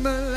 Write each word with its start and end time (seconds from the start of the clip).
Amen. 0.00 0.29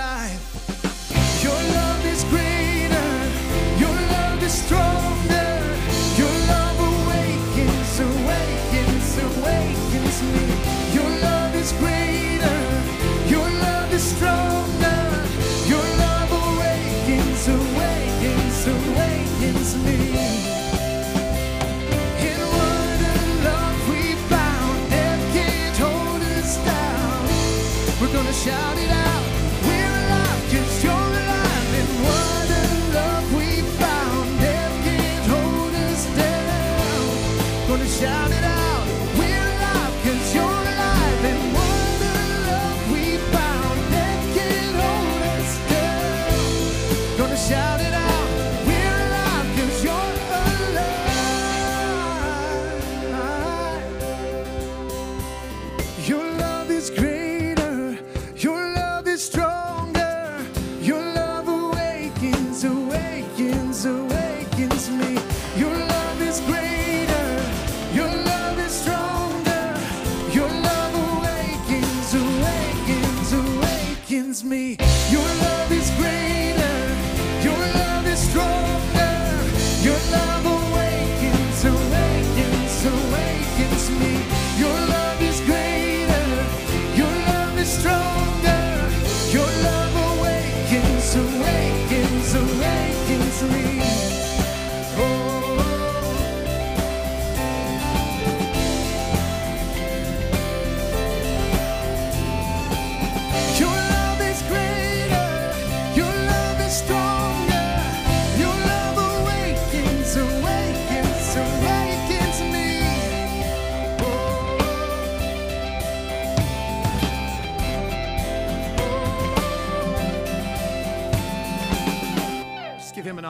to. 93.49 93.72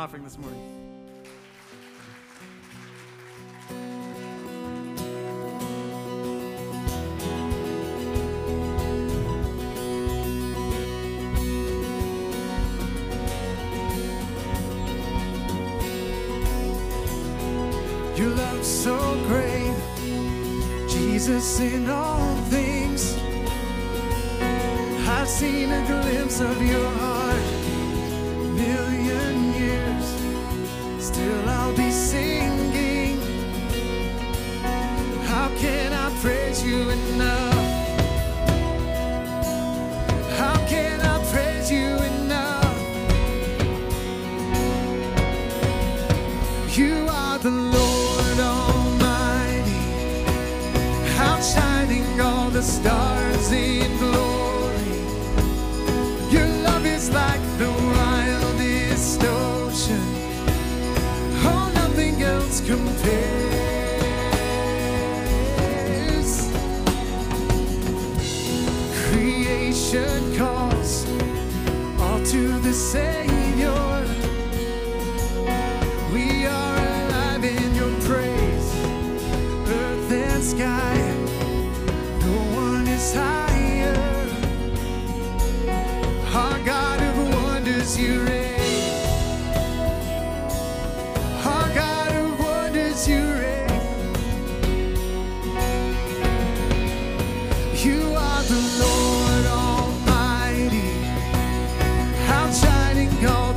offering 0.04 0.26
this 0.26 0.38
morning. 0.38 0.60
Your 18.18 18.30
love 18.32 18.66
so 18.66 18.98
great, 19.28 19.74
Jesus 20.90 21.62
in 21.62 21.90
all 21.90 22.36
things. 22.50 23.18
I've 25.08 25.30
seen 25.30 25.72
a 25.72 25.86
glimpse 25.88 26.42
of 26.42 26.62
your 26.62 26.90
heart. 26.90 27.13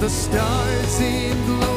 the 0.06 0.10
stars 0.10 1.00
in 1.00 1.46
glory. 1.46 1.75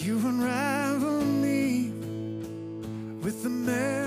You 0.00 0.16
unravel 0.18 1.24
me 1.24 1.90
with 3.20 3.42
the 3.42 3.50
memory. 3.50 3.97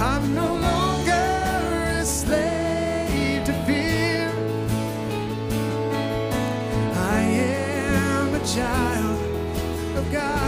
I'm 0.00 0.32
no 0.32 0.54
longer 0.54 1.98
a 1.98 2.04
slave 2.04 3.44
to 3.44 3.52
fear. 3.66 4.30
I 6.94 7.20
am 7.20 8.34
a 8.34 8.46
child 8.46 9.98
of 9.98 10.12
God. 10.12 10.47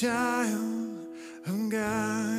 child 0.00 0.98
of 1.46 1.70
God. 1.70 2.35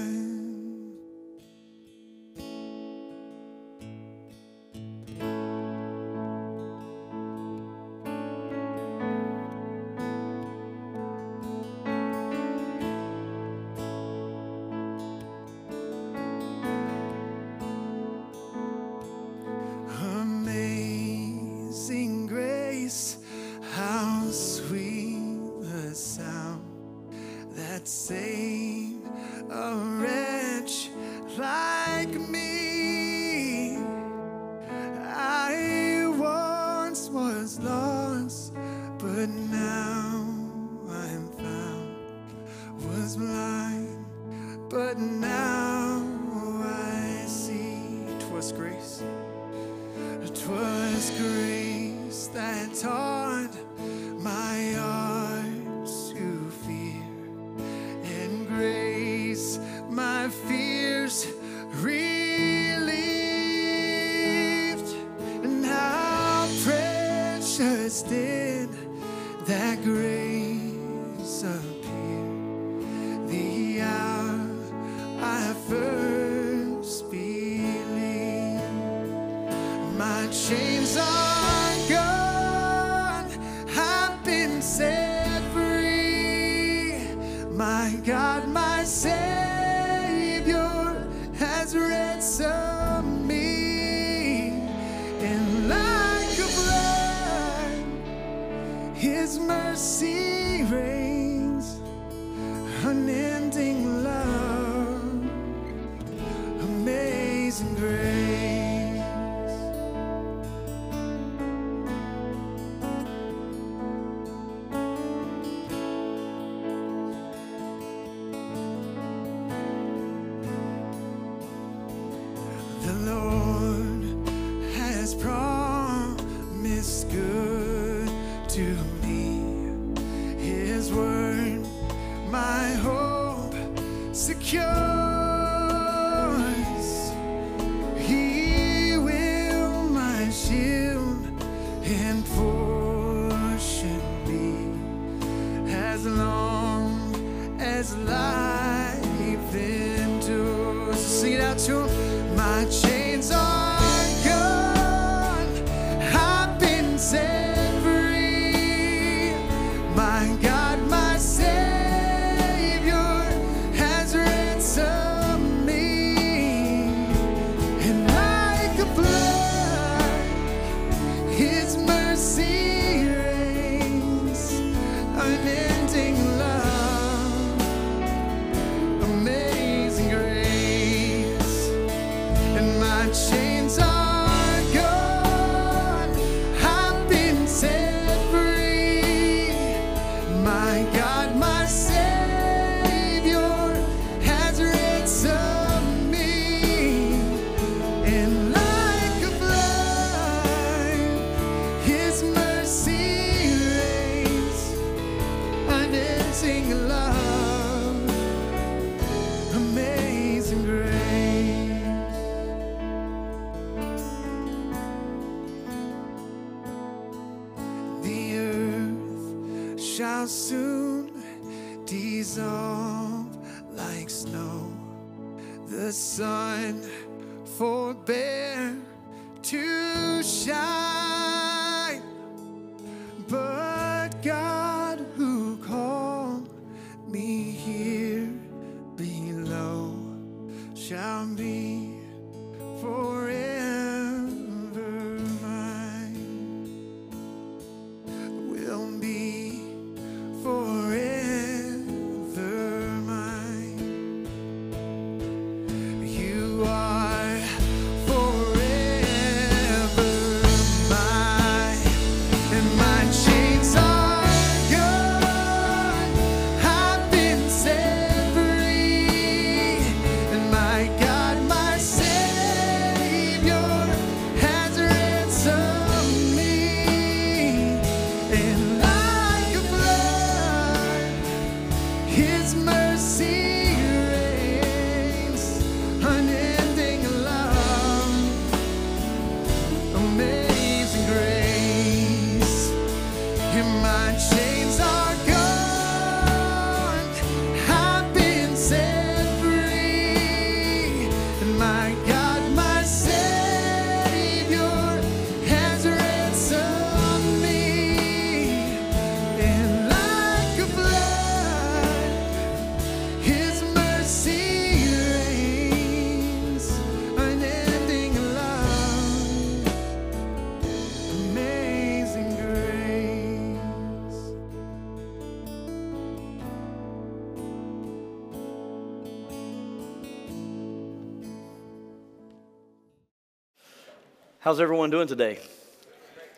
How's 334.47 334.61
everyone 334.61 334.91
doing 334.91 335.09
today? 335.09 335.39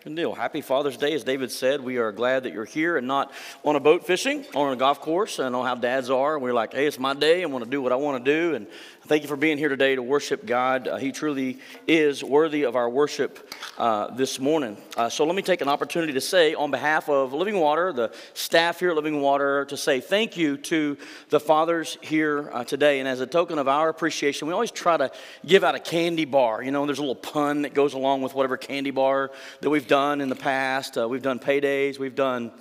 Good 0.03 0.15
deal. 0.15 0.33
Happy 0.33 0.61
Father's 0.61 0.97
Day. 0.97 1.13
As 1.13 1.23
David 1.23 1.51
said, 1.51 1.81
we 1.81 1.97
are 1.97 2.11
glad 2.11 2.41
that 2.41 2.53
you're 2.53 2.65
here 2.65 2.97
and 2.97 3.05
not 3.05 3.31
on 3.63 3.75
a 3.75 3.79
boat 3.79 4.07
fishing 4.07 4.47
or 4.55 4.65
on 4.65 4.73
a 4.73 4.75
golf 4.77 4.99
course. 4.99 5.39
I 5.39 5.47
know 5.49 5.61
how 5.61 5.75
dads 5.75 6.09
are. 6.09 6.39
We're 6.39 6.55
like, 6.55 6.73
hey, 6.73 6.87
it's 6.87 6.97
my 6.97 7.13
day. 7.13 7.43
I 7.43 7.45
want 7.45 7.65
to 7.65 7.69
do 7.69 7.83
what 7.83 7.91
I 7.91 7.97
want 7.97 8.25
to 8.25 8.31
do. 8.31 8.55
And 8.55 8.65
thank 9.09 9.23
you 9.23 9.27
for 9.27 9.35
being 9.35 9.57
here 9.57 9.69
today 9.69 9.95
to 9.95 10.03
worship 10.03 10.45
God. 10.45 10.87
Uh, 10.87 10.97
he 10.97 11.11
truly 11.11 11.57
is 11.87 12.23
worthy 12.23 12.61
of 12.61 12.75
our 12.75 12.87
worship 12.87 13.51
uh, 13.79 14.13
this 14.13 14.39
morning. 14.39 14.77
Uh, 14.95 15.09
so 15.09 15.25
let 15.25 15.35
me 15.35 15.41
take 15.41 15.61
an 15.61 15.67
opportunity 15.67 16.13
to 16.13 16.21
say, 16.21 16.53
on 16.53 16.69
behalf 16.69 17.09
of 17.09 17.33
Living 17.33 17.59
Water, 17.59 17.91
the 17.91 18.13
staff 18.35 18.79
here 18.79 18.91
at 18.91 18.95
Living 18.95 19.19
Water, 19.19 19.65
to 19.65 19.75
say 19.75 19.99
thank 19.99 20.37
you 20.37 20.57
to 20.57 20.95
the 21.29 21.39
fathers 21.39 21.97
here 22.01 22.51
uh, 22.53 22.63
today. 22.63 22.99
And 22.99 23.07
as 23.07 23.19
a 23.19 23.25
token 23.25 23.57
of 23.57 23.67
our 23.67 23.89
appreciation, 23.89 24.47
we 24.47 24.53
always 24.53 24.69
try 24.69 24.95
to 24.95 25.11
give 25.43 25.63
out 25.63 25.73
a 25.73 25.79
candy 25.79 26.25
bar. 26.25 26.61
You 26.61 26.69
know, 26.69 26.85
there's 26.85 26.99
a 26.99 27.01
little 27.01 27.15
pun 27.15 27.63
that 27.63 27.73
goes 27.73 27.95
along 27.95 28.21
with 28.21 28.35
whatever 28.35 28.57
candy 28.57 28.91
bar 28.91 29.31
that 29.61 29.71
we've 29.71 29.87
done 29.87 30.21
in 30.21 30.29
the 30.29 30.35
past. 30.35 30.99
Uh, 30.99 31.09
we've 31.09 31.23
done 31.23 31.39
paydays. 31.39 31.97
We've 31.97 32.13
done, 32.13 32.51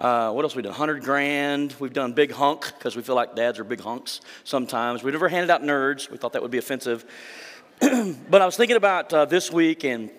uh, 0.00 0.30
what 0.32 0.44
else 0.44 0.54
we 0.54 0.62
done? 0.62 0.72
100 0.72 1.02
grand. 1.02 1.74
We've 1.78 1.92
done 1.92 2.12
big 2.12 2.32
hunk 2.32 2.72
because 2.76 2.96
we 2.96 3.02
feel 3.02 3.14
like 3.14 3.34
dads 3.34 3.58
are 3.58 3.64
big 3.64 3.80
hunks 3.80 4.20
sometimes. 4.44 5.02
We've 5.02 5.14
never 5.14 5.28
handed 5.28 5.50
out 5.50 5.62
nerds. 5.62 6.10
We 6.10 6.18
thought 6.18 6.34
that 6.34 6.42
would 6.42 6.50
be 6.50 6.58
offensive. 6.58 7.04
but 7.80 8.42
I 8.42 8.46
was 8.46 8.56
thinking 8.56 8.76
about 8.76 9.12
uh, 9.12 9.24
this 9.24 9.50
week 9.50 9.84
and 9.84 10.10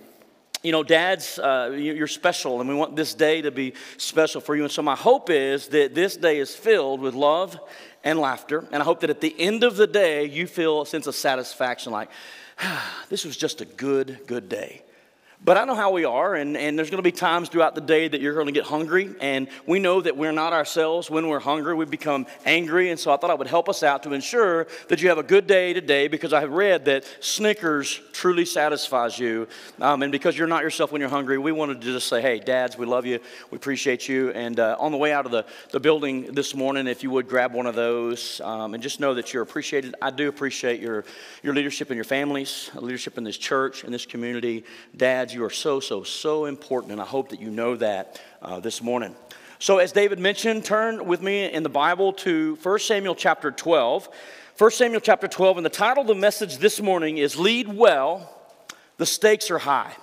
you 0.63 0.71
know, 0.71 0.83
dads, 0.83 1.37
uh, 1.37 1.71
you're 1.77 2.07
special, 2.07 2.59
and 2.59 2.67
we 2.67 2.73
want 2.75 2.95
this 2.95 3.13
day 3.13 3.43
to 3.43 3.51
be 3.51 3.73
special 3.97 4.41
for 4.41 4.55
you. 4.55 4.63
And 4.63 4.71
so, 4.71 4.81
my 4.81 4.95
hope 4.95 5.29
is 5.29 5.67
that 5.67 5.93
this 5.93 6.17
day 6.17 6.39
is 6.39 6.55
filled 6.55 6.99
with 6.99 7.13
love 7.13 7.59
and 8.03 8.19
laughter. 8.19 8.67
And 8.71 8.81
I 8.81 8.85
hope 8.85 9.01
that 9.01 9.09
at 9.09 9.21
the 9.21 9.39
end 9.39 9.63
of 9.63 9.77
the 9.77 9.85
day, 9.85 10.25
you 10.25 10.47
feel 10.47 10.81
a 10.81 10.85
sense 10.85 11.05
of 11.05 11.15
satisfaction 11.15 11.91
like, 11.91 12.09
ah, 12.59 13.05
this 13.09 13.23
was 13.23 13.37
just 13.37 13.61
a 13.61 13.65
good, 13.65 14.21
good 14.25 14.49
day. 14.49 14.81
But 15.47 15.55
I 15.55 15.63
know 15.63 15.75
how 15.75 15.91
we 15.91 16.03
are, 16.03 16.35
and, 16.35 16.57
and 16.57 16.77
there's 16.77 16.89
going 16.89 16.97
to 16.97 17.09
be 17.09 17.13
times 17.13 17.47
throughout 17.47 17.73
the 17.73 17.79
day 17.79 18.09
that 18.09 18.19
you're 18.19 18.33
going 18.33 18.47
to 18.47 18.51
get 18.51 18.65
hungry, 18.65 19.15
and 19.21 19.47
we 19.65 19.79
know 19.79 20.01
that 20.01 20.17
we're 20.17 20.33
not 20.33 20.51
ourselves. 20.51 21.09
When 21.09 21.29
we're 21.29 21.39
hungry, 21.39 21.73
we 21.73 21.85
become 21.85 22.27
angry, 22.45 22.89
and 22.89 22.99
so 22.99 23.13
I 23.13 23.15
thought 23.15 23.29
I 23.29 23.33
would 23.33 23.47
help 23.47 23.69
us 23.69 23.81
out 23.81 24.03
to 24.03 24.11
ensure 24.11 24.67
that 24.89 25.01
you 25.01 25.07
have 25.07 25.19
a 25.19 25.23
good 25.23 25.47
day 25.47 25.71
today 25.71 26.09
because 26.09 26.33
I 26.33 26.41
have 26.41 26.51
read 26.51 26.83
that 26.83 27.05
Snickers 27.21 28.01
truly 28.11 28.43
satisfies 28.43 29.17
you. 29.17 29.47
Um, 29.79 30.03
and 30.03 30.11
because 30.11 30.37
you're 30.37 30.47
not 30.47 30.63
yourself 30.63 30.91
when 30.91 30.99
you're 30.99 31.09
hungry, 31.09 31.37
we 31.37 31.53
wanted 31.53 31.79
to 31.79 31.93
just 31.93 32.09
say, 32.09 32.21
hey, 32.21 32.39
dads, 32.39 32.77
we 32.77 32.85
love 32.85 33.05
you, 33.05 33.21
we 33.49 33.55
appreciate 33.55 34.09
you. 34.09 34.31
And 34.31 34.59
uh, 34.59 34.75
on 34.81 34.91
the 34.91 34.97
way 34.97 35.13
out 35.13 35.25
of 35.25 35.31
the, 35.31 35.45
the 35.71 35.79
building 35.79 36.33
this 36.33 36.55
morning, 36.55 36.87
if 36.87 37.03
you 37.03 37.11
would 37.11 37.29
grab 37.29 37.53
one 37.53 37.67
of 37.67 37.75
those 37.75 38.41
um, 38.41 38.73
and 38.73 38.83
just 38.83 38.99
know 38.99 39.13
that 39.13 39.31
you're 39.31 39.43
appreciated. 39.43 39.95
I 40.01 40.09
do 40.09 40.27
appreciate 40.27 40.81
your, 40.81 41.05
your 41.41 41.53
leadership 41.53 41.89
in 41.89 41.95
your 41.95 42.03
families, 42.03 42.69
leadership 42.75 43.17
in 43.17 43.23
this 43.23 43.37
church, 43.37 43.85
in 43.85 43.93
this 43.93 44.05
community. 44.05 44.65
Dads, 44.97 45.36
you 45.37 45.45
are 45.45 45.51
so, 45.51 45.79
so, 45.79 46.01
so 46.01 46.45
important, 46.45 46.91
and 46.91 46.99
I 46.99 47.05
hope 47.05 47.29
that 47.29 47.39
you 47.39 47.51
know 47.51 47.75
that 47.75 48.19
uh, 48.41 48.59
this 48.59 48.81
morning. 48.81 49.15
So, 49.59 49.77
as 49.77 49.91
David 49.91 50.17
mentioned, 50.17 50.65
turn 50.65 51.05
with 51.05 51.21
me 51.21 51.45
in 51.45 51.61
the 51.61 51.69
Bible 51.69 52.11
to 52.13 52.57
1 52.63 52.79
Samuel 52.79 53.13
chapter 53.13 53.51
12. 53.51 54.09
1 54.57 54.71
Samuel 54.71 54.99
chapter 54.99 55.27
12, 55.27 55.57
and 55.57 55.65
the 55.65 55.69
title 55.69 56.01
of 56.01 56.07
the 56.07 56.15
message 56.15 56.57
this 56.57 56.81
morning 56.81 57.19
is 57.19 57.37
Lead 57.37 57.67
Well, 57.67 58.35
the 58.97 59.05
Stakes 59.05 59.51
Are 59.51 59.59
High. 59.59 59.93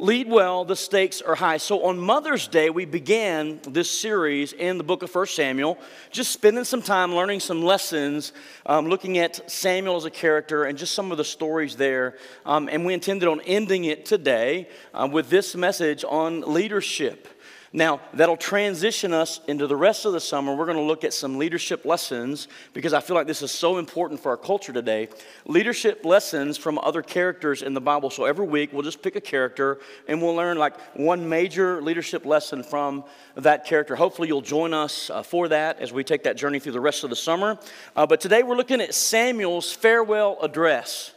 Lead 0.00 0.28
well, 0.28 0.64
the 0.64 0.76
stakes 0.76 1.20
are 1.20 1.34
high. 1.34 1.56
So 1.56 1.82
on 1.86 1.98
Mother's 1.98 2.46
Day, 2.46 2.70
we 2.70 2.84
began 2.84 3.58
this 3.64 3.90
series 3.90 4.52
in 4.52 4.78
the 4.78 4.84
book 4.84 5.02
of 5.02 5.12
1 5.12 5.26
Samuel, 5.26 5.76
just 6.12 6.30
spending 6.30 6.62
some 6.62 6.82
time 6.82 7.16
learning 7.16 7.40
some 7.40 7.64
lessons, 7.64 8.32
um, 8.64 8.86
looking 8.86 9.18
at 9.18 9.50
Samuel 9.50 9.96
as 9.96 10.04
a 10.04 10.10
character 10.10 10.66
and 10.66 10.78
just 10.78 10.94
some 10.94 11.10
of 11.10 11.18
the 11.18 11.24
stories 11.24 11.74
there. 11.74 12.16
Um, 12.46 12.68
and 12.68 12.86
we 12.86 12.94
intended 12.94 13.28
on 13.28 13.40
ending 13.40 13.86
it 13.86 14.06
today 14.06 14.68
uh, 14.94 15.08
with 15.10 15.30
this 15.30 15.56
message 15.56 16.04
on 16.08 16.42
leadership. 16.42 17.26
Now, 17.72 18.00
that'll 18.14 18.38
transition 18.38 19.12
us 19.12 19.40
into 19.46 19.66
the 19.66 19.76
rest 19.76 20.06
of 20.06 20.14
the 20.14 20.20
summer. 20.20 20.54
We're 20.54 20.64
going 20.64 20.78
to 20.78 20.82
look 20.82 21.04
at 21.04 21.12
some 21.12 21.36
leadership 21.36 21.84
lessons 21.84 22.48
because 22.72 22.94
I 22.94 23.00
feel 23.00 23.14
like 23.14 23.26
this 23.26 23.42
is 23.42 23.50
so 23.50 23.76
important 23.76 24.20
for 24.20 24.30
our 24.30 24.38
culture 24.38 24.72
today. 24.72 25.08
Leadership 25.44 26.02
lessons 26.06 26.56
from 26.56 26.78
other 26.78 27.02
characters 27.02 27.60
in 27.60 27.74
the 27.74 27.80
Bible. 27.80 28.08
So 28.08 28.24
every 28.24 28.46
week 28.46 28.72
we'll 28.72 28.82
just 28.82 29.02
pick 29.02 29.16
a 29.16 29.20
character 29.20 29.80
and 30.06 30.22
we'll 30.22 30.34
learn 30.34 30.56
like 30.56 30.80
one 30.96 31.28
major 31.28 31.82
leadership 31.82 32.24
lesson 32.24 32.62
from 32.62 33.04
that 33.34 33.66
character. 33.66 33.94
Hopefully, 33.96 34.28
you'll 34.28 34.40
join 34.40 34.72
us 34.72 35.10
uh, 35.10 35.22
for 35.22 35.48
that 35.48 35.78
as 35.80 35.92
we 35.92 36.04
take 36.04 36.22
that 36.22 36.38
journey 36.38 36.60
through 36.60 36.72
the 36.72 36.80
rest 36.80 37.04
of 37.04 37.10
the 37.10 37.16
summer. 37.16 37.58
Uh, 37.94 38.06
but 38.06 38.20
today 38.20 38.42
we're 38.42 38.56
looking 38.56 38.80
at 38.80 38.94
Samuel's 38.94 39.70
farewell 39.70 40.38
address. 40.40 41.12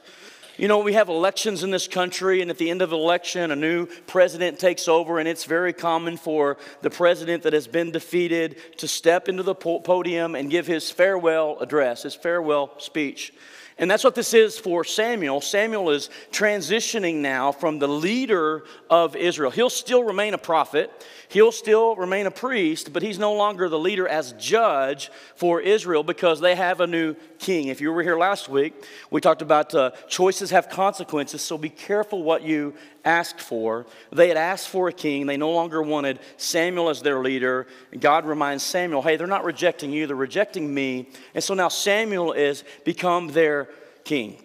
You 0.62 0.68
know, 0.68 0.78
we 0.78 0.94
have 0.94 1.10
elections 1.10 1.64
in 1.64 1.72
this 1.72 1.88
country, 1.88 2.44
and 2.44 2.52
at 2.52 2.60
the 2.60 2.70
end 2.70 2.84
of 2.84 2.94
an 2.94 3.00
election, 3.00 3.50
a 3.50 3.56
new 3.56 3.88
president 4.06 4.60
takes 4.60 4.88
over, 4.88 5.18
and 5.18 5.28
it's 5.28 5.46
very 5.46 5.74
common 5.74 6.18
for 6.18 6.58
the 6.84 6.92
president 6.92 7.42
that 7.42 7.54
has 7.54 7.68
been 7.68 7.90
defeated 7.90 8.58
to 8.78 8.88
step 8.88 9.28
into 9.28 9.42
the 9.42 9.56
podium 9.56 10.36
and 10.36 10.52
give 10.52 10.68
his 10.68 10.92
farewell 10.92 11.58
address, 11.62 12.04
his 12.04 12.14
farewell 12.14 12.76
speech. 12.78 13.34
And 13.80 13.90
that's 13.90 14.04
what 14.04 14.14
this 14.14 14.36
is 14.36 14.60
for 14.60 14.84
Samuel. 14.84 15.42
Samuel 15.42 15.90
is 15.90 16.12
transitioning 16.32 17.16
now 17.16 17.52
from 17.52 17.80
the 17.80 17.88
leader 17.88 18.64
of 18.88 19.16
Israel. 19.16 19.50
He'll 19.50 19.72
still 19.72 20.04
remain 20.04 20.36
a 20.36 20.38
prophet, 20.38 20.92
he'll 21.32 21.52
still 21.52 21.96
remain 21.96 22.26
a 22.26 22.32
priest, 22.32 22.92
but 22.92 23.02
he's 23.02 23.18
no 23.18 23.34
longer 23.34 23.70
the 23.70 23.80
leader 23.80 24.08
as 24.08 24.34
judge 24.34 25.10
for 25.36 25.62
Israel 25.62 26.04
because 26.04 26.42
they 26.42 26.56
have 26.56 26.82
a 26.82 26.88
new 26.88 27.16
king. 27.40 27.70
If 27.70 27.80
you 27.80 27.92
were 27.94 28.04
here 28.04 28.18
last 28.18 28.50
week, 28.50 28.74
we 29.10 29.22
talked 29.22 29.42
about 29.42 29.74
uh, 29.74 29.92
choices 30.10 30.52
have 30.52 30.70
consequences, 30.70 31.42
so 31.42 31.58
be 31.58 31.70
careful 31.70 32.22
what 32.22 32.44
you 32.44 32.74
ask 33.06 33.40
for. 33.40 33.86
They 34.12 34.28
had 34.28 34.38
asked 34.38 34.68
for 34.68 34.90
a 34.90 34.94
king, 34.94 35.26
they 35.26 35.38
no 35.38 35.52
longer 35.52 35.82
wanted 35.82 36.20
Samuel 36.36 36.90
as 36.90 37.02
their 37.02 37.20
leader. 37.20 37.66
God 37.98 38.26
reminds 38.26 38.64
Samuel, 38.64 39.02
hey, 39.02 39.16
they're 39.16 39.26
not 39.26 39.46
rejecting 39.46 39.92
you, 39.92 40.08
they're 40.08 40.16
rejecting 40.16 40.74
me. 40.74 41.08
And 41.34 41.44
so 41.44 41.54
now 41.54 41.70
Samuel 41.70 42.34
is 42.34 42.66
become 42.84 43.30
their 43.30 43.70
king. 44.04 44.38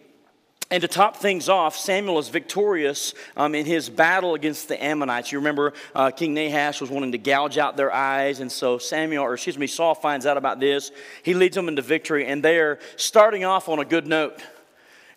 And 0.68 0.80
to 0.80 0.88
top 0.88 1.16
things 1.16 1.48
off, 1.48 1.76
Samuel 1.76 2.18
is 2.18 2.28
victorious 2.28 3.14
um, 3.36 3.54
in 3.54 3.64
his 3.66 3.88
battle 3.88 4.34
against 4.34 4.66
the 4.66 4.82
Ammonites. 4.82 5.30
You 5.30 5.38
remember 5.38 5.74
uh, 5.94 6.10
King 6.10 6.34
Nahash 6.34 6.80
was 6.80 6.90
wanting 6.90 7.12
to 7.12 7.18
gouge 7.18 7.56
out 7.56 7.76
their 7.76 7.92
eyes, 7.92 8.40
and 8.40 8.50
so 8.50 8.76
Samuel, 8.76 9.22
or 9.22 9.34
excuse 9.34 9.56
me, 9.56 9.68
Saul 9.68 9.94
finds 9.94 10.26
out 10.26 10.36
about 10.36 10.58
this. 10.58 10.90
He 11.22 11.34
leads 11.34 11.54
them 11.54 11.68
into 11.68 11.82
victory, 11.82 12.26
and 12.26 12.42
they 12.42 12.58
are 12.58 12.80
starting 12.96 13.44
off 13.44 13.68
on 13.68 13.78
a 13.78 13.84
good 13.84 14.08
note. 14.08 14.40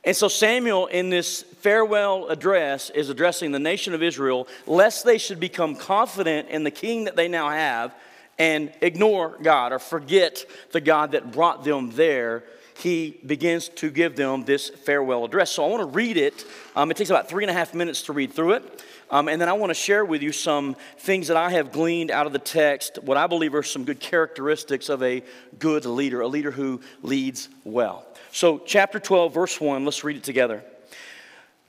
And 0.04 0.16
so 0.16 0.28
Samuel, 0.28 0.86
in 0.86 1.10
this 1.10 1.42
farewell 1.42 2.28
address, 2.28 2.92
is 2.92 3.10
addressing 3.10 3.52
the 3.52 3.60
nation 3.60 3.96
of 3.96 4.04
Israel, 4.04 4.48
lest 4.68 5.04
they 5.04 5.18
should 5.18 5.40
become 5.40 5.76
confident 5.76 6.50
in 6.50 6.64
the 6.64 6.72
king 6.72 7.06
that 7.06 7.16
they 7.16 7.28
now 7.28 7.50
have 7.50 7.94
and 8.38 8.72
ignore 8.82 9.36
God 9.42 9.74
or 9.74 9.80
forget 9.80 10.46
the 10.72 10.80
God 10.80 11.12
that 11.12 11.32
brought 11.32 11.64
them 11.64 11.92
there 11.92 12.44
he 12.80 13.20
begins 13.26 13.70
to 13.70 13.90
give 13.90 14.16
them 14.16 14.46
this 14.46 14.70
farewell 14.70 15.26
address. 15.26 15.52
So 15.52 15.66
I 15.66 15.68
want 15.68 15.82
to 15.82 15.96
read 15.96 16.18
it. 16.18 16.46
Um, 16.76 16.92
it 16.92 16.98
takes 16.98 17.10
about 17.10 17.30
three 17.30 17.44
and 17.44 17.52
a 17.52 17.54
half 17.54 17.74
minutes 17.74 18.04
to 18.04 18.14
read 18.14 18.34
through 18.34 18.54
it. 18.54 18.84
Um, 19.12 19.28
and 19.28 19.42
then 19.42 19.50
I 19.50 19.54
want 19.54 19.72
to 19.72 19.76
share 19.76 20.06
with 20.06 20.22
you 20.22 20.32
some 20.32 20.76
things 20.98 21.28
that 21.30 21.38
I 21.38 21.50
have 21.52 21.72
gleaned 21.72 22.12
out 22.12 22.28
of 22.28 22.34
the 22.34 22.40
text, 22.40 23.00
what 23.02 23.18
I 23.18 23.26
believe 23.26 23.56
are 23.56 23.64
some 23.64 23.84
good 23.84 24.00
characteristics 24.00 24.88
of 24.88 25.02
a 25.02 25.24
good 25.58 25.86
leader, 25.86 26.22
a 26.22 26.28
leader 26.28 26.52
who 26.52 26.82
leads 27.02 27.50
well. 27.64 28.06
So, 28.32 28.60
chapter 28.60 29.00
12, 29.00 29.34
verse 29.34 29.60
1, 29.60 29.84
let's 29.84 30.04
read 30.04 30.18
it 30.18 30.24
together. 30.24 30.64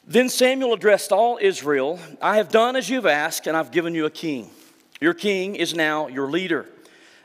Then 0.07 0.29
Samuel 0.29 0.75
addressed 0.75 1.13
all 1.13 1.39
Israel 1.41 1.99
I 2.21 2.37
have 2.37 2.51
done 2.51 2.77
as 2.77 2.91
you've 2.91 3.07
asked, 3.07 3.47
and 3.47 3.57
I've 3.57 3.71
given 3.71 3.95
you 3.95 4.05
a 4.05 4.11
king. 4.11 4.51
Your 5.01 5.15
king 5.15 5.55
is 5.55 5.75
now 5.75 6.09
your 6.09 6.29
leader. 6.29 6.67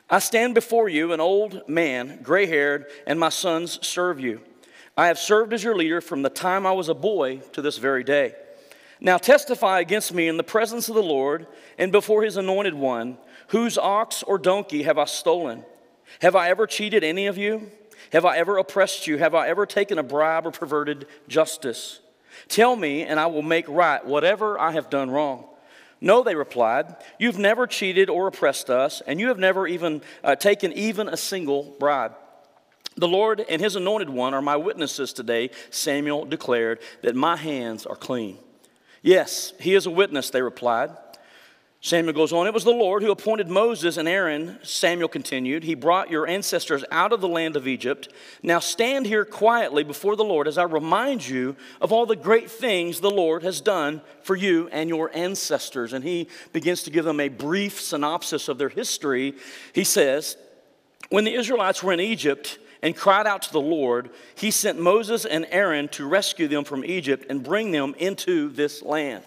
I 0.09 0.19
stand 0.19 0.53
before 0.53 0.87
you, 0.87 1.13
an 1.13 1.19
old 1.19 1.67
man, 1.67 2.19
gray 2.21 2.45
haired, 2.45 2.85
and 3.07 3.19
my 3.19 3.29
sons 3.29 3.85
serve 3.85 4.19
you. 4.19 4.41
I 4.95 5.07
have 5.07 5.17
served 5.17 5.51
as 5.51 5.63
your 5.63 5.75
leader 5.75 5.99
from 5.99 6.21
the 6.21 6.29
time 6.29 6.65
I 6.65 6.71
was 6.71 6.89
a 6.89 6.93
boy 6.93 7.37
to 7.53 7.61
this 7.61 7.77
very 7.77 8.03
day. 8.03 8.35
Now 9.01 9.17
testify 9.17 9.79
against 9.79 10.13
me 10.13 10.27
in 10.27 10.37
the 10.37 10.43
presence 10.43 10.87
of 10.89 10.95
the 10.95 11.03
Lord 11.03 11.47
and 11.77 11.91
before 11.91 12.23
his 12.23 12.37
anointed 12.37 12.75
one, 12.75 13.17
whose 13.49 13.77
ox 13.77 14.23
or 14.23 14.37
donkey 14.37 14.83
have 14.83 14.97
I 14.97 15.05
stolen? 15.05 15.65
Have 16.21 16.35
I 16.35 16.49
ever 16.49 16.65
cheated 16.67 17.03
any 17.03 17.27
of 17.27 17.37
you? 17.37 17.71
Have 18.11 18.25
I 18.25 18.37
ever 18.37 18.57
oppressed 18.57 19.07
you? 19.07 19.17
Have 19.17 19.35
I 19.35 19.47
ever 19.47 19.65
taken 19.65 19.97
a 19.97 20.03
bribe 20.03 20.45
or 20.45 20.51
perverted 20.51 21.07
justice? 21.27 21.99
Tell 22.47 22.75
me, 22.75 23.03
and 23.03 23.19
I 23.19 23.25
will 23.25 23.41
make 23.41 23.67
right 23.67 24.05
whatever 24.05 24.59
I 24.59 24.71
have 24.71 24.89
done 24.89 25.09
wrong. 25.09 25.45
No, 26.05 26.21
they 26.21 26.35
replied, 26.35 26.95
You've 27.17 27.39
never 27.39 27.65
cheated 27.65 28.11
or 28.11 28.27
oppressed 28.27 28.69
us, 28.69 29.01
and 29.07 29.19
you 29.19 29.29
have 29.29 29.39
never 29.39 29.65
even 29.65 30.03
uh, 30.23 30.35
taken 30.35 30.71
even 30.73 31.09
a 31.09 31.17
single 31.17 31.75
bribe. 31.79 32.13
The 32.95 33.07
Lord 33.07 33.43
and 33.49 33.59
his 33.59 33.75
anointed 33.75 34.11
one 34.11 34.35
are 34.35 34.41
my 34.41 34.55
witnesses 34.55 35.13
today, 35.13 35.49
Samuel 35.71 36.25
declared, 36.25 36.77
that 37.01 37.15
my 37.15 37.35
hands 37.35 37.87
are 37.87 37.95
clean. 37.95 38.37
Yes, 39.01 39.53
he 39.59 39.73
is 39.73 39.87
a 39.87 39.89
witness, 39.89 40.29
they 40.29 40.43
replied. 40.43 40.91
Samuel 41.86 42.13
goes 42.13 42.34
on, 42.34 42.48
It 42.48 42.54
was 42.54 42.63
the 42.63 42.71
Lord 42.71 43.04
who 43.04 43.12
appointed 43.12 43.48
Moses 43.48 43.98
and 43.98 44.08
Aaron, 44.08 44.58
Samuel 44.63 45.08
continued. 45.08 45.63
He 45.63 45.76
brought 45.76 46.10
your 46.10 46.26
ancestors 46.26 46.84
out 46.89 47.13
of 47.13 47.21
the 47.21 47.28
land 47.28 47.56
of 47.56 47.67
Egypt. 47.67 48.12
Now 48.41 48.58
stand 48.58 49.06
here 49.06 49.24
quietly 49.24 49.84
before 49.84 50.15
the 50.15 50.24
Lord 50.24 50.48
as 50.48 50.58
I 50.58 50.63
remind 50.63 51.28
you 51.28 51.56
of 51.80 51.91
all 51.91 52.08
the 52.08 52.15
great 52.15 52.50
things 52.50 53.02
the 53.02 53.12
Lord 53.12 53.43
has 53.43 53.62
done 53.62 54.02
for 54.24 54.36
you 54.36 54.67
and 54.71 54.89
your 54.89 55.15
ancestors. 55.15 55.93
And 55.93 56.04
he 56.04 56.28
begins 56.54 56.82
to 56.84 56.89
give 56.89 57.06
them 57.06 57.19
a 57.19 57.30
brief 57.30 57.80
synopsis 57.80 58.48
of 58.48 58.58
their 58.58 58.69
history. 58.69 59.36
He 59.71 59.84
says, 59.84 60.38
When 61.10 61.24
the 61.24 61.36
Israelites 61.36 61.84
were 61.84 61.93
in 61.93 62.00
Egypt, 62.00 62.58
and 62.82 62.95
cried 62.95 63.28
out 63.28 63.43
to 63.43 63.54
the 63.54 63.62
Lord, 63.62 64.10
he 64.34 64.50
sent 64.50 64.80
Moses 64.80 65.24
and 65.24 65.45
Aaron 65.52 65.88
to 65.89 66.08
rescue 66.08 66.48
them 66.48 66.63
from 66.63 66.84
Egypt 66.84 67.28
and 67.30 67.43
bring 67.43 67.71
them 67.71 67.93
into 68.00 68.50
this 68.50 68.82
land. 68.82 69.24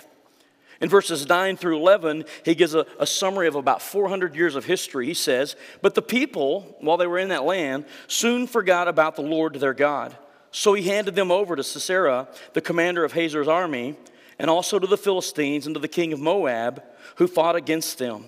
In 0.81 0.89
verses 0.89 1.29
9 1.29 1.57
through 1.57 1.77
11, 1.77 2.25
he 2.45 2.55
gives 2.55 2.75
a, 2.75 2.87
a, 3.01 3.07
summary 3.07 3.49
of 3.49 3.57
about 3.57 3.83
400 3.83 4.37
years 4.37 4.55
of 4.55 4.65
history. 4.65 5.07
He 5.07 5.15
says, 5.15 5.57
But 5.83 5.97
the 5.97 6.03
people, 6.03 6.77
while 6.81 6.97
they 6.97 7.07
were 7.07 7.19
in 7.19 7.31
that 7.31 7.45
land, 7.45 7.85
soon 8.07 8.47
forgot 8.47 8.87
about 8.87 9.17
the 9.17 9.23
Lord 9.23 9.55
their 9.55 9.75
God. 9.75 10.17
So 10.53 10.75
he 10.75 10.85
handed 10.85 11.17
them 11.17 11.33
over 11.33 11.57
to 11.57 11.65
Sisera, 11.65 12.29
the 12.53 12.61
commander 12.61 13.05
of 13.05 13.13
Hazor's 13.13 13.49
army, 13.49 13.97
and 14.39 14.49
also 14.49 14.79
to 14.79 14.87
the 14.87 14.97
Philistines 14.97 15.67
and 15.67 15.75
to 15.75 15.81
the 15.81 15.89
king 15.89 16.13
of 16.13 16.21
Moab, 16.21 16.83
who 17.17 17.27
fought 17.27 17.57
against 17.57 17.99
them. 17.99 18.27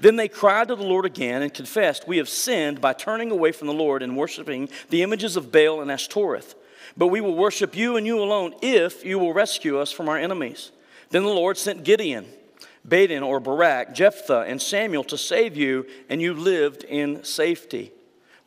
Then 0.00 0.16
they 0.16 0.28
cried 0.28 0.68
to 0.68 0.76
the 0.76 0.82
Lord 0.82 1.04
again 1.04 1.42
and 1.42 1.54
confessed, 1.54 2.08
We 2.08 2.16
have 2.18 2.28
sinned 2.28 2.80
by 2.80 2.92
turning 2.92 3.30
away 3.30 3.52
from 3.52 3.68
the 3.68 3.72
Lord 3.72 4.02
and 4.02 4.16
worshiping 4.16 4.68
the 4.90 5.02
images 5.02 5.36
of 5.36 5.52
Baal 5.52 5.80
and 5.80 5.92
Ashtoreth. 5.92 6.56
But 6.96 7.06
we 7.08 7.20
will 7.20 7.36
worship 7.36 7.76
you 7.76 7.96
and 7.96 8.06
you 8.06 8.20
alone 8.20 8.54
if 8.60 9.04
you 9.04 9.18
will 9.18 9.32
rescue 9.32 9.78
us 9.78 9.92
from 9.92 10.08
our 10.08 10.18
enemies. 10.18 10.72
Then 11.10 11.22
the 11.22 11.28
Lord 11.28 11.56
sent 11.56 11.84
Gideon, 11.84 12.26
Bedan 12.86 13.22
or 13.22 13.40
Barak, 13.40 13.94
Jephthah, 13.94 14.44
and 14.46 14.60
Samuel 14.60 15.04
to 15.04 15.18
save 15.18 15.56
you, 15.56 15.86
and 16.08 16.20
you 16.20 16.34
lived 16.34 16.84
in 16.84 17.24
safety. 17.24 17.92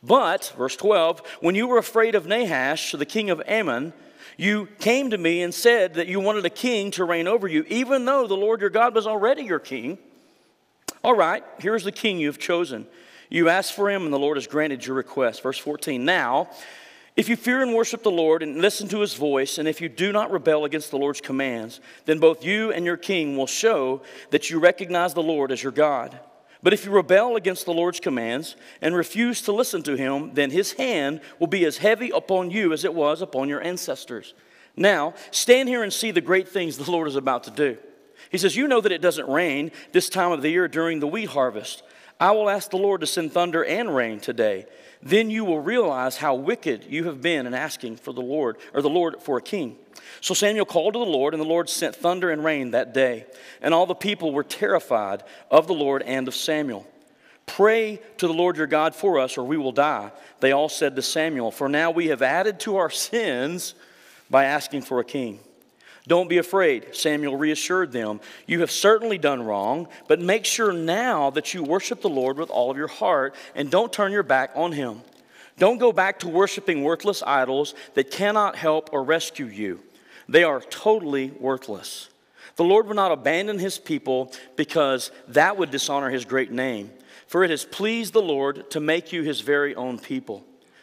But, 0.02 0.52
verse 0.56 0.76
12, 0.76 1.22
when 1.40 1.54
you 1.54 1.66
were 1.66 1.78
afraid 1.78 2.14
of 2.14 2.26
Nahash, 2.26 2.92
the 2.92 3.06
king 3.06 3.30
of 3.30 3.42
Ammon, 3.46 3.92
you 4.36 4.66
came 4.78 5.10
to 5.10 5.18
me 5.18 5.42
and 5.42 5.52
said 5.52 5.94
that 5.94 6.06
you 6.06 6.20
wanted 6.20 6.46
a 6.46 6.50
king 6.50 6.92
to 6.92 7.04
reign 7.04 7.26
over 7.26 7.48
you, 7.48 7.64
even 7.68 8.04
though 8.04 8.26
the 8.26 8.36
Lord 8.36 8.60
your 8.60 8.70
God 8.70 8.94
was 8.94 9.06
already 9.06 9.42
your 9.42 9.58
king. 9.58 9.98
All 11.02 11.14
right, 11.14 11.42
here's 11.58 11.84
the 11.84 11.92
king 11.92 12.18
you've 12.18 12.38
chosen. 12.38 12.86
You 13.30 13.48
asked 13.48 13.74
for 13.74 13.90
him, 13.90 14.04
and 14.04 14.12
the 14.12 14.18
Lord 14.18 14.36
has 14.36 14.46
granted 14.46 14.86
your 14.86 14.96
request. 14.96 15.42
Verse 15.42 15.58
14. 15.58 16.04
Now, 16.04 16.48
if 17.18 17.28
you 17.28 17.34
fear 17.34 17.62
and 17.62 17.74
worship 17.74 18.04
the 18.04 18.12
Lord 18.12 18.44
and 18.44 18.62
listen 18.62 18.86
to 18.90 19.00
his 19.00 19.14
voice, 19.14 19.58
and 19.58 19.66
if 19.66 19.80
you 19.80 19.88
do 19.88 20.12
not 20.12 20.30
rebel 20.30 20.64
against 20.64 20.92
the 20.92 20.98
Lord's 20.98 21.20
commands, 21.20 21.80
then 22.04 22.20
both 22.20 22.44
you 22.44 22.70
and 22.70 22.84
your 22.84 22.96
king 22.96 23.36
will 23.36 23.48
show 23.48 24.02
that 24.30 24.50
you 24.50 24.60
recognize 24.60 25.14
the 25.14 25.22
Lord 25.22 25.50
as 25.50 25.60
your 25.60 25.72
God. 25.72 26.16
But 26.62 26.72
if 26.72 26.84
you 26.84 26.92
rebel 26.92 27.34
against 27.34 27.64
the 27.64 27.72
Lord's 27.72 27.98
commands 27.98 28.54
and 28.80 28.94
refuse 28.94 29.42
to 29.42 29.52
listen 29.52 29.82
to 29.82 29.96
him, 29.96 30.32
then 30.34 30.52
his 30.52 30.74
hand 30.74 31.20
will 31.40 31.48
be 31.48 31.64
as 31.64 31.78
heavy 31.78 32.10
upon 32.10 32.52
you 32.52 32.72
as 32.72 32.84
it 32.84 32.94
was 32.94 33.20
upon 33.20 33.48
your 33.48 33.64
ancestors. 33.64 34.34
Now, 34.76 35.14
stand 35.32 35.68
here 35.68 35.82
and 35.82 35.92
see 35.92 36.12
the 36.12 36.20
great 36.20 36.48
things 36.48 36.78
the 36.78 36.88
Lord 36.88 37.08
is 37.08 37.16
about 37.16 37.42
to 37.44 37.50
do. 37.50 37.78
He 38.30 38.38
says, 38.38 38.54
You 38.54 38.68
know 38.68 38.80
that 38.80 38.92
it 38.92 39.02
doesn't 39.02 39.28
rain 39.28 39.72
this 39.90 40.08
time 40.08 40.30
of 40.30 40.40
the 40.40 40.50
year 40.50 40.68
during 40.68 41.00
the 41.00 41.08
wheat 41.08 41.30
harvest. 41.30 41.82
I 42.20 42.30
will 42.30 42.48
ask 42.48 42.70
the 42.70 42.76
Lord 42.76 43.00
to 43.00 43.08
send 43.08 43.32
thunder 43.32 43.64
and 43.64 43.92
rain 43.94 44.20
today 44.20 44.66
then 45.02 45.30
you 45.30 45.44
will 45.44 45.60
realize 45.60 46.16
how 46.16 46.34
wicked 46.34 46.84
you 46.88 47.04
have 47.04 47.22
been 47.22 47.46
in 47.46 47.54
asking 47.54 47.96
for 47.96 48.12
the 48.12 48.20
Lord, 48.20 48.56
or 48.74 48.82
the 48.82 48.90
Lord 48.90 49.22
for 49.22 49.38
a 49.38 49.42
king. 49.42 49.76
So 50.20 50.34
Samuel 50.34 50.64
called 50.64 50.94
to 50.94 50.98
the 50.98 51.04
Lord, 51.04 51.34
and 51.34 51.40
the 51.40 51.46
Lord 51.46 51.68
sent 51.68 51.94
thunder 51.94 52.30
and 52.30 52.44
rain 52.44 52.72
that 52.72 52.94
day. 52.94 53.26
And 53.60 53.72
all 53.72 53.86
the 53.86 53.94
people 53.94 54.32
were 54.32 54.44
terrified 54.44 55.22
of 55.50 55.66
the 55.66 55.74
Lord 55.74 56.02
and 56.02 56.26
of 56.26 56.34
Samuel. 56.34 56.86
Pray 57.46 58.00
to 58.18 58.26
the 58.26 58.32
Lord 58.32 58.56
your 58.56 58.66
God 58.66 58.94
for 58.94 59.18
us, 59.18 59.38
or 59.38 59.44
we 59.44 59.56
will 59.56 59.72
die. 59.72 60.12
They 60.40 60.52
all 60.52 60.68
said 60.68 60.96
to 60.96 61.02
Samuel, 61.02 61.50
For 61.50 61.68
now 61.68 61.90
we 61.90 62.08
have 62.08 62.22
added 62.22 62.60
to 62.60 62.76
our 62.76 62.90
sins 62.90 63.74
by 64.30 64.44
asking 64.44 64.82
for 64.82 65.00
a 65.00 65.04
king. 65.04 65.40
Don't 66.08 66.28
be 66.28 66.38
afraid, 66.38 66.96
Samuel 66.96 67.36
reassured 67.36 67.92
them. 67.92 68.20
You 68.46 68.60
have 68.60 68.70
certainly 68.70 69.18
done 69.18 69.42
wrong, 69.42 69.88
but 70.08 70.20
make 70.20 70.46
sure 70.46 70.72
now 70.72 71.28
that 71.30 71.52
you 71.52 71.62
worship 71.62 72.00
the 72.00 72.08
Lord 72.08 72.38
with 72.38 72.48
all 72.48 72.70
of 72.70 72.78
your 72.78 72.88
heart 72.88 73.34
and 73.54 73.70
don't 73.70 73.92
turn 73.92 74.10
your 74.10 74.22
back 74.22 74.50
on 74.56 74.72
him. 74.72 75.02
Don't 75.58 75.78
go 75.78 75.92
back 75.92 76.20
to 76.20 76.28
worshiping 76.28 76.82
worthless 76.82 77.22
idols 77.22 77.74
that 77.92 78.10
cannot 78.10 78.56
help 78.56 78.88
or 78.92 79.04
rescue 79.04 79.46
you. 79.46 79.80
They 80.28 80.44
are 80.44 80.60
totally 80.60 81.30
worthless. 81.38 82.08
The 82.56 82.64
Lord 82.64 82.86
will 82.86 82.94
not 82.94 83.12
abandon 83.12 83.58
his 83.58 83.78
people 83.78 84.32
because 84.56 85.10
that 85.28 85.58
would 85.58 85.70
dishonor 85.70 86.08
his 86.08 86.24
great 86.24 86.50
name. 86.50 86.90
For 87.26 87.44
it 87.44 87.50
has 87.50 87.66
pleased 87.66 88.14
the 88.14 88.22
Lord 88.22 88.70
to 88.70 88.80
make 88.80 89.12
you 89.12 89.22
his 89.22 89.42
very 89.42 89.74
own 89.74 89.98
people. 89.98 90.42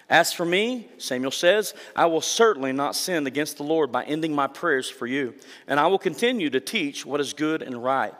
As 0.10 0.32
for 0.32 0.46
me, 0.46 0.88
Samuel 0.98 1.32
says, 1.32 1.74
I 1.96 2.06
will 2.06 2.22
certainly 2.22 2.72
not 2.72 2.96
sin 2.96 3.26
against 3.26 3.58
the 3.58 3.64
Lord 3.64 3.92
by 3.92 4.04
ending 4.04 4.36
my 4.36 4.48
prayers 4.48 4.90
for 4.90 5.08
you, 5.08 5.34
and 5.68 5.80
I 5.80 5.88
will 5.88 5.98
continue 5.98 6.50
to 6.52 6.60
teach 6.60 7.06
what 7.06 7.20
is 7.20 7.34
good 7.34 7.62
and 7.62 7.84
right. 7.84 8.14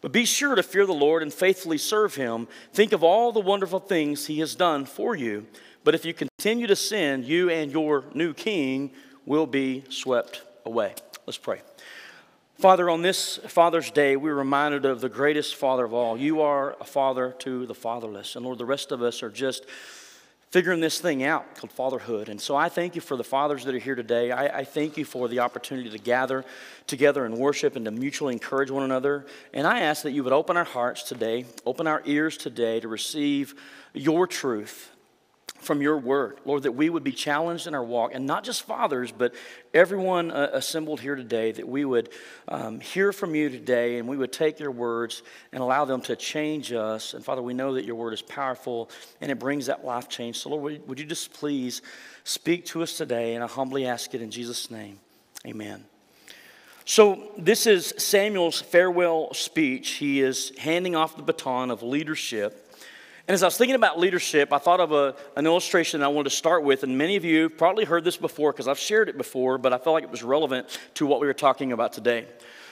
But 0.00 0.12
be 0.12 0.24
sure 0.24 0.54
to 0.54 0.62
fear 0.62 0.86
the 0.86 0.92
Lord 0.92 1.22
and 1.22 1.32
faithfully 1.32 1.78
serve 1.78 2.14
him. 2.14 2.48
Think 2.72 2.92
of 2.92 3.02
all 3.02 3.32
the 3.32 3.40
wonderful 3.40 3.80
things 3.80 4.26
he 4.26 4.38
has 4.40 4.54
done 4.54 4.84
for 4.84 5.16
you. 5.16 5.46
But 5.84 5.94
if 5.94 6.04
you 6.04 6.14
continue 6.14 6.66
to 6.66 6.76
sin, 6.76 7.24
you 7.24 7.50
and 7.50 7.70
your 7.70 8.04
new 8.14 8.32
king 8.32 8.92
will 9.24 9.46
be 9.46 9.84
swept 9.88 10.42
away. 10.64 10.94
Let's 11.26 11.38
pray. 11.38 11.60
Father, 12.58 12.88
on 12.88 13.02
this 13.02 13.36
Father's 13.48 13.90
Day, 13.90 14.16
we're 14.16 14.34
reminded 14.34 14.86
of 14.86 15.00
the 15.00 15.08
greatest 15.08 15.56
Father 15.56 15.84
of 15.84 15.92
all. 15.92 16.16
You 16.16 16.40
are 16.40 16.74
a 16.80 16.84
father 16.84 17.34
to 17.40 17.66
the 17.66 17.74
fatherless. 17.74 18.34
And 18.34 18.46
Lord, 18.46 18.58
the 18.58 18.64
rest 18.64 18.92
of 18.92 19.02
us 19.02 19.22
are 19.22 19.28
just 19.28 19.66
figuring 20.50 20.80
this 20.80 21.00
thing 21.00 21.22
out 21.22 21.56
called 21.56 21.72
fatherhood. 21.72 22.28
And 22.28 22.40
so 22.40 22.56
I 22.56 22.68
thank 22.68 22.94
you 22.94 23.00
for 23.00 23.16
the 23.16 23.24
fathers 23.24 23.64
that 23.64 23.74
are 23.74 23.78
here 23.78 23.94
today. 23.94 24.30
I, 24.30 24.60
I, 24.60 24.64
thank 24.64 24.96
you 24.96 25.04
for 25.04 25.28
the 25.28 25.40
opportunity 25.40 25.90
to 25.90 25.98
gather 25.98 26.44
together 26.86 27.24
and 27.24 27.36
worship 27.36 27.76
and 27.76 27.84
to 27.84 27.90
mutually 27.90 28.32
encourage 28.32 28.70
one 28.70 28.84
another. 28.84 29.26
And 29.52 29.66
I 29.66 29.80
ask 29.80 30.02
that 30.02 30.12
you 30.12 30.24
would 30.24 30.32
open 30.32 30.56
our 30.56 30.64
hearts 30.64 31.02
today, 31.02 31.46
open 31.64 31.86
our 31.86 32.02
ears 32.06 32.36
today 32.36 32.80
to 32.80 32.88
receive 32.88 33.54
your 33.92 34.26
truth 34.26 34.90
from 35.58 35.82
your 35.82 35.98
word, 35.98 36.38
Lord, 36.44 36.62
that 36.64 36.72
we 36.72 36.88
would 36.88 37.04
be 37.04 37.12
challenged 37.12 37.66
in 37.66 37.74
our 37.74 37.84
walk, 37.84 38.12
and 38.14 38.26
not 38.26 38.44
just 38.44 38.62
fathers, 38.62 39.12
but 39.12 39.34
everyone 39.74 40.30
uh, 40.30 40.50
assembled 40.52 41.00
here 41.00 41.16
today, 41.16 41.52
that 41.52 41.68
we 41.68 41.84
would 41.84 42.10
um, 42.48 42.80
hear 42.80 43.12
from 43.12 43.34
you 43.34 43.48
today 43.48 43.98
and 43.98 44.08
we 44.08 44.16
would 44.16 44.32
take 44.32 44.58
your 44.58 44.70
words 44.70 45.22
and 45.52 45.62
allow 45.62 45.84
them 45.84 46.00
to 46.02 46.16
change 46.16 46.72
us. 46.72 47.14
And 47.14 47.24
Father, 47.24 47.42
we 47.42 47.54
know 47.54 47.74
that 47.74 47.84
your 47.84 47.96
word 47.96 48.12
is 48.12 48.22
powerful 48.22 48.90
and 49.20 49.30
it 49.30 49.38
brings 49.38 49.66
that 49.66 49.84
life 49.84 50.08
change. 50.08 50.38
So, 50.38 50.50
Lord, 50.50 50.62
would, 50.62 50.88
would 50.88 51.00
you 51.00 51.06
just 51.06 51.32
please 51.32 51.82
speak 52.24 52.64
to 52.66 52.82
us 52.82 52.96
today? 52.96 53.34
And 53.34 53.44
I 53.44 53.46
humbly 53.46 53.86
ask 53.86 54.14
it 54.14 54.22
in 54.22 54.30
Jesus' 54.30 54.70
name. 54.70 54.98
Amen. 55.46 55.84
So, 56.88 57.32
this 57.36 57.66
is 57.66 57.92
Samuel's 57.98 58.60
farewell 58.60 59.34
speech. 59.34 59.94
He 59.94 60.20
is 60.20 60.52
handing 60.56 60.94
off 60.94 61.16
the 61.16 61.22
baton 61.24 61.72
of 61.72 61.82
leadership 61.82 62.65
and 63.28 63.34
as 63.34 63.42
I 63.42 63.46
was 63.46 63.56
thinking 63.56 63.74
about 63.74 63.98
leadership, 63.98 64.52
I 64.52 64.58
thought 64.58 64.78
of 64.78 64.92
a, 64.92 65.16
an 65.34 65.46
illustration 65.46 66.00
I 66.02 66.08
wanted 66.08 66.30
to 66.30 66.36
start 66.36 66.62
with. 66.62 66.84
And 66.84 66.96
many 66.96 67.16
of 67.16 67.24
you 67.24 67.50
probably 67.50 67.84
heard 67.84 68.04
this 68.04 68.16
before 68.16 68.52
because 68.52 68.68
I've 68.68 68.78
shared 68.78 69.08
it 69.08 69.16
before, 69.16 69.58
but 69.58 69.72
I 69.72 69.78
felt 69.78 69.94
like 69.94 70.04
it 70.04 70.10
was 70.10 70.22
relevant 70.22 70.78
to 70.94 71.06
what 71.06 71.20
we 71.20 71.26
were 71.26 71.34
talking 71.34 71.72
about 71.72 71.92
today. 71.92 72.26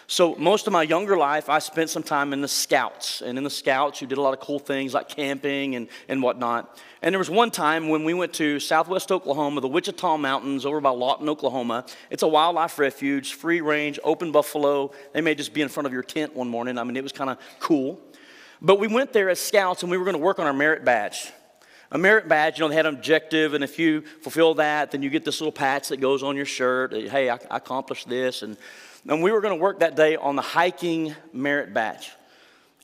So, 0.06 0.34
most 0.34 0.66
of 0.66 0.72
my 0.72 0.82
younger 0.82 1.16
life, 1.16 1.48
I 1.48 1.58
spent 1.60 1.88
some 1.88 2.02
time 2.02 2.34
in 2.34 2.42
the 2.42 2.48
scouts. 2.48 3.22
And 3.22 3.38
in 3.38 3.42
the 3.42 3.50
scouts, 3.50 4.02
you 4.02 4.06
did 4.06 4.18
a 4.18 4.20
lot 4.20 4.34
of 4.34 4.40
cool 4.40 4.58
things 4.58 4.92
like 4.92 5.08
camping 5.08 5.76
and, 5.76 5.88
and 6.08 6.22
whatnot. 6.22 6.78
And 7.00 7.12
there 7.12 7.18
was 7.18 7.30
one 7.30 7.50
time 7.50 7.88
when 7.88 8.04
we 8.04 8.12
went 8.12 8.34
to 8.34 8.60
southwest 8.60 9.10
Oklahoma, 9.10 9.60
the 9.60 9.68
Wichita 9.68 10.18
Mountains 10.18 10.66
over 10.66 10.80
by 10.80 10.90
Lawton, 10.90 11.28
Oklahoma. 11.28 11.86
It's 12.10 12.22
a 12.22 12.28
wildlife 12.28 12.78
refuge, 12.78 13.32
free 13.32 13.60
range, 13.62 13.98
open 14.04 14.30
buffalo. 14.30 14.92
They 15.14 15.22
may 15.22 15.34
just 15.34 15.54
be 15.54 15.62
in 15.62 15.68
front 15.68 15.86
of 15.86 15.92
your 15.92 16.02
tent 16.02 16.36
one 16.36 16.48
morning. 16.48 16.78
I 16.78 16.84
mean, 16.84 16.96
it 16.96 17.02
was 17.02 17.12
kind 17.12 17.30
of 17.30 17.38
cool. 17.58 17.98
But 18.64 18.80
we 18.80 18.88
went 18.88 19.12
there 19.12 19.28
as 19.28 19.38
scouts 19.38 19.82
and 19.82 19.90
we 19.90 19.98
were 19.98 20.04
going 20.04 20.16
to 20.16 20.22
work 20.22 20.38
on 20.38 20.46
our 20.46 20.54
merit 20.54 20.86
badge. 20.86 21.30
A 21.90 21.98
merit 21.98 22.28
badge, 22.28 22.58
you 22.58 22.64
know, 22.64 22.70
they 22.70 22.76
had 22.76 22.86
an 22.86 22.94
objective, 22.94 23.52
and 23.52 23.62
if 23.62 23.78
you 23.78 24.00
fulfill 24.22 24.54
that, 24.54 24.90
then 24.90 25.02
you 25.02 25.10
get 25.10 25.22
this 25.22 25.38
little 25.38 25.52
patch 25.52 25.88
that 25.88 25.98
goes 25.98 26.22
on 26.22 26.34
your 26.34 26.46
shirt. 26.46 26.94
Hey, 26.94 27.28
I, 27.28 27.34
I 27.50 27.58
accomplished 27.58 28.08
this. 28.08 28.40
And, 28.40 28.56
and 29.06 29.22
we 29.22 29.32
were 29.32 29.42
going 29.42 29.56
to 29.56 29.62
work 29.62 29.80
that 29.80 29.96
day 29.96 30.16
on 30.16 30.34
the 30.34 30.42
hiking 30.42 31.14
merit 31.32 31.74
badge. 31.74 32.10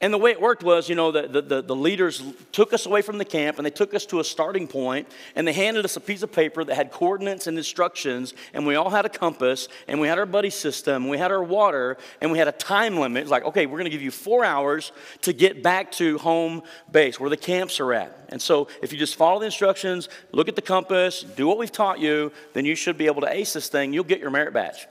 And 0.03 0.15
the 0.15 0.19
way 0.19 0.31
it 0.31 0.41
worked 0.41 0.63
was, 0.63 0.89
you 0.89 0.95
know, 0.95 1.13
the, 1.13 1.43
the, 1.43 1.61
the, 1.61 1.77
leaders 1.77 2.23
took 2.53 2.73
us 2.73 2.87
away 2.87 3.03
from 3.03 3.19
the 3.19 3.25
camp 3.25 3.59
and 3.59 3.67
they 3.67 3.71
took 3.71 3.93
us 3.93 4.07
to 4.07 4.21
a 4.21 4.25
starting 4.25 4.67
point 4.67 5.07
and 5.37 5.47
they 5.47 5.53
handed 5.53 5.85
us 5.85 5.95
a 5.95 6.01
piece 6.01 6.23
of 6.23 6.33
paper 6.33 6.65
that 6.65 6.75
had 6.75 6.91
coordinates 6.91 7.47
and 7.47 7.59
instructions. 7.59 8.33
And 8.55 8.67
we 8.67 8.77
all 8.77 8.89
had 8.89 9.05
a 9.05 9.11
compass 9.11 9.69
and 9.89 10.01
we 10.01 10.09
had 10.09 10.19
our 10.19 10.25
buddy 10.25 10.49
system, 10.49 11.09
we 11.11 11.19
had 11.19 11.31
our 11.31 11.45
water, 11.45 11.99
and 12.23 12.33
we 12.33 12.39
had 12.39 12.49
a 12.49 12.53
time 12.53 12.97
limit. 12.97 13.21
It's 13.21 13.31
like, 13.31 13.45
okay, 13.45 13.67
we're 13.67 13.77
going 13.77 13.85
to 13.85 13.91
give 13.91 14.01
you 14.01 14.11
four 14.11 14.43
hours 14.43 14.93
to 15.21 15.35
get 15.35 15.63
back 15.63 15.93
to 15.93 16.17
home 16.17 16.63
base 16.91 17.21
where 17.21 17.29
the 17.29 17.37
camps 17.37 17.79
are 17.79 17.93
at. 17.93 18.25
And 18.31 18.41
so 18.41 18.69
if 18.81 18.95
you 18.95 18.99
just 18.99 19.17
follow 19.17 19.39
the 19.39 19.47
instructions, 19.47 20.09
look 20.33 20.49
at 20.49 20.57
the 20.57 20.63
compass, 20.63 21.23
do 21.23 21.47
what 21.47 21.59
we've 21.59 21.71
taught 21.71 21.99
you, 21.99 22.33
then 22.55 22.65
you 22.65 22.75
should 22.75 22.97
be 22.97 23.05
able 23.05 23.21
to 23.21 23.31
ace 23.31 23.53
this 23.53 23.69
thing. 23.69 23.93
You'll 23.93 24.05
get 24.05 24.21
your 24.21 24.31
merit 24.31 24.55
badge. 24.55 24.87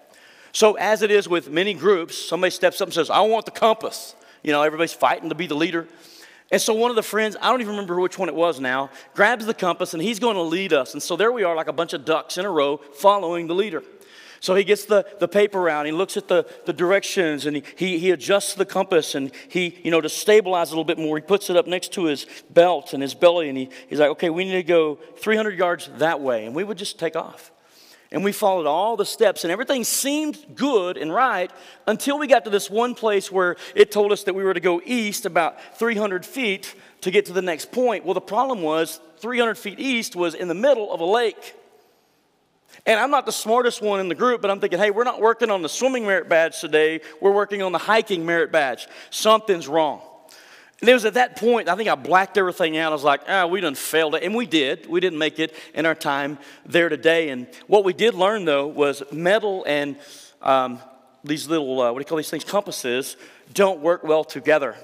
So, 0.52 0.74
as 0.74 1.04
it 1.04 1.12
is 1.12 1.30
with 1.30 1.50
many 1.50 1.76
groups, 1.76 2.18
somebody 2.18 2.50
steps 2.50 2.82
up 2.82 2.88
and 2.88 2.94
says, 2.94 3.12
I 3.12 3.22
want 3.22 3.46
the 3.46 3.52
compass. 3.52 4.16
You 4.44 4.52
know, 4.52 4.62
everybody's 4.62 4.94
fighting 4.94 5.30
to 5.30 5.36
be 5.36 5.48
the 5.48 5.56
leader. 5.56 5.88
And 6.52 6.62
so 6.62 6.74
one 6.74 6.90
of 6.90 6.96
the 6.96 7.04
friends, 7.04 7.38
I 7.40 7.52
don't 7.52 7.62
even 7.62 7.74
remember 7.74 8.00
which 8.00 8.18
one 8.18 8.28
it 8.28 8.36
was 8.36 8.60
now, 8.60 8.90
grabs 9.14 9.46
the 9.46 9.54
compass 9.54 9.94
and 9.94 10.02
he's 10.02 10.20
going 10.20 10.36
to 10.36 10.42
lead 10.42 10.74
us. 10.74 10.94
And 10.94 11.04
so 11.04 11.16
there 11.16 11.32
we 11.32 11.44
are, 11.44 11.56
like 11.56 11.68
a 11.68 11.74
bunch 11.74 11.94
of 11.94 12.06
ducks 12.06 12.38
in 12.38 12.46
a 12.46 12.50
row, 12.50 12.78
following 12.78 13.48
the 13.48 13.54
leader. 13.54 13.84
So 14.40 14.56
he 14.56 14.64
gets 14.64 14.86
the, 14.86 15.06
the 15.20 15.28
paper 15.28 15.70
out, 15.70 15.86
he 15.86 15.92
looks 15.92 16.16
at 16.16 16.28
the, 16.28 16.48
the 16.66 16.74
directions, 16.74 17.46
and 17.46 17.58
he, 17.58 17.64
he, 17.76 18.00
he 18.00 18.12
adjusts 18.12 18.54
the 18.54 18.66
compass, 18.66 19.14
and 19.14 19.32
he, 19.50 19.78
you 19.84 19.92
know, 19.92 20.00
to 20.00 20.08
stabilize 20.08 20.70
a 20.70 20.72
little 20.72 20.86
bit 20.86 20.98
more, 20.98 21.18
he 21.18 21.22
puts 21.22 21.50
it 21.50 21.58
up 21.58 21.68
next 21.68 21.92
to 21.94 22.06
his 22.06 22.26
belt 22.50 22.94
and 22.94 23.02
his 23.02 23.14
belly, 23.14 23.50
and 23.50 23.58
he, 23.58 23.70
he's 23.90 24.00
like, 24.00 24.12
okay, 24.12 24.30
we 24.30 24.46
need 24.46 24.54
to 24.54 24.64
go 24.64 24.96
300 25.18 25.58
yards 25.58 25.90
that 25.98 26.22
way. 26.22 26.46
And 26.46 26.56
we 26.56 26.64
would 26.64 26.78
just 26.78 26.98
take 26.98 27.18
off. 27.18 27.52
And 28.12 28.24
we 28.24 28.32
followed 28.32 28.66
all 28.66 28.98
the 28.98 29.06
steps, 29.06 29.44
and 29.44 29.52
everything 29.52 29.84
seemed 29.84 30.56
good 30.56 30.98
and 30.98 31.14
right 31.14 31.52
until 31.86 32.18
we 32.18 32.26
got 32.26 32.46
to 32.46 32.50
this 32.50 32.68
one 32.70 32.96
place 32.96 33.32
where 33.32 33.56
it 33.76 33.92
told 33.92 34.12
us 34.12 34.24
that 34.24 34.34
we 34.34 34.44
were 34.44 34.54
to 34.54 34.60
go 34.60 34.82
east 34.84 35.28
about 35.28 35.78
300 35.78 36.26
feet 36.26 36.74
to 37.02 37.12
get 37.12 37.28
to 37.28 37.34
the 37.34 37.42
next 37.42 37.72
point. 37.72 38.06
Well, 38.06 38.16
the 38.16 38.22
problem 38.22 38.64
was 38.64 39.00
300 39.20 39.58
feet 39.60 39.80
east 39.80 40.16
was 40.16 40.34
in 40.34 40.48
the 40.48 40.56
middle 40.56 40.92
of 40.92 41.02
a 41.02 41.06
lake. 41.06 41.56
And 42.86 43.00
I'm 43.00 43.12
not 43.12 43.28
the 43.28 43.32
smartest 43.32 43.82
one 43.82 44.00
in 44.00 44.10
the 44.10 44.16
group, 44.16 44.42
but 44.42 44.50
I'm 44.50 44.60
thinking, 44.60 44.80
hey, 44.80 44.90
we're 44.90 45.04
not 45.04 45.22
working 45.22 45.52
on 45.52 45.62
the 45.62 45.70
swimming 45.70 46.06
merit 46.06 46.30
badge 46.30 46.60
today. 46.60 47.02
We're 47.22 47.34
working 47.34 47.62
on 47.62 47.74
the 47.74 47.78
hiking 47.78 48.26
merit 48.26 48.52
badge. 48.52 48.88
Something's 49.12 49.68
wrong. 49.68 50.02
And 50.82 50.90
it 50.90 50.94
was 50.94 51.04
at 51.04 51.16
that 51.16 51.36
point, 51.36 51.68
I 51.68 51.76
think 51.76 51.90
I 51.90 51.96
blacked 51.96 52.38
everything 52.38 52.78
out. 52.78 52.92
I 52.92 52.96
was 52.96 53.04
like, 53.04 53.22
ah, 53.28 53.46
we 53.46 53.60
done 53.60 53.76
failed 53.76 54.16
it. 54.16 54.24
And 54.24 54.34
we 54.34 54.46
did. 54.46 54.88
We 54.88 55.02
didn't 55.02 55.20
make 55.20 55.38
it 55.40 55.54
in 55.74 55.86
our 55.86 55.96
time 55.96 56.38
there 56.66 56.88
today. 56.88 57.30
And 57.30 57.48
what 57.68 57.84
we 57.84 57.92
did 57.92 58.14
learn, 58.14 58.46
though, 58.46 58.68
was 58.68 59.04
metal 59.12 59.66
and 59.68 59.98
um, 60.42 60.80
these 61.24 61.50
little, 61.50 61.82
uh, 61.82 61.92
what 61.92 62.00
do 62.00 62.02
you 62.02 62.06
call 62.06 62.18
these 62.18 62.30
things, 62.30 62.46
compasses, 62.46 63.18
don't 63.54 63.82
work 63.82 64.04
well 64.04 64.24
together. 64.24 64.76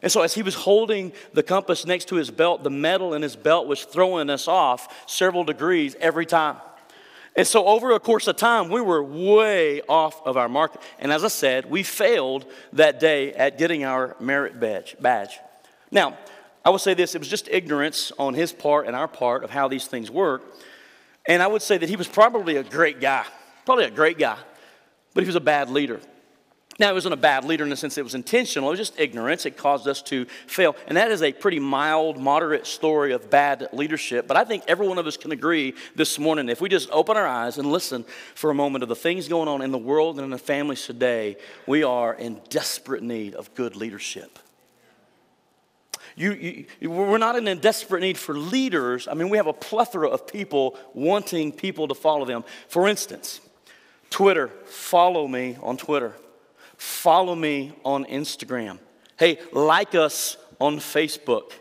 And 0.00 0.10
so, 0.10 0.22
as 0.22 0.34
he 0.34 0.42
was 0.42 0.54
holding 0.54 1.12
the 1.32 1.42
compass 1.42 1.86
next 1.86 2.08
to 2.08 2.16
his 2.16 2.30
belt, 2.30 2.64
the 2.64 2.70
metal 2.70 3.14
in 3.14 3.22
his 3.22 3.36
belt 3.36 3.68
was 3.68 3.84
throwing 3.84 4.30
us 4.30 4.48
off 4.48 5.08
several 5.08 5.44
degrees 5.44 5.94
every 6.00 6.26
time. 6.26 6.56
And 7.34 7.46
so, 7.46 7.66
over 7.66 7.92
a 7.92 8.00
course 8.00 8.26
of 8.26 8.36
time, 8.36 8.68
we 8.68 8.80
were 8.82 9.02
way 9.02 9.80
off 9.88 10.20
of 10.26 10.36
our 10.36 10.48
mark. 10.48 10.80
And 10.98 11.10
as 11.10 11.24
I 11.24 11.28
said, 11.28 11.70
we 11.70 11.82
failed 11.82 12.44
that 12.74 13.00
day 13.00 13.32
at 13.32 13.56
getting 13.56 13.84
our 13.84 14.16
merit 14.20 14.60
badge. 14.60 14.96
badge. 15.00 15.38
Now, 15.90 16.18
I 16.64 16.70
will 16.70 16.78
say 16.78 16.94
this 16.94 17.14
it 17.14 17.18
was 17.18 17.28
just 17.28 17.48
ignorance 17.48 18.12
on 18.18 18.34
his 18.34 18.52
part 18.52 18.86
and 18.86 18.94
our 18.94 19.08
part 19.08 19.44
of 19.44 19.50
how 19.50 19.68
these 19.68 19.86
things 19.86 20.10
work. 20.10 20.42
And 21.26 21.42
I 21.42 21.46
would 21.46 21.62
say 21.62 21.78
that 21.78 21.88
he 21.88 21.96
was 21.96 22.08
probably 22.08 22.56
a 22.56 22.62
great 22.62 23.00
guy, 23.00 23.24
probably 23.64 23.84
a 23.84 23.90
great 23.90 24.18
guy, 24.18 24.38
but 25.14 25.22
he 25.22 25.26
was 25.26 25.36
a 25.36 25.40
bad 25.40 25.70
leader. 25.70 26.00
Now, 26.82 26.90
it 26.90 26.94
wasn't 26.94 27.14
a 27.14 27.16
bad 27.16 27.44
leader 27.44 27.62
in 27.62 27.70
the 27.70 27.76
sense 27.76 27.96
it 27.96 28.02
was 28.02 28.16
intentional, 28.16 28.68
it 28.68 28.72
was 28.72 28.80
just 28.80 28.98
ignorance. 28.98 29.46
It 29.46 29.56
caused 29.56 29.86
us 29.86 30.02
to 30.02 30.24
fail. 30.48 30.74
And 30.88 30.96
that 30.96 31.12
is 31.12 31.22
a 31.22 31.32
pretty 31.32 31.60
mild, 31.60 32.18
moderate 32.18 32.66
story 32.66 33.12
of 33.12 33.30
bad 33.30 33.68
leadership. 33.72 34.26
But 34.26 34.36
I 34.36 34.42
think 34.42 34.64
every 34.66 34.88
one 34.88 34.98
of 34.98 35.06
us 35.06 35.16
can 35.16 35.30
agree 35.30 35.74
this 35.94 36.18
morning 36.18 36.48
if 36.48 36.60
we 36.60 36.68
just 36.68 36.90
open 36.90 37.16
our 37.16 37.24
eyes 37.24 37.56
and 37.56 37.70
listen 37.70 38.04
for 38.34 38.50
a 38.50 38.54
moment 38.54 38.82
of 38.82 38.88
the 38.88 38.96
things 38.96 39.28
going 39.28 39.46
on 39.46 39.62
in 39.62 39.70
the 39.70 39.78
world 39.78 40.16
and 40.16 40.24
in 40.24 40.30
the 40.30 40.38
families 40.38 40.84
today, 40.84 41.36
we 41.68 41.84
are 41.84 42.14
in 42.14 42.40
desperate 42.48 43.04
need 43.04 43.36
of 43.36 43.54
good 43.54 43.76
leadership. 43.76 44.40
You, 46.16 46.66
you, 46.80 46.90
we're 46.90 47.16
not 47.16 47.36
in 47.36 47.46
a 47.46 47.54
desperate 47.54 48.00
need 48.00 48.18
for 48.18 48.36
leaders. 48.36 49.06
I 49.06 49.14
mean, 49.14 49.28
we 49.28 49.36
have 49.36 49.46
a 49.46 49.52
plethora 49.52 50.08
of 50.08 50.26
people 50.26 50.76
wanting 50.94 51.52
people 51.52 51.86
to 51.86 51.94
follow 51.94 52.24
them. 52.24 52.42
For 52.66 52.88
instance, 52.88 53.40
Twitter, 54.10 54.48
follow 54.64 55.28
me 55.28 55.56
on 55.62 55.76
Twitter. 55.76 56.16
Follow 56.82 57.36
me 57.36 57.72
on 57.84 58.04
Instagram. 58.06 58.80
Hey, 59.16 59.38
like 59.52 59.94
us 59.94 60.36
on 60.60 60.78
Facebook. 60.78 61.52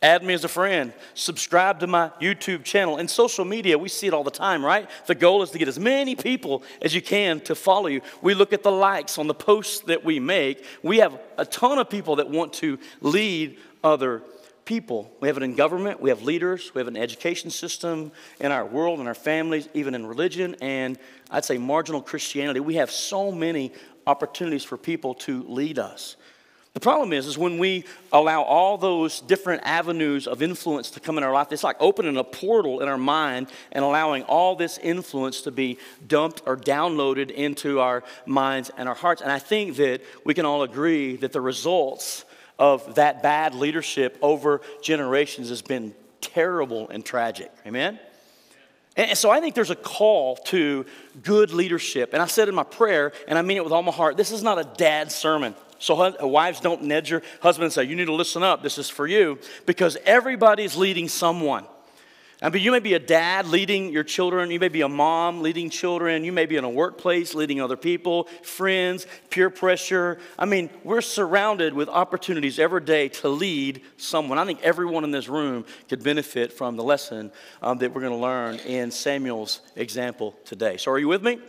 Add 0.00 0.22
me 0.22 0.34
as 0.34 0.44
a 0.44 0.48
friend. 0.48 0.92
Subscribe 1.14 1.80
to 1.80 1.88
my 1.88 2.12
YouTube 2.22 2.62
channel. 2.62 2.96
And 2.96 3.10
social 3.10 3.44
media, 3.44 3.76
we 3.76 3.88
see 3.88 4.06
it 4.06 4.14
all 4.14 4.22
the 4.22 4.30
time, 4.30 4.64
right? 4.64 4.88
The 5.06 5.16
goal 5.16 5.42
is 5.42 5.50
to 5.50 5.58
get 5.58 5.66
as 5.66 5.80
many 5.80 6.14
people 6.14 6.62
as 6.80 6.94
you 6.94 7.02
can 7.02 7.40
to 7.40 7.56
follow 7.56 7.88
you. 7.88 8.02
We 8.22 8.34
look 8.34 8.52
at 8.52 8.62
the 8.62 8.70
likes 8.70 9.18
on 9.18 9.26
the 9.26 9.34
posts 9.34 9.80
that 9.80 10.04
we 10.04 10.20
make. 10.20 10.64
We 10.84 10.98
have 10.98 11.20
a 11.36 11.44
ton 11.44 11.78
of 11.78 11.90
people 11.90 12.16
that 12.16 12.30
want 12.30 12.52
to 12.54 12.78
lead 13.00 13.58
other 13.82 14.22
people. 14.68 15.10
We 15.20 15.28
have 15.28 15.38
it 15.38 15.42
in 15.42 15.54
government, 15.54 15.98
we 15.98 16.10
have 16.10 16.20
leaders, 16.20 16.72
we 16.74 16.80
have 16.80 16.88
an 16.88 16.96
education 16.96 17.48
system 17.48 18.12
in 18.38 18.52
our 18.52 18.66
world, 18.66 19.00
in 19.00 19.06
our 19.06 19.14
families, 19.14 19.66
even 19.72 19.94
in 19.94 20.04
religion, 20.04 20.56
and 20.60 20.98
I'd 21.30 21.46
say 21.46 21.56
marginal 21.56 22.02
Christianity. 22.02 22.60
We 22.60 22.74
have 22.74 22.90
so 22.90 23.32
many 23.32 23.72
opportunities 24.06 24.64
for 24.64 24.76
people 24.76 25.14
to 25.14 25.42
lead 25.44 25.78
us. 25.78 26.16
The 26.74 26.80
problem 26.80 27.14
is, 27.14 27.26
is 27.26 27.38
when 27.38 27.56
we 27.56 27.84
allow 28.12 28.42
all 28.42 28.76
those 28.76 29.22
different 29.22 29.62
avenues 29.64 30.26
of 30.26 30.42
influence 30.42 30.90
to 30.90 31.00
come 31.00 31.16
in 31.16 31.24
our 31.24 31.32
life, 31.32 31.50
it's 31.50 31.64
like 31.64 31.76
opening 31.80 32.18
a 32.18 32.24
portal 32.24 32.80
in 32.80 32.88
our 32.88 32.98
mind 32.98 33.48
and 33.72 33.82
allowing 33.82 34.24
all 34.24 34.54
this 34.54 34.76
influence 34.76 35.40
to 35.42 35.50
be 35.50 35.78
dumped 36.06 36.42
or 36.44 36.58
downloaded 36.58 37.30
into 37.30 37.80
our 37.80 38.04
minds 38.26 38.70
and 38.76 38.86
our 38.86 38.94
hearts. 38.94 39.22
And 39.22 39.32
I 39.32 39.38
think 39.38 39.76
that 39.76 40.02
we 40.26 40.34
can 40.34 40.44
all 40.44 40.62
agree 40.62 41.16
that 41.16 41.32
the 41.32 41.40
results 41.40 42.26
of 42.58 42.96
that 42.96 43.22
bad 43.22 43.54
leadership 43.54 44.18
over 44.22 44.60
generations 44.82 45.48
has 45.48 45.62
been 45.62 45.94
terrible 46.20 46.88
and 46.88 47.04
tragic. 47.04 47.52
Amen? 47.66 47.98
And 48.96 49.16
so 49.16 49.30
I 49.30 49.40
think 49.40 49.54
there's 49.54 49.70
a 49.70 49.76
call 49.76 50.36
to 50.46 50.84
good 51.22 51.52
leadership. 51.52 52.12
And 52.14 52.20
I 52.20 52.26
said 52.26 52.48
in 52.48 52.54
my 52.54 52.64
prayer, 52.64 53.12
and 53.28 53.38
I 53.38 53.42
mean 53.42 53.56
it 53.56 53.64
with 53.64 53.72
all 53.72 53.82
my 53.84 53.92
heart, 53.92 54.16
this 54.16 54.32
is 54.32 54.42
not 54.42 54.58
a 54.58 54.64
dad 54.76 55.12
sermon. 55.12 55.54
So 55.78 56.26
wives 56.26 56.58
don't 56.58 56.82
nudge 56.82 57.10
your 57.10 57.22
husband 57.40 57.66
and 57.66 57.72
say, 57.72 57.84
you 57.84 57.94
need 57.94 58.06
to 58.06 58.14
listen 58.14 58.42
up, 58.42 58.64
this 58.64 58.76
is 58.76 58.90
for 58.90 59.06
you. 59.06 59.38
Because 59.66 59.96
everybody's 60.04 60.76
leading 60.76 61.08
someone. 61.08 61.64
I 62.40 62.50
mean, 62.50 62.62
you 62.62 62.70
may 62.70 62.78
be 62.78 62.94
a 62.94 63.00
dad 63.00 63.48
leading 63.48 63.90
your 63.92 64.04
children. 64.04 64.52
You 64.52 64.60
may 64.60 64.68
be 64.68 64.82
a 64.82 64.88
mom 64.88 65.42
leading 65.42 65.70
children. 65.70 66.22
You 66.22 66.30
may 66.30 66.46
be 66.46 66.56
in 66.56 66.62
a 66.62 66.70
workplace 66.70 67.34
leading 67.34 67.60
other 67.60 67.76
people, 67.76 68.28
friends, 68.42 69.08
peer 69.28 69.50
pressure. 69.50 70.18
I 70.38 70.44
mean, 70.44 70.70
we're 70.84 71.00
surrounded 71.00 71.74
with 71.74 71.88
opportunities 71.88 72.60
every 72.60 72.82
day 72.82 73.08
to 73.08 73.28
lead 73.28 73.82
someone. 73.96 74.38
I 74.38 74.44
think 74.44 74.62
everyone 74.62 75.02
in 75.02 75.10
this 75.10 75.28
room 75.28 75.64
could 75.88 76.04
benefit 76.04 76.52
from 76.52 76.76
the 76.76 76.84
lesson 76.84 77.32
um, 77.60 77.78
that 77.78 77.92
we're 77.92 78.02
going 78.02 78.12
to 78.12 78.18
learn 78.18 78.56
in 78.60 78.92
Samuel's 78.92 79.60
example 79.74 80.36
today. 80.44 80.76
So, 80.76 80.92
are 80.92 80.98
you 80.98 81.08
with 81.08 81.24
me? 81.24 81.40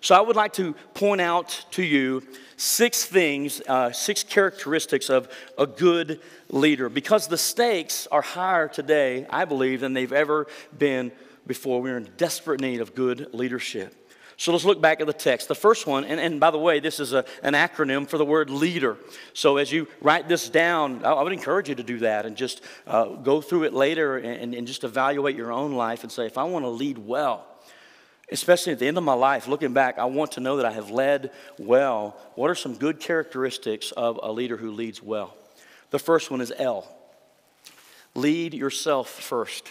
So, 0.00 0.14
I 0.14 0.20
would 0.20 0.36
like 0.36 0.52
to 0.54 0.74
point 0.94 1.20
out 1.20 1.64
to 1.72 1.82
you 1.82 2.22
six 2.56 3.04
things, 3.04 3.60
uh, 3.66 3.92
six 3.92 4.22
characteristics 4.22 5.08
of 5.08 5.28
a 5.56 5.66
good 5.66 6.20
leader. 6.50 6.88
Because 6.88 7.28
the 7.28 7.38
stakes 7.38 8.06
are 8.10 8.22
higher 8.22 8.68
today, 8.68 9.26
I 9.30 9.44
believe, 9.44 9.80
than 9.80 9.94
they've 9.94 10.12
ever 10.12 10.46
been 10.76 11.12
before. 11.46 11.80
We're 11.80 11.96
in 11.96 12.10
desperate 12.16 12.60
need 12.60 12.80
of 12.80 12.94
good 12.94 13.32
leadership. 13.32 13.94
So 14.36 14.52
let's 14.52 14.64
look 14.64 14.80
back 14.80 15.00
at 15.00 15.08
the 15.08 15.12
text. 15.12 15.48
The 15.48 15.56
first 15.56 15.88
one, 15.88 16.04
and, 16.04 16.20
and 16.20 16.38
by 16.38 16.52
the 16.52 16.58
way, 16.58 16.78
this 16.78 17.00
is 17.00 17.12
a, 17.12 17.24
an 17.42 17.54
acronym 17.54 18.08
for 18.08 18.18
the 18.18 18.24
word 18.24 18.50
leader. 18.50 18.96
So 19.32 19.56
as 19.56 19.72
you 19.72 19.88
write 20.00 20.28
this 20.28 20.48
down, 20.48 21.04
I, 21.04 21.10
I 21.10 21.22
would 21.24 21.32
encourage 21.32 21.68
you 21.68 21.74
to 21.74 21.82
do 21.82 21.98
that 21.98 22.24
and 22.24 22.36
just 22.36 22.60
uh, 22.86 23.06
go 23.06 23.40
through 23.40 23.64
it 23.64 23.74
later 23.74 24.16
and, 24.16 24.54
and 24.54 24.64
just 24.64 24.84
evaluate 24.84 25.34
your 25.34 25.50
own 25.50 25.72
life 25.72 26.04
and 26.04 26.12
say, 26.12 26.24
if 26.24 26.38
I 26.38 26.44
want 26.44 26.64
to 26.64 26.68
lead 26.68 26.98
well, 26.98 27.47
especially 28.30 28.72
at 28.72 28.78
the 28.78 28.86
end 28.86 28.98
of 28.98 29.04
my 29.04 29.14
life, 29.14 29.48
looking 29.48 29.72
back, 29.72 29.98
I 29.98 30.04
want 30.04 30.32
to 30.32 30.40
know 30.40 30.56
that 30.56 30.66
I 30.66 30.72
have 30.72 30.90
led 30.90 31.30
well. 31.58 32.16
What 32.34 32.50
are 32.50 32.54
some 32.54 32.76
good 32.76 33.00
characteristics 33.00 33.92
of 33.92 34.18
a 34.22 34.32
leader 34.32 34.56
who 34.56 34.72
leads 34.72 35.02
well? 35.02 35.34
The 35.90 35.98
first 35.98 36.30
one 36.30 36.40
is 36.40 36.52
L 36.58 36.86
lead 38.14 38.52
yourself 38.52 39.08
first. 39.08 39.70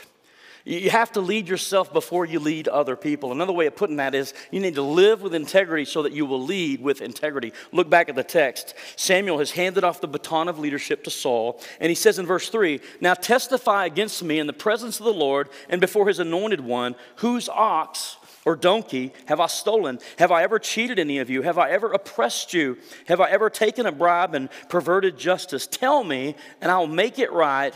You 0.67 0.89
have 0.89 1.13
to 1.13 1.21
lead 1.21 1.47
yourself 1.47 1.93
before 1.93 2.25
you 2.25 2.39
lead 2.39 2.67
other 2.67 2.97
people. 2.97 3.31
Another 3.31 3.53
way 3.53 3.67
of 3.67 3.77
putting 3.77 3.95
that 3.97 4.13
is 4.13 4.33
you 4.51 4.59
need 4.59 4.75
to 4.75 4.81
live 4.81 5.21
with 5.21 5.33
integrity 5.33 5.85
so 5.85 6.03
that 6.03 6.11
you 6.11 6.25
will 6.25 6.43
lead 6.43 6.81
with 6.81 7.01
integrity. 7.01 7.53
Look 7.71 7.89
back 7.89 8.09
at 8.09 8.15
the 8.15 8.23
text. 8.23 8.73
Samuel 8.97 9.39
has 9.39 9.51
handed 9.51 9.85
off 9.85 10.01
the 10.01 10.09
baton 10.09 10.49
of 10.49 10.59
leadership 10.59 11.05
to 11.05 11.09
Saul, 11.09 11.61
and 11.79 11.87
he 11.87 11.95
says 11.95 12.19
in 12.19 12.25
verse 12.25 12.49
3 12.49 12.81
Now 12.99 13.13
testify 13.13 13.85
against 13.85 14.21
me 14.21 14.39
in 14.39 14.47
the 14.47 14.51
presence 14.51 14.99
of 14.99 15.05
the 15.05 15.13
Lord 15.13 15.47
and 15.69 15.79
before 15.79 16.09
his 16.09 16.19
anointed 16.19 16.59
one, 16.59 16.95
whose 17.17 17.47
ox 17.47 18.16
or 18.47 18.55
donkey 18.55 19.11
have 19.25 19.41
I 19.41 19.47
stolen? 19.47 19.99
Have 20.19 20.31
I 20.31 20.41
ever 20.41 20.57
cheated 20.57 20.99
any 20.99 21.17
of 21.17 21.29
you? 21.29 21.41
Have 21.41 21.57
I 21.57 21.69
ever 21.69 21.91
oppressed 21.91 22.53
you? 22.53 22.77
Have 23.09 23.19
I 23.19 23.29
ever 23.29 23.49
taken 23.49 23.85
a 23.85 23.91
bribe 23.91 24.33
and 24.33 24.47
perverted 24.69 25.17
justice? 25.17 25.67
Tell 25.67 26.01
me, 26.01 26.33
and 26.61 26.71
I'll 26.71 26.87
make 26.87 27.19
it 27.19 27.33
right, 27.33 27.73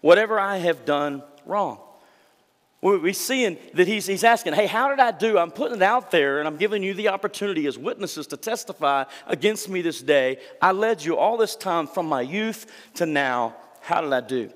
whatever 0.00 0.40
I 0.40 0.56
have 0.56 0.84
done 0.84 1.22
wrong. 1.46 1.78
We're 2.82 3.12
seeing 3.12 3.58
that 3.74 3.86
he's, 3.86 4.06
he's 4.06 4.24
asking, 4.24 4.54
hey, 4.54 4.66
how 4.66 4.88
did 4.88 4.98
I 4.98 5.12
do? 5.12 5.38
I'm 5.38 5.52
putting 5.52 5.76
it 5.76 5.82
out 5.82 6.10
there 6.10 6.40
and 6.40 6.48
I'm 6.48 6.56
giving 6.56 6.82
you 6.82 6.94
the 6.94 7.08
opportunity 7.08 7.68
as 7.68 7.78
witnesses 7.78 8.26
to 8.28 8.36
testify 8.36 9.04
against 9.28 9.68
me 9.68 9.82
this 9.82 10.02
day. 10.02 10.38
I 10.60 10.72
led 10.72 11.04
you 11.04 11.16
all 11.16 11.36
this 11.36 11.54
time 11.54 11.86
from 11.86 12.06
my 12.06 12.22
youth 12.22 12.66
to 12.94 13.06
now. 13.06 13.54
How 13.82 14.00
did 14.00 14.12
I 14.12 14.20
do? 14.20 14.50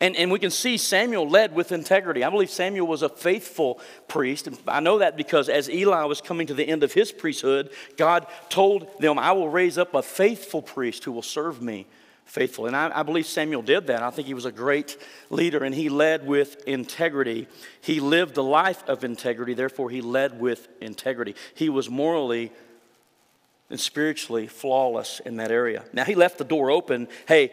And, 0.00 0.16
and 0.16 0.30
we 0.30 0.38
can 0.38 0.50
see 0.50 0.76
Samuel 0.76 1.28
led 1.28 1.54
with 1.54 1.72
integrity. 1.72 2.24
I 2.24 2.30
believe 2.30 2.50
Samuel 2.50 2.86
was 2.86 3.02
a 3.02 3.08
faithful 3.08 3.80
priest. 4.08 4.48
I 4.66 4.80
know 4.80 4.98
that 4.98 5.16
because 5.16 5.48
as 5.48 5.68
Eli 5.70 6.04
was 6.04 6.20
coming 6.20 6.46
to 6.48 6.54
the 6.54 6.68
end 6.68 6.82
of 6.82 6.92
his 6.92 7.12
priesthood, 7.12 7.70
God 7.96 8.26
told 8.48 9.00
them, 9.00 9.18
I 9.18 9.32
will 9.32 9.48
raise 9.48 9.78
up 9.78 9.94
a 9.94 10.02
faithful 10.02 10.62
priest 10.62 11.04
who 11.04 11.12
will 11.12 11.22
serve 11.22 11.62
me 11.62 11.86
faithfully. 12.24 12.68
And 12.68 12.76
I, 12.76 13.00
I 13.00 13.02
believe 13.02 13.26
Samuel 13.26 13.62
did 13.62 13.88
that. 13.88 14.02
I 14.02 14.10
think 14.10 14.26
he 14.26 14.34
was 14.34 14.46
a 14.46 14.52
great 14.52 14.96
leader 15.28 15.64
and 15.64 15.74
he 15.74 15.88
led 15.88 16.26
with 16.26 16.66
integrity. 16.66 17.46
He 17.80 18.00
lived 18.00 18.36
a 18.36 18.42
life 18.42 18.82
of 18.88 19.04
integrity, 19.04 19.54
therefore, 19.54 19.90
he 19.90 20.00
led 20.00 20.40
with 20.40 20.68
integrity. 20.80 21.34
He 21.54 21.68
was 21.68 21.90
morally 21.90 22.52
and 23.68 23.78
spiritually 23.80 24.46
flawless 24.46 25.20
in 25.20 25.36
that 25.36 25.50
area. 25.50 25.84
Now, 25.92 26.04
he 26.04 26.14
left 26.14 26.38
the 26.38 26.44
door 26.44 26.70
open. 26.70 27.08
Hey, 27.26 27.52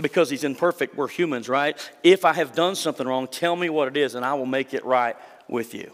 because 0.00 0.30
he's 0.30 0.44
imperfect, 0.44 0.96
we're 0.96 1.08
humans, 1.08 1.48
right? 1.48 1.76
If 2.02 2.24
I 2.24 2.32
have 2.34 2.54
done 2.54 2.74
something 2.74 3.06
wrong, 3.06 3.28
tell 3.28 3.56
me 3.56 3.68
what 3.68 3.88
it 3.88 3.96
is 3.96 4.14
and 4.14 4.24
I 4.24 4.34
will 4.34 4.46
make 4.46 4.74
it 4.74 4.84
right 4.84 5.16
with 5.48 5.74
you. 5.74 5.92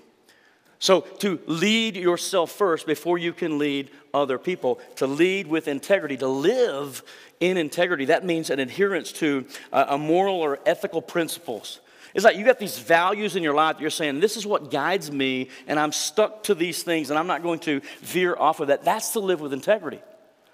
So, 0.78 1.00
to 1.00 1.40
lead 1.46 1.96
yourself 1.96 2.50
first 2.52 2.86
before 2.86 3.16
you 3.16 3.32
can 3.32 3.58
lead 3.58 3.90
other 4.12 4.38
people, 4.38 4.78
to 4.96 5.06
lead 5.06 5.46
with 5.46 5.68
integrity, 5.68 6.18
to 6.18 6.28
live 6.28 7.02
in 7.40 7.56
integrity, 7.56 8.06
that 8.06 8.26
means 8.26 8.50
an 8.50 8.60
adherence 8.60 9.10
to 9.12 9.46
uh, 9.72 9.86
a 9.88 9.98
moral 9.98 10.36
or 10.36 10.58
ethical 10.66 11.00
principles. 11.00 11.80
It's 12.14 12.24
like 12.24 12.36
you 12.36 12.44
got 12.44 12.58
these 12.58 12.78
values 12.78 13.36
in 13.36 13.42
your 13.42 13.54
life, 13.54 13.80
you're 13.80 13.90
saying, 13.90 14.20
This 14.20 14.36
is 14.36 14.46
what 14.46 14.70
guides 14.70 15.10
me, 15.10 15.48
and 15.66 15.78
I'm 15.78 15.92
stuck 15.92 16.42
to 16.44 16.54
these 16.54 16.82
things, 16.82 17.10
and 17.10 17.18
I'm 17.18 17.26
not 17.26 17.42
going 17.42 17.60
to 17.60 17.80
veer 18.00 18.36
off 18.36 18.60
of 18.60 18.68
that. 18.68 18.84
That's 18.84 19.10
to 19.10 19.20
live 19.20 19.40
with 19.40 19.52
integrity. 19.54 20.00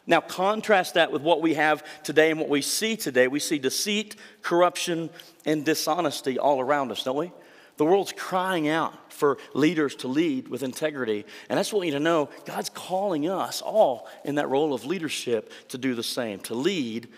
Now, 0.07 0.21
contrast 0.21 0.95
that 0.95 1.13
with 1.13 1.23
what 1.23 1.43
we 1.43 1.55
have 1.55 1.85
today 2.03 2.31
and 2.31 2.41
what 2.41 2.49
we 2.49 2.63
see 2.63 2.97
today. 2.97 3.29
We 3.29 3.39
see 3.39 3.59
deceit, 3.59 4.17
corruption, 4.43 5.11
and 5.47 5.65
dishonesty 5.65 6.39
all 6.39 6.61
around 6.61 6.91
us, 6.91 7.05
don't 7.05 7.17
we? 7.17 7.33
The 7.77 7.85
world's 7.85 8.13
crying 8.13 8.69
out 8.69 9.13
for 9.13 9.39
leaders 9.55 9.95
to 9.97 10.09
lead 10.09 10.49
with 10.49 10.63
integrity. 10.63 11.25
And 11.49 11.59
that's 11.59 11.73
what 11.73 11.81
you 11.81 11.93
need 11.93 11.99
to 11.99 12.03
know. 12.03 12.29
God's 12.45 12.69
calling 12.69 13.29
us 13.29 13.63
all 13.63 14.09
in 14.25 14.35
that 14.35 14.49
role 14.49 14.75
of 14.75 14.85
leadership 14.85 15.53
to 15.69 15.79
do 15.79 15.95
the 15.95 16.03
same, 16.03 16.41
to 16.41 16.55
lead 16.55 17.09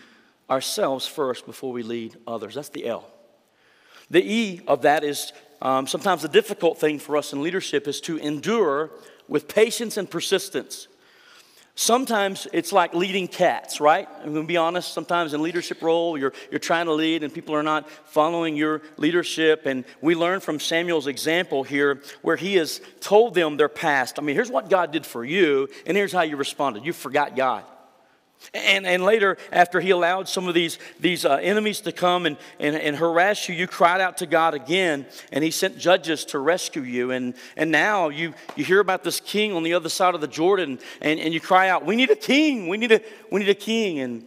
ourselves 0.49 1.07
first 1.07 1.45
before 1.45 1.71
we 1.71 1.83
lead 1.83 2.15
others. 2.27 2.55
That's 2.55 2.69
the 2.69 2.85
L. 2.85 3.05
The 4.09 4.23
E 4.23 4.61
of 4.67 4.83
that 4.83 5.03
is 5.03 5.33
um, 5.61 5.87
sometimes 5.87 6.21
the 6.21 6.27
difficult 6.27 6.77
thing 6.77 6.99
for 6.99 7.17
us 7.17 7.33
in 7.33 7.41
leadership 7.41 7.87
is 7.87 7.99
to 8.01 8.17
endure 8.17 8.91
with 9.27 9.47
patience 9.47 9.97
and 9.97 10.09
persistence. 10.09 10.87
Sometimes 11.77 12.47
it's 12.53 12.71
like 12.71 12.93
leading 12.93 13.27
cats, 13.27 13.81
right? 13.81 14.07
I'm 14.19 14.31
going 14.31 14.45
to 14.45 14.47
be 14.47 14.55
honest. 14.55 14.93
Sometimes 14.93 15.33
in 15.33 15.41
leadership 15.41 15.81
role, 15.81 16.17
you're, 16.17 16.31
you're 16.49 16.59
trying 16.59 16.85
to 16.85 16.93
lead 16.93 17.21
and 17.21 17.33
people 17.33 17.53
are 17.53 17.63
not 17.63 17.89
following 17.89 18.55
your 18.55 18.81
leadership. 18.95 19.65
And 19.65 19.83
we 19.99 20.15
learn 20.15 20.39
from 20.39 20.61
Samuel's 20.61 21.07
example 21.07 21.63
here 21.63 22.01
where 22.21 22.37
he 22.37 22.55
has 22.55 22.79
told 23.01 23.33
them 23.33 23.57
their 23.57 23.67
past. 23.67 24.17
I 24.17 24.21
mean, 24.21 24.37
here's 24.37 24.49
what 24.49 24.69
God 24.69 24.93
did 24.93 25.05
for 25.05 25.25
you, 25.25 25.67
and 25.85 25.97
here's 25.97 26.13
how 26.13 26.21
you 26.21 26.37
responded. 26.37 26.85
You 26.85 26.93
forgot 26.93 27.35
God. 27.35 27.65
And, 28.53 28.85
and 28.85 29.03
later, 29.03 29.37
after 29.51 29.79
he 29.79 29.89
allowed 29.89 30.29
some 30.29 30.47
of 30.47 30.53
these, 30.53 30.77
these 30.99 31.25
uh, 31.25 31.35
enemies 31.35 31.81
to 31.81 31.91
come 31.91 32.25
and, 32.25 32.37
and, 32.59 32.75
and 32.75 32.95
harass 32.95 33.49
you, 33.49 33.55
you 33.55 33.67
cried 33.67 34.01
out 34.01 34.17
to 34.17 34.25
God 34.25 34.53
again, 34.53 35.05
and 35.31 35.43
he 35.43 35.51
sent 35.51 35.77
judges 35.77 36.25
to 36.25 36.39
rescue 36.39 36.83
you. 36.83 37.11
And, 37.11 37.33
and 37.57 37.71
now 37.71 38.09
you, 38.09 38.33
you 38.55 38.63
hear 38.63 38.79
about 38.79 39.03
this 39.03 39.19
king 39.19 39.53
on 39.53 39.63
the 39.63 39.73
other 39.73 39.89
side 39.89 40.15
of 40.15 40.21
the 40.21 40.27
Jordan, 40.27 40.79
and, 41.01 41.19
and 41.19 41.33
you 41.33 41.41
cry 41.41 41.69
out, 41.69 41.85
We 41.85 41.95
need 41.95 42.11
a 42.11 42.15
king, 42.15 42.67
we 42.67 42.77
need 42.77 42.91
a, 42.91 43.01
we 43.31 43.39
need 43.39 43.49
a 43.49 43.55
king. 43.55 43.99
And 43.99 44.25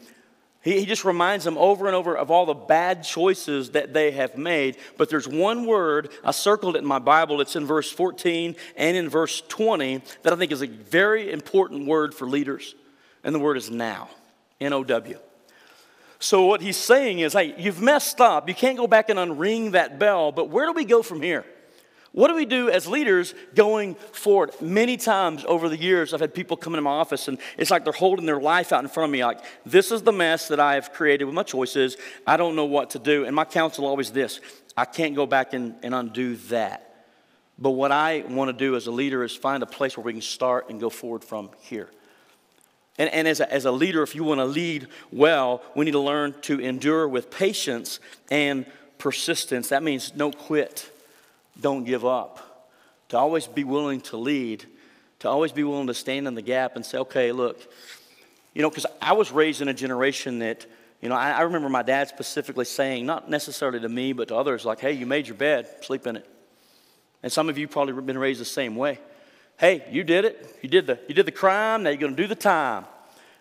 he, 0.63 0.81
he 0.81 0.87
just 0.87 1.05
reminds 1.05 1.45
them 1.45 1.57
over 1.57 1.87
and 1.87 1.95
over 1.95 2.17
of 2.17 2.31
all 2.31 2.47
the 2.47 2.55
bad 2.55 3.05
choices 3.05 3.71
that 3.71 3.95
they 3.95 4.11
have 4.11 4.37
made. 4.37 4.77
But 4.97 5.09
there's 5.09 5.29
one 5.29 5.65
word, 5.65 6.11
I 6.25 6.33
circled 6.33 6.77
it 6.77 6.81
in 6.81 6.87
my 6.87 6.99
Bible, 6.99 7.41
it's 7.41 7.57
in 7.57 7.67
verse 7.67 7.91
14 7.91 8.57
and 8.77 8.97
in 8.97 9.09
verse 9.09 9.43
20, 9.49 10.03
that 10.23 10.33
I 10.33 10.37
think 10.37 10.53
is 10.53 10.63
a 10.63 10.67
very 10.67 11.31
important 11.31 11.87
word 11.87 12.15
for 12.15 12.27
leaders 12.27 12.75
and 13.25 13.35
the 13.35 13.39
word 13.39 13.57
is 13.57 13.71
now. 13.71 14.09
N 14.61 14.73
O 14.73 14.85
W. 14.85 15.19
So, 16.21 16.47
what 16.47 16.61
he's 16.61 16.77
saying 16.77 17.21
is, 17.21 17.33
hey, 17.33 17.55
you've 17.59 17.81
messed 17.81 18.21
up. 18.21 18.49
You 18.49 18.55
can't 18.55 18.77
go 18.77 18.89
back 18.89 19.09
and 19.09 19.19
unring 19.19 19.73
that 19.73 19.99
bell, 19.99 20.33
but 20.33 20.49
where 20.49 20.67
do 20.67 20.73
we 20.73 20.85
go 20.85 21.03
from 21.03 21.23
here? 21.23 21.45
What 22.13 22.29
do 22.29 22.35
we 22.35 22.47
do 22.47 22.71
as 22.71 22.89
leaders 22.89 23.35
going 23.55 23.95
forward? 23.95 24.51
Many 24.61 24.97
times 24.97 25.45
over 25.47 25.69
the 25.69 25.77
years, 25.77 26.13
I've 26.13 26.21
had 26.21 26.35
people 26.35 26.57
come 26.57 26.73
into 26.73 26.83
my 26.83 26.91
office 26.91 27.29
and 27.29 27.39
it's 27.57 27.71
like 27.71 27.85
they're 27.85 27.93
holding 27.93 28.27
their 28.27 28.41
life 28.41 28.73
out 28.73 28.83
in 28.83 28.89
front 28.89 29.11
of 29.11 29.13
me, 29.13 29.25
like, 29.25 29.41
this 29.67 29.93
is 29.93 30.03
the 30.03 30.11
mess 30.13 30.49
that 30.49 30.59
I 30.59 30.75
have 30.75 30.93
created 30.93 31.27
with 31.27 31.35
my 31.35 31.43
choices. 31.43 31.97
I 32.27 32.37
don't 32.37 32.57
know 32.57 32.65
what 32.65 32.91
to 32.91 32.99
do. 32.99 33.25
And 33.25 33.37
my 33.37 33.45
counsel 33.45 33.87
always 33.87 34.11
this 34.11 34.41
I 34.77 34.85
can't 34.85 35.15
go 35.15 35.27
back 35.27 35.53
and, 35.53 35.75
and 35.83 35.95
undo 35.95 36.37
that. 36.49 36.85
But 37.59 37.71
what 37.71 37.93
I 37.93 38.25
want 38.29 38.49
to 38.49 38.53
do 38.53 38.75
as 38.77 38.87
a 38.87 38.93
leader 38.93 39.23
is 39.23 39.35
find 39.37 39.63
a 39.63 39.67
place 39.67 39.97
where 39.97 40.05
we 40.05 40.13
can 40.13 40.23
start 40.23 40.71
and 40.71 40.81
go 40.81 40.91
forward 40.91 41.25
from 41.25 41.51
here. 41.61 41.91
And, 42.99 43.11
and 43.11 43.29
as, 43.29 43.41
a, 43.41 43.53
as 43.53 43.65
a 43.65 43.71
leader, 43.71 44.03
if 44.03 44.15
you 44.15 44.25
want 44.25 44.41
to 44.41 44.45
lead 44.45 44.89
well, 45.13 45.63
we 45.77 45.85
need 45.85 45.93
to 45.93 46.01
learn 46.01 46.35
to 46.43 46.59
endure 46.59 47.09
with 47.09 47.31
patience 47.31 48.01
and 48.31 48.67
persistence. 48.99 49.69
That 49.69 49.85
means 49.85 50.11
don't 50.11 50.37
quit, 50.37 50.91
don't 51.61 51.85
give 51.85 52.05
up, 52.05 52.69
to 53.11 53.17
always 53.17 53.47
be 53.47 53.63
willing 53.63 54.01
to 54.03 54.17
lead, 54.17 54.67
to 55.21 55.29
always 55.29 55.53
be 55.53 55.63
willing 55.63 55.87
to 55.87 55.95
stand 55.95 56.27
in 56.27 56.35
the 56.35 56.43
gap 56.43 56.75
and 56.75 56.85
say, 56.85 56.99
okay, 56.99 57.31
look, 57.31 57.61
you 58.53 58.63
know, 58.63 58.71
because 58.71 58.87
I 59.01 59.13
was 59.13 59.31
raised 59.31 59.63
in 59.63 59.69
a 59.69 59.75
generation 59.75 60.41
that, 60.41 60.67
you 61.01 61.09
know, 61.09 61.15
I, 61.15 61.31
I 61.31 61.41
remember 61.43 61.69
my 61.69 61.85
dad 61.85 62.09
specifically 62.09 62.65
saying, 62.65 63.07
not 63.07 63.31
necessarily 63.31 63.79
to 63.79 63.89
me, 63.89 64.13
but 64.13 64.29
to 64.29 64.37
others, 64.37 64.65
like, 64.65 64.81
hey, 64.81 64.93
you 64.93 65.07
made 65.07 65.29
your 65.29 65.37
bed, 65.37 65.69
sleep 65.83 66.07
in 66.09 66.17
it. 66.17 66.29
And 67.23 67.31
some 67.31 67.49
of 67.49 67.59
you 67.59 67.69
probably 67.69 68.01
been 68.03 68.19
raised 68.19 68.41
the 68.41 68.45
same 68.45 68.75
way 68.75 68.99
hey, 69.59 69.85
you 69.91 70.05
did 70.05 70.25
it. 70.25 70.59
You 70.63 70.69
did 70.69 70.87
the, 70.87 70.99
you 71.09 71.15
did 71.15 71.27
the 71.27 71.33
crime. 71.33 71.83
Now 71.83 71.91
you're 71.91 71.99
going 71.99 72.17
to 72.17 72.23
do 72.23 72.27
the 72.27 72.35
time. 72.35 72.87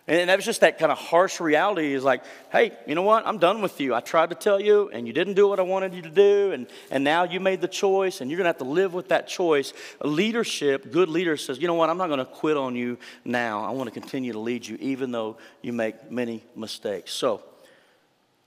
And 0.08 0.30
that 0.30 0.36
was 0.36 0.46
just 0.46 0.62
that 0.62 0.78
kind 0.78 0.90
of 0.90 0.96
harsh 0.96 1.38
reality 1.38 1.92
is 1.92 2.02
like, 2.02 2.22
hey, 2.50 2.72
you 2.86 2.94
know 2.94 3.02
what? 3.02 3.26
I'm 3.26 3.36
done 3.36 3.60
with 3.60 3.78
you. 3.78 3.94
I 3.94 4.00
tried 4.00 4.30
to 4.30 4.34
tell 4.34 4.58
you, 4.58 4.88
and 4.88 5.06
you 5.06 5.12
didn't 5.12 5.34
do 5.34 5.46
what 5.46 5.58
I 5.58 5.62
wanted 5.62 5.92
you 5.92 6.00
to 6.00 6.08
do, 6.08 6.52
and, 6.52 6.66
and 6.90 7.04
now 7.04 7.24
you 7.24 7.40
made 7.40 7.60
the 7.60 7.68
choice, 7.68 8.22
and 8.22 8.30
you're 8.30 8.38
going 8.38 8.46
to 8.46 8.48
have 8.48 8.58
to 8.58 8.64
live 8.64 8.94
with 8.94 9.08
that 9.08 9.28
choice. 9.28 9.74
Leadership, 10.02 10.90
good 10.90 11.10
leader 11.10 11.36
says, 11.36 11.58
you 11.58 11.66
know 11.66 11.74
what? 11.74 11.90
I'm 11.90 11.98
not 11.98 12.06
going 12.06 12.20
to 12.20 12.24
quit 12.24 12.56
on 12.56 12.74
you 12.74 12.96
now. 13.22 13.62
I 13.62 13.70
want 13.72 13.92
to 13.92 14.00
continue 14.00 14.32
to 14.32 14.38
lead 14.38 14.66
you, 14.66 14.78
even 14.80 15.12
though 15.12 15.36
you 15.60 15.74
make 15.74 16.10
many 16.10 16.42
mistakes. 16.56 17.12
So, 17.12 17.42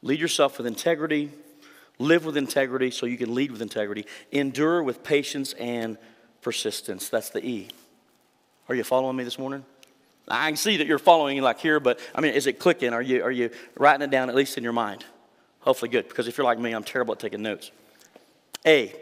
lead 0.01 0.19
yourself 0.19 0.57
with 0.57 0.65
integrity, 0.65 1.31
live 1.99 2.25
with 2.25 2.37
integrity 2.37 2.89
so 2.89 3.05
you 3.05 3.19
can 3.19 3.35
lead 3.35 3.51
with 3.51 3.61
integrity, 3.61 4.07
endure 4.31 4.81
with 4.81 5.03
patience 5.03 5.53
and 5.53 5.99
persistence. 6.41 7.09
That's 7.09 7.29
the 7.29 7.45
E. 7.45 7.69
Are 8.69 8.75
you 8.75 8.83
following 8.83 9.15
me 9.15 9.23
this 9.23 9.39
morning? 9.39 9.65
I 10.27 10.47
can 10.47 10.57
see 10.57 10.77
that 10.77 10.87
you're 10.87 10.99
following 10.99 11.41
like 11.41 11.59
here, 11.59 11.79
but 11.79 11.99
I 12.15 12.21
mean, 12.21 12.33
is 12.33 12.47
it 12.47 12.59
clicking? 12.59 12.93
Are 12.93 13.01
you, 13.01 13.23
are 13.23 13.31
you 13.31 13.49
writing 13.77 14.03
it 14.03 14.11
down 14.11 14.29
at 14.29 14.35
least 14.35 14.57
in 14.57 14.63
your 14.63 14.73
mind? 14.73 15.03
Hopefully, 15.61 15.89
good, 15.89 16.07
because 16.07 16.27
if 16.27 16.37
you're 16.37 16.45
like 16.45 16.59
me, 16.59 16.71
I'm 16.71 16.83
terrible 16.83 17.13
at 17.13 17.19
taking 17.19 17.41
notes. 17.41 17.71
A, 18.65 18.93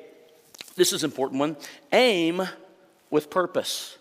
this 0.75 0.93
is 0.93 1.03
an 1.03 1.09
important 1.09 1.39
one 1.39 1.57
aim 1.91 2.41
with 3.09 3.29
purpose. 3.29 3.97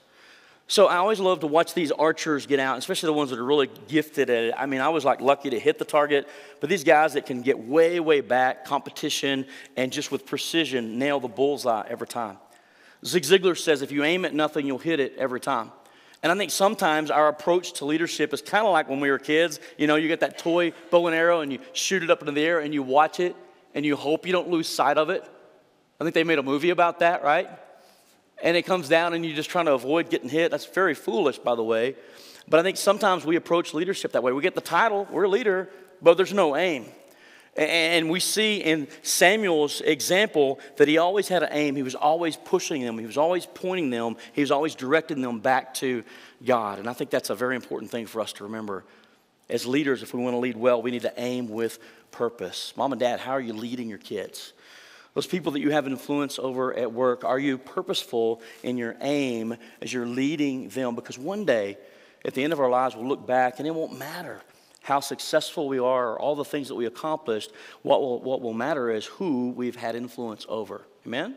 So 0.70 0.86
I 0.86 0.96
always 0.96 1.18
love 1.18 1.40
to 1.40 1.46
watch 1.46 1.72
these 1.72 1.90
archers 1.90 2.46
get 2.46 2.60
out, 2.60 2.76
especially 2.76 3.06
the 3.06 3.14
ones 3.14 3.30
that 3.30 3.38
are 3.38 3.44
really 3.44 3.70
gifted 3.88 4.28
at 4.28 4.44
it. 4.44 4.54
I 4.56 4.66
mean, 4.66 4.82
I 4.82 4.90
was 4.90 5.04
like 5.04 5.20
lucky 5.20 5.50
to 5.50 5.58
hit 5.58 5.78
the 5.78 5.84
target, 5.84 6.28
but 6.60 6.68
these 6.68 6.84
guys 6.84 7.14
that 7.14 7.24
can 7.24 7.40
get 7.40 7.58
way, 7.58 8.00
way 8.00 8.20
back, 8.20 8.66
competition, 8.66 9.46
and 9.76 9.90
just 9.90 10.12
with 10.12 10.26
precision 10.26 10.98
nail 10.98 11.20
the 11.20 11.28
bullseye 11.28 11.86
every 11.88 12.06
time. 12.06 12.36
Zig 13.04 13.22
Ziglar 13.22 13.56
says 13.56 13.82
if 13.82 13.92
you 13.92 14.04
aim 14.04 14.24
at 14.24 14.34
nothing, 14.34 14.66
you'll 14.66 14.78
hit 14.78 15.00
it 15.00 15.14
every 15.16 15.40
time. 15.40 15.70
And 16.22 16.32
I 16.32 16.36
think 16.36 16.50
sometimes 16.50 17.10
our 17.10 17.28
approach 17.28 17.74
to 17.74 17.84
leadership 17.84 18.34
is 18.34 18.42
kind 18.42 18.66
of 18.66 18.72
like 18.72 18.88
when 18.88 18.98
we 18.98 19.10
were 19.10 19.18
kids. 19.18 19.60
You 19.76 19.86
know, 19.86 19.94
you 19.94 20.08
get 20.08 20.20
that 20.20 20.38
toy 20.38 20.72
bow 20.90 21.06
and 21.06 21.14
arrow 21.14 21.40
and 21.40 21.52
you 21.52 21.60
shoot 21.72 22.02
it 22.02 22.10
up 22.10 22.20
into 22.20 22.32
the 22.32 22.44
air 22.44 22.58
and 22.58 22.74
you 22.74 22.82
watch 22.82 23.20
it 23.20 23.36
and 23.74 23.86
you 23.86 23.94
hope 23.94 24.26
you 24.26 24.32
don't 24.32 24.48
lose 24.48 24.68
sight 24.68 24.98
of 24.98 25.10
it. 25.10 25.22
I 26.00 26.04
think 26.04 26.14
they 26.14 26.24
made 26.24 26.38
a 26.38 26.42
movie 26.42 26.70
about 26.70 27.00
that, 27.00 27.22
right? 27.22 27.48
And 28.42 28.56
it 28.56 28.62
comes 28.62 28.88
down 28.88 29.14
and 29.14 29.24
you're 29.24 29.36
just 29.36 29.50
trying 29.50 29.66
to 29.66 29.74
avoid 29.74 30.10
getting 30.10 30.28
hit. 30.28 30.50
That's 30.50 30.66
very 30.66 30.94
foolish, 30.94 31.38
by 31.38 31.54
the 31.54 31.62
way. 31.62 31.94
But 32.48 32.60
I 32.60 32.62
think 32.62 32.78
sometimes 32.78 33.24
we 33.24 33.36
approach 33.36 33.74
leadership 33.74 34.12
that 34.12 34.22
way. 34.22 34.32
We 34.32 34.42
get 34.42 34.54
the 34.54 34.60
title, 34.60 35.06
we're 35.10 35.24
a 35.24 35.28
leader, 35.28 35.68
but 36.02 36.16
there's 36.16 36.32
no 36.32 36.56
aim. 36.56 36.86
And 37.58 38.08
we 38.08 38.20
see 38.20 38.58
in 38.58 38.86
Samuel's 39.02 39.80
example 39.80 40.60
that 40.76 40.86
he 40.86 40.96
always 40.96 41.26
had 41.26 41.42
an 41.42 41.48
aim. 41.50 41.74
He 41.74 41.82
was 41.82 41.96
always 41.96 42.36
pushing 42.36 42.82
them, 42.82 42.96
he 42.98 43.06
was 43.06 43.18
always 43.18 43.46
pointing 43.46 43.90
them, 43.90 44.16
he 44.32 44.42
was 44.42 44.52
always 44.52 44.76
directing 44.76 45.22
them 45.22 45.40
back 45.40 45.74
to 45.74 46.04
God. 46.46 46.78
And 46.78 46.88
I 46.88 46.92
think 46.92 47.10
that's 47.10 47.30
a 47.30 47.34
very 47.34 47.56
important 47.56 47.90
thing 47.90 48.06
for 48.06 48.20
us 48.20 48.32
to 48.34 48.44
remember. 48.44 48.84
As 49.50 49.66
leaders, 49.66 50.04
if 50.04 50.14
we 50.14 50.22
want 50.22 50.34
to 50.34 50.38
lead 50.38 50.56
well, 50.56 50.80
we 50.80 50.92
need 50.92 51.02
to 51.02 51.12
aim 51.16 51.48
with 51.48 51.80
purpose. 52.12 52.72
Mom 52.76 52.92
and 52.92 53.00
dad, 53.00 53.18
how 53.18 53.32
are 53.32 53.40
you 53.40 53.54
leading 53.54 53.88
your 53.88 53.98
kids? 53.98 54.52
Those 55.14 55.26
people 55.26 55.50
that 55.52 55.60
you 55.60 55.70
have 55.70 55.88
influence 55.88 56.38
over 56.38 56.72
at 56.74 56.92
work, 56.92 57.24
are 57.24 57.40
you 57.40 57.58
purposeful 57.58 58.40
in 58.62 58.78
your 58.78 58.94
aim 59.00 59.56
as 59.82 59.92
you're 59.92 60.06
leading 60.06 60.68
them? 60.68 60.94
Because 60.94 61.18
one 61.18 61.44
day, 61.44 61.76
at 62.24 62.34
the 62.34 62.44
end 62.44 62.52
of 62.52 62.60
our 62.60 62.70
lives, 62.70 62.94
we'll 62.94 63.08
look 63.08 63.26
back 63.26 63.58
and 63.58 63.66
it 63.66 63.74
won't 63.74 63.98
matter 63.98 64.42
how 64.88 65.00
successful 65.00 65.68
we 65.68 65.78
are 65.78 66.12
or 66.12 66.18
all 66.18 66.34
the 66.34 66.44
things 66.44 66.68
that 66.68 66.74
we 66.74 66.86
accomplished. 66.86 67.52
What 67.82 68.00
will, 68.00 68.20
what 68.20 68.40
will 68.40 68.54
matter 68.54 68.90
is 68.90 69.04
who 69.04 69.50
we've 69.50 69.76
had 69.76 69.94
influence 69.94 70.46
over. 70.48 70.82
Amen? 71.06 71.36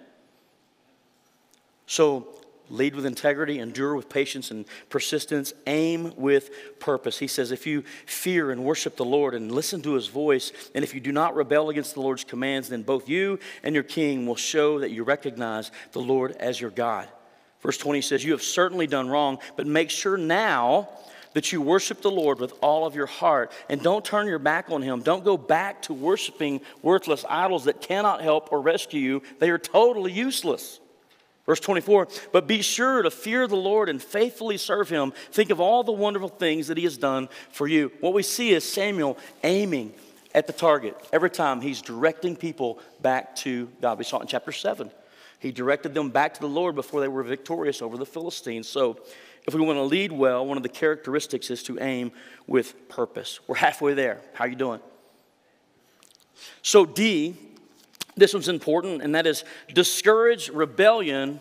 So 1.86 2.30
lead 2.70 2.96
with 2.96 3.06
integrity, 3.06 3.60
endure 3.60 3.94
with 3.94 4.08
patience 4.08 4.52
and 4.52 4.64
persistence, 4.90 5.54
aim 5.68 6.14
with 6.16 6.80
purpose. 6.80 7.20
He 7.20 7.28
says, 7.28 7.52
if 7.52 7.68
you 7.68 7.84
fear 8.06 8.52
and 8.52 8.64
worship 8.64 8.96
the 8.96 9.04
Lord 9.04 9.36
and 9.36 9.52
listen 9.52 9.82
to 9.82 9.96
his 9.96 10.08
voice, 10.08 10.54
and 10.74 10.82
if 10.82 10.96
you 10.96 11.02
do 11.02 11.12
not 11.12 11.36
rebel 11.36 11.70
against 11.70 11.96
the 11.96 12.02
Lord's 12.02 12.24
commands, 12.24 12.70
then 12.70 12.84
both 12.84 13.10
you 13.10 13.38
and 13.64 13.76
your 13.76 13.84
king 13.84 14.26
will 14.26 14.38
show 14.38 14.80
that 14.80 14.92
you 14.92 15.04
recognize 15.04 15.72
the 15.92 16.00
Lord 16.00 16.32
as 16.40 16.62
your 16.62 16.72
God. 16.72 17.10
Verse 17.60 17.78
20 17.78 18.00
says, 18.00 18.24
You 18.24 18.32
have 18.32 18.42
certainly 18.42 18.88
done 18.88 19.10
wrong, 19.10 19.40
but 19.58 19.68
make 19.68 19.90
sure 19.90 20.18
now 20.18 20.88
that 21.34 21.52
you 21.52 21.62
worship 21.62 22.02
the 22.02 22.12
Lord 22.12 22.40
with 22.40 22.54
all 22.62 22.86
of 22.86 22.96
your 22.96 23.06
heart 23.06 23.52
and 23.70 23.82
don't 23.82 24.04
turn 24.04 24.28
your 24.28 24.40
back 24.40 24.70
on 24.70 24.82
him. 24.82 25.02
Don't 25.02 25.24
go 25.24 25.38
back 25.38 25.82
to 25.84 25.94
worshiping 25.94 26.62
worthless 26.82 27.26
idols 27.28 27.66
that 27.66 27.82
cannot 27.82 28.22
help 28.22 28.52
or 28.52 28.62
rescue 28.62 29.02
you, 29.02 29.24
they 29.40 29.50
are 29.50 29.58
totally 29.58 30.12
useless. 30.12 30.80
Verse 31.46 31.60
24, 31.60 32.08
but 32.32 32.48
be 32.48 32.62
sure 32.62 33.02
to 33.02 33.10
fear 33.10 33.48
the 33.48 33.56
Lord 33.56 33.90
and 33.90 34.02
faithfully 34.02 34.58
serve 34.58 34.90
him. 34.90 35.12
Think 35.32 35.50
of 35.50 35.60
all 35.60 35.84
the 35.84 35.92
wonderful 35.92 36.30
things 36.30 36.68
that 36.68 36.78
he 36.78 36.84
has 36.84 36.98
done 36.98 37.30
for 37.52 37.68
you. 37.68 37.92
What 38.00 38.14
we 38.14 38.22
see 38.22 38.52
is 38.52 38.64
Samuel 38.64 39.18
aiming 39.44 39.94
at 40.36 40.48
the 40.48 40.54
target 40.54 40.96
every 41.12 41.30
time 41.30 41.60
he's 41.60 41.82
directing 41.82 42.36
people 42.36 42.80
back 43.02 43.36
to 43.38 43.70
God. 43.82 43.98
We 43.98 44.04
saw 44.04 44.20
it 44.20 44.22
in 44.22 44.28
chapter 44.28 44.52
7. 44.52 44.92
He 45.40 45.52
directed 45.52 45.96
them 45.96 46.12
back 46.12 46.36
to 46.36 46.40
the 46.40 46.48
Lord 46.48 46.76
before 46.76 47.02
they 47.02 47.08
were 47.08 47.24
victorious 47.24 47.82
over 47.82 47.98
the 47.98 48.06
Philistines. 48.06 48.68
So, 48.68 49.00
if 49.48 49.54
we 49.54 49.62
want 49.62 49.78
to 49.78 49.84
lead 49.84 50.12
well, 50.12 50.46
one 50.46 50.58
of 50.58 50.64
the 50.64 50.70
characteristics 50.70 51.50
is 51.50 51.64
to 51.64 51.80
aim 51.80 52.12
with 52.48 52.90
purpose. 52.90 53.40
We're 53.48 53.56
halfway 53.56 53.94
there. 53.94 54.22
How 54.34 54.46
are 54.46 54.48
you 54.48 54.56
doing? 54.56 54.80
So, 56.62 56.86
D, 56.86 57.36
this 58.16 58.34
one's 58.34 58.50
important, 58.50 59.02
and 59.02 59.16
that 59.16 59.26
is 59.26 59.44
discourage 59.74 60.50
rebellion 60.50 61.40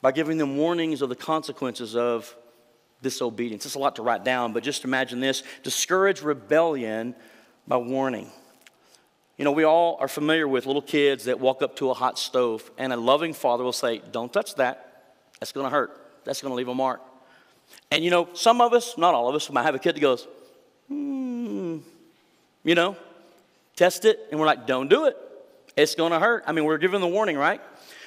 by 0.00 0.12
giving 0.12 0.38
them 0.38 0.56
warnings 0.56 1.02
of 1.02 1.08
the 1.08 1.16
consequences 1.16 1.96
of 1.96 2.34
disobedience. 3.02 3.66
It's 3.66 3.74
a 3.74 3.78
lot 3.78 3.96
to 3.96 4.02
write 4.02 4.24
down, 4.24 4.52
but 4.52 4.62
just 4.62 4.84
imagine 4.84 5.20
this 5.20 5.42
discourage 5.62 6.22
rebellion 6.22 7.14
by 7.66 7.78
warning. 7.78 8.30
You 9.36 9.44
know, 9.44 9.52
we 9.52 9.64
all 9.64 9.98
are 10.00 10.08
familiar 10.08 10.48
with 10.48 10.66
little 10.66 10.82
kids 10.82 11.24
that 11.24 11.40
walk 11.40 11.62
up 11.62 11.76
to 11.76 11.90
a 11.90 11.94
hot 11.94 12.18
stove, 12.18 12.70
and 12.78 12.92
a 12.92 12.96
loving 12.96 13.32
father 13.32 13.64
will 13.64 13.72
say, 13.72 14.00
Don't 14.10 14.32
touch 14.32 14.54
that. 14.54 15.14
That's 15.40 15.52
going 15.52 15.64
to 15.64 15.70
hurt. 15.70 16.05
That's 16.26 16.42
going 16.42 16.50
to 16.50 16.56
leave 16.56 16.68
a 16.68 16.74
mark. 16.74 17.00
And 17.90 18.04
you 18.04 18.10
know, 18.10 18.28
some 18.34 18.60
of 18.60 18.74
us, 18.74 18.98
not 18.98 19.14
all 19.14 19.28
of 19.28 19.34
us, 19.34 19.50
might 19.50 19.62
have 19.62 19.74
a 19.74 19.78
kid 19.78 19.96
that 19.96 20.00
goes, 20.00 20.26
Hmm, 20.88 21.78
you 22.62 22.74
know, 22.74 22.96
test 23.74 24.04
it, 24.04 24.20
and 24.30 24.38
we're 24.38 24.46
like, 24.46 24.66
Don't 24.66 24.88
do 24.88 25.06
it. 25.06 25.16
It's 25.76 25.94
going 25.94 26.12
to 26.12 26.18
hurt. 26.18 26.44
I 26.46 26.52
mean, 26.52 26.64
we're 26.64 26.78
given 26.78 27.00
the 27.00 27.08
warning, 27.08 27.36
right? 27.36 27.60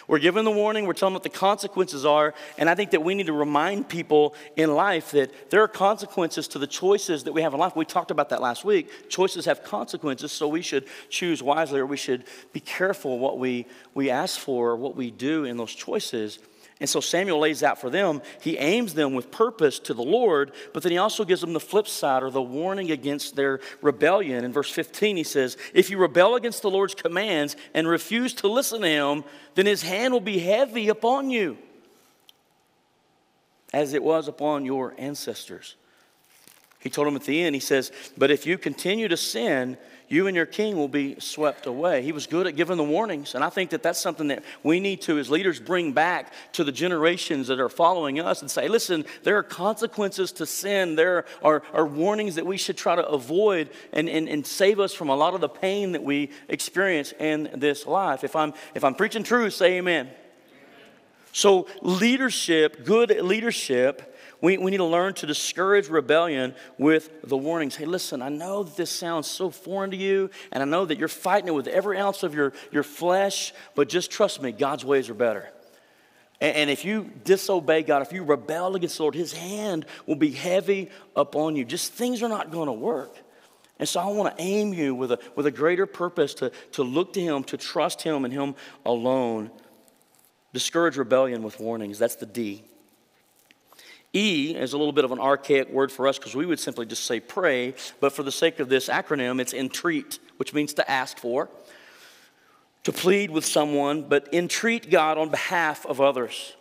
We're 0.07 0.17
given 0.17 0.43
the 0.43 0.51
warning, 0.51 0.88
we're 0.88 0.93
telling 0.93 1.13
what 1.13 1.22
the 1.22 1.30
consequences 1.30 2.03
are, 2.03 2.34
and 2.57 2.67
I 2.67 2.74
think 2.74 2.89
that 2.91 3.03
we 3.03 3.13
need 3.13 3.28
to 3.28 3.34
remind 3.34 3.88
people 3.88 4.34
in 4.55 4.74
life 4.74 5.11
that 5.11 5.51
there 5.51 5.61
are 5.61 5.67
consequences 5.67 6.47
to 6.47 6.57
the 6.57 6.65
choices 6.65 7.26
that 7.26 7.32
we 7.32 7.43
have 7.43 7.53
in 7.53 7.59
life. 7.59 7.76
We 7.76 7.86
talked 7.86 8.09
about 8.09 8.30
that 8.30 8.41
last 8.41 8.65
week. 8.65 9.07
Choices 9.07 9.45
have 9.45 9.63
consequences, 9.63 10.32
so 10.32 10.47
we 10.47 10.63
should 10.63 10.88
choose 11.11 11.43
wisely 11.43 11.80
or 11.80 11.86
we 11.86 11.95
should 11.95 12.24
be 12.53 12.59
careful 12.59 13.20
what 13.20 13.38
we, 13.38 13.67
we 13.93 14.09
ask 14.09 14.39
for 14.39 14.76
what 14.76 14.95
we 14.95 15.11
do 15.11 15.45
in 15.45 15.57
those 15.57 15.76
choices. 15.76 16.39
And 16.80 16.90
so 16.90 17.02
Samuel 17.02 17.40
lays 17.40 17.62
out 17.62 17.82
for 17.82 17.90
them, 17.90 18.22
he 18.40 18.58
aims 18.58 18.94
them 18.94 19.14
with 19.14 19.32
purpose 19.32 19.80
to 19.80 19.94
the 19.94 20.04
Lord, 20.04 20.54
but 20.74 20.82
then 20.82 20.94
he 20.94 20.98
also 20.98 21.26
gives 21.26 21.42
them 21.42 21.52
the 21.52 21.60
flip 21.60 21.90
side 21.90 22.24
or 22.24 22.32
the 22.32 22.42
warning 22.42 22.90
against 22.90 23.36
their 23.36 23.60
rebellion. 23.82 24.46
In 24.46 24.54
verse 24.54 24.72
15, 24.72 25.18
he 25.18 25.24
says, 25.24 25.58
If 25.74 25.90
you 25.90 25.98
rebel 25.98 26.36
against 26.36 26.62
the 26.62 26.70
Lord's 26.70 26.96
commands 26.96 27.58
and 27.74 27.86
refuse 27.86 28.34
to 28.36 28.48
listen 28.48 28.82
to 28.82 28.88
him, 28.88 29.26
then 29.56 29.66
his 29.66 29.82
hand 29.82 30.14
will 30.14 30.22
be 30.22 30.40
heavy 30.40 30.88
upon 30.88 31.30
you, 31.30 31.58
as 33.74 33.94
it 33.94 34.02
was 34.02 34.30
upon 34.30 34.64
your 34.64 34.96
ancestors. 34.98 35.76
He 36.80 36.90
told 36.90 37.08
them 37.08 37.18
at 37.18 37.24
the 37.24 37.44
end, 37.44 37.56
he 37.56 37.60
says, 37.60 37.92
But 38.18 38.32
if 38.32 38.46
you 38.46 38.58
continue 38.58 39.10
to 39.10 39.18
sin, 39.18 39.78
you 40.10 40.26
and 40.26 40.36
your 40.36 40.47
king 40.47 40.76
will 40.76 40.88
be 40.88 41.20
swept 41.20 41.68
away. 41.68 42.01
He 42.01 42.12
was 42.12 42.26
good 42.26 42.47
at 42.47 42.55
giving 42.55 42.78
the 42.78 42.84
warnings. 42.84 43.36
And 43.36 43.43
I 43.43 43.49
think 43.49 43.70
that 43.70 43.84
that's 43.84 43.99
something 43.99 44.28
that 44.30 44.43
we 44.64 44.80
need 44.80 45.01
to, 45.03 45.20
as 45.20 45.30
leaders, 45.30 45.60
bring 45.60 45.93
back 45.93 46.34
to 46.53 46.64
the 46.64 46.72
generations 46.72 47.47
that 47.47 47.60
are 47.60 47.70
following 47.70 48.20
us 48.20 48.41
and 48.41 48.49
say, 48.49 48.68
listen, 48.68 49.05
there 49.24 49.38
are 49.38 49.43
consequences 49.43 50.32
to 50.34 50.47
sin. 50.47 50.95
There 50.95 51.26
are, 51.43 51.62
are 51.74 51.86
warnings 51.86 52.36
that 52.36 52.45
we 52.45 52.57
should 52.57 52.76
try 52.76 52.95
to 52.95 53.07
avoid 53.07 53.70
and, 53.93 54.10
and, 54.10 54.28
and 54.28 54.45
save 54.45 54.80
us 54.80 54.93
from 54.93 55.10
a 55.10 55.16
lot 55.16 55.36
of 55.36 55.41
the 55.41 55.49
pain 55.49 55.91
that 55.91 56.03
we 56.03 56.32
experience 56.47 57.14
in 57.20 57.51
this 57.53 57.86
life. 57.86 58.24
If 58.24 58.36
I'm, 58.36 58.53
if 58.74 58.84
I'm 58.84 58.95
preaching 58.95 59.24
truth, 59.24 59.53
say 59.53 59.78
amen. 59.78 60.10
So, 61.32 61.68
leadership, 61.82 62.84
good 62.84 63.12
leadership, 63.22 64.09
we, 64.42 64.58
we 64.58 64.72
need 64.72 64.78
to 64.78 64.86
learn 64.86 65.14
to 65.16 65.26
discourage 65.26 65.90
rebellion 65.90 66.56
with 66.78 67.10
the 67.24 67.36
warnings. 67.36 67.76
Hey, 67.76 67.86
listen, 67.86 68.22
I 68.22 68.30
know 68.30 68.64
that 68.64 68.78
this 68.78 68.90
sounds 68.90 69.28
so 69.28 69.50
foreign 69.50 69.92
to 69.92 69.98
you, 69.98 70.30
and 70.52 70.64
I 70.64 70.66
know 70.66 70.86
that 70.86 70.98
you're 70.98 71.08
fighting 71.08 71.50
it 71.50 71.54
with 71.54 71.68
every 71.68 71.98
ounce 71.98 72.24
of 72.24 72.34
your, 72.34 72.54
your 72.72 72.84
flesh, 72.84 73.54
but 73.76 73.90
just 73.90 74.12
trust 74.12 74.42
me, 74.42 74.52
God's 74.52 74.86
ways 74.86 75.10
are 75.10 75.14
better. 75.14 75.50
And, 76.40 76.56
and 76.56 76.70
if 76.70 76.86
you 76.86 77.12
disobey 77.26 77.84
God, 77.84 78.02
if 78.02 78.14
you 78.14 78.24
rebel 78.24 78.76
against 78.76 78.98
the 78.98 79.04
Lord, 79.04 79.16
His 79.16 79.34
hand 79.34 79.86
will 80.06 80.16
be 80.16 80.32
heavy 80.32 80.90
upon 81.16 81.56
you. 81.56 81.66
Just 81.66 81.94
things 81.94 82.24
are 82.24 82.30
not 82.30 82.52
going 82.52 82.68
to 82.68 82.74
work. 82.74 83.18
And 83.78 83.88
so 83.88 84.00
I 84.00 84.08
want 84.08 84.38
to 84.38 84.44
aim 84.44 84.74
you 84.74 84.94
with 84.94 85.14
a, 85.14 85.20
with 85.36 85.46
a 85.46 85.52
greater 85.52 85.86
purpose 85.86 86.34
to, 86.36 86.52
to 86.74 86.84
look 86.84 87.14
to 87.14 87.22
Him, 87.22 87.44
to 87.46 87.58
trust 87.58 88.02
Him 88.02 88.26
and 88.26 88.34
Him 88.34 88.56
alone. 88.86 89.52
Discourage 90.54 90.98
rebellion 90.98 91.44
with 91.44 91.60
warnings. 91.60 92.00
That's 92.00 92.16
the 92.16 92.26
D. 92.26 92.64
E 94.14 94.55
is 94.55 94.74
a 94.74 94.78
little 94.78 94.93
bit 94.93 95.05
of 95.05 95.12
an 95.12 95.20
archaic 95.20 95.70
word 95.70 95.91
for 95.91 96.07
us 96.07 96.18
because 96.18 96.36
we 96.36 96.45
would 96.45 96.60
simply 96.60 96.86
just 96.86 97.05
say 97.05 97.20
pray, 97.20 97.76
but 97.99 98.12
for 98.12 98.24
the 98.24 98.32
sake 98.32 98.60
of 98.60 98.70
this 98.70 98.89
acronym, 98.89 99.39
it's 99.39 99.53
entreat, 99.53 100.20
which 100.38 100.53
means 100.53 100.74
to 100.74 100.89
ask 100.89 101.18
for, 101.18 101.49
to 102.84 102.91
plead 102.91 103.30
with 103.30 103.45
someone, 103.45 104.03
but 104.03 104.34
entreat 104.34 104.89
God 104.89 105.18
on 105.18 105.30
behalf 105.30 105.86
of 105.86 106.01
others, 106.01 106.55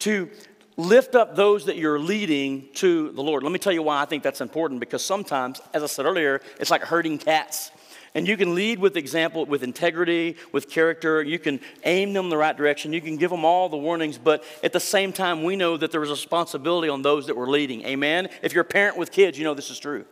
to 0.00 0.30
lift 0.76 1.14
up 1.14 1.36
those 1.36 1.66
that 1.66 1.76
you're 1.76 1.98
leading 1.98 2.68
to 2.74 3.10
the 3.12 3.22
Lord. 3.22 3.42
Let 3.42 3.52
me 3.52 3.58
tell 3.58 3.72
you 3.72 3.82
why 3.82 4.00
I 4.00 4.06
think 4.06 4.22
that's 4.22 4.40
important 4.40 4.80
because 4.80 5.04
sometimes, 5.04 5.60
as 5.72 5.82
I 5.82 5.86
said 5.86 6.06
earlier, 6.06 6.40
it's 6.58 6.70
like 6.70 6.82
herding 6.82 7.18
cats. 7.18 7.70
And 8.14 8.28
you 8.28 8.36
can 8.36 8.54
lead 8.54 8.78
with 8.78 8.96
example, 8.96 9.44
with 9.44 9.64
integrity, 9.64 10.36
with 10.52 10.70
character. 10.70 11.20
You 11.20 11.40
can 11.40 11.60
aim 11.82 12.12
them 12.12 12.30
the 12.30 12.36
right 12.36 12.56
direction. 12.56 12.92
You 12.92 13.00
can 13.00 13.16
give 13.16 13.30
them 13.30 13.44
all 13.44 13.68
the 13.68 13.76
warnings. 13.76 14.18
But 14.18 14.44
at 14.62 14.72
the 14.72 14.80
same 14.80 15.12
time, 15.12 15.42
we 15.42 15.56
know 15.56 15.76
that 15.76 15.90
there 15.90 16.02
is 16.02 16.10
responsibility 16.10 16.88
on 16.88 17.02
those 17.02 17.26
that 17.26 17.36
we're 17.36 17.50
leading. 17.50 17.82
Amen? 17.84 18.28
If 18.42 18.52
you're 18.52 18.62
a 18.62 18.66
parent 18.66 18.96
with 18.96 19.10
kids, 19.10 19.36
you 19.36 19.42
know 19.42 19.54
this 19.54 19.70
is 19.70 19.80
true. 19.80 20.04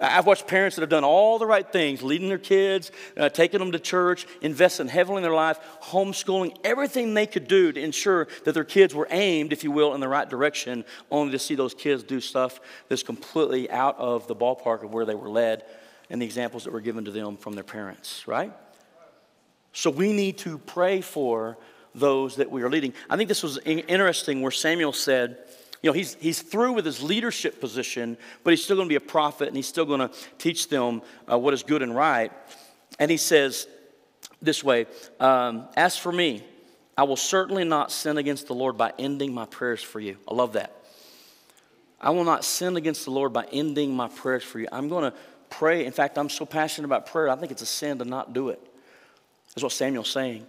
I've 0.00 0.26
watched 0.26 0.48
parents 0.48 0.74
that 0.76 0.82
have 0.82 0.90
done 0.90 1.04
all 1.04 1.38
the 1.38 1.46
right 1.46 1.70
things, 1.70 2.02
leading 2.02 2.28
their 2.28 2.36
kids, 2.36 2.90
uh, 3.16 3.28
taking 3.28 3.60
them 3.60 3.72
to 3.72 3.78
church, 3.78 4.26
investing 4.40 4.88
heavily 4.88 5.18
in 5.18 5.22
their 5.22 5.34
life, 5.34 5.58
homeschooling, 5.82 6.56
everything 6.64 7.14
they 7.14 7.26
could 7.26 7.46
do 7.46 7.72
to 7.72 7.80
ensure 7.80 8.26
that 8.44 8.54
their 8.54 8.64
kids 8.64 8.94
were 8.94 9.06
aimed, 9.10 9.52
if 9.52 9.62
you 9.62 9.70
will, 9.70 9.94
in 9.94 10.00
the 10.00 10.08
right 10.08 10.28
direction, 10.28 10.84
only 11.10 11.30
to 11.32 11.38
see 11.38 11.54
those 11.54 11.74
kids 11.74 12.02
do 12.02 12.20
stuff 12.20 12.60
that's 12.88 13.04
completely 13.04 13.70
out 13.70 13.96
of 13.98 14.26
the 14.26 14.34
ballpark 14.34 14.82
of 14.82 14.92
where 14.92 15.04
they 15.04 15.14
were 15.14 15.30
led 15.30 15.62
and 16.10 16.20
the 16.20 16.26
examples 16.26 16.64
that 16.64 16.72
were 16.72 16.80
given 16.80 17.04
to 17.04 17.10
them 17.10 17.36
from 17.36 17.54
their 17.54 17.64
parents, 17.64 18.26
right? 18.26 18.52
So 19.72 19.90
we 19.90 20.12
need 20.12 20.38
to 20.38 20.58
pray 20.58 21.00
for 21.00 21.58
those 21.94 22.36
that 22.36 22.50
we 22.50 22.62
are 22.62 22.70
leading. 22.70 22.92
I 23.08 23.16
think 23.16 23.28
this 23.28 23.42
was 23.42 23.58
interesting 23.58 24.42
where 24.42 24.50
Samuel 24.50 24.92
said, 24.92 25.38
you 25.82 25.90
know, 25.90 25.92
he's, 25.92 26.14
he's 26.14 26.40
through 26.40 26.72
with 26.72 26.86
his 26.86 27.02
leadership 27.02 27.60
position, 27.60 28.16
but 28.42 28.52
he's 28.52 28.64
still 28.64 28.76
going 28.76 28.88
to 28.88 28.92
be 28.92 28.96
a 28.96 29.00
prophet 29.00 29.48
and 29.48 29.56
he's 29.56 29.66
still 29.66 29.84
going 29.84 30.00
to 30.00 30.10
teach 30.38 30.68
them 30.68 31.02
uh, 31.30 31.38
what 31.38 31.54
is 31.54 31.62
good 31.62 31.82
and 31.82 31.94
right. 31.94 32.32
And 32.98 33.10
he 33.10 33.16
says 33.16 33.68
this 34.40 34.64
way 34.64 34.86
um, 35.20 35.68
As 35.76 35.96
for 35.96 36.10
me, 36.10 36.44
I 36.96 37.02
will 37.02 37.16
certainly 37.16 37.64
not 37.64 37.90
sin 37.90 38.18
against 38.18 38.46
the 38.46 38.54
Lord 38.54 38.78
by 38.78 38.92
ending 38.98 39.34
my 39.34 39.46
prayers 39.46 39.82
for 39.82 40.00
you. 40.00 40.16
I 40.28 40.34
love 40.34 40.52
that. 40.54 40.72
I 42.00 42.10
will 42.10 42.24
not 42.24 42.44
sin 42.44 42.76
against 42.76 43.04
the 43.04 43.10
Lord 43.10 43.32
by 43.32 43.46
ending 43.50 43.94
my 43.94 44.08
prayers 44.08 44.44
for 44.44 44.60
you. 44.60 44.68
I'm 44.70 44.88
going 44.88 45.10
to 45.10 45.16
pray. 45.58 45.84
In 45.84 45.92
fact, 45.92 46.18
I'm 46.18 46.30
so 46.30 46.46
passionate 46.46 46.86
about 46.86 47.06
prayer, 47.06 47.28
I 47.28 47.36
think 47.36 47.52
it's 47.52 47.62
a 47.62 47.66
sin 47.66 47.98
to 47.98 48.04
not 48.04 48.32
do 48.32 48.48
it. 48.48 48.60
That's 49.54 49.62
what 49.62 49.72
Samuel's 49.72 50.10
saying. 50.10 50.46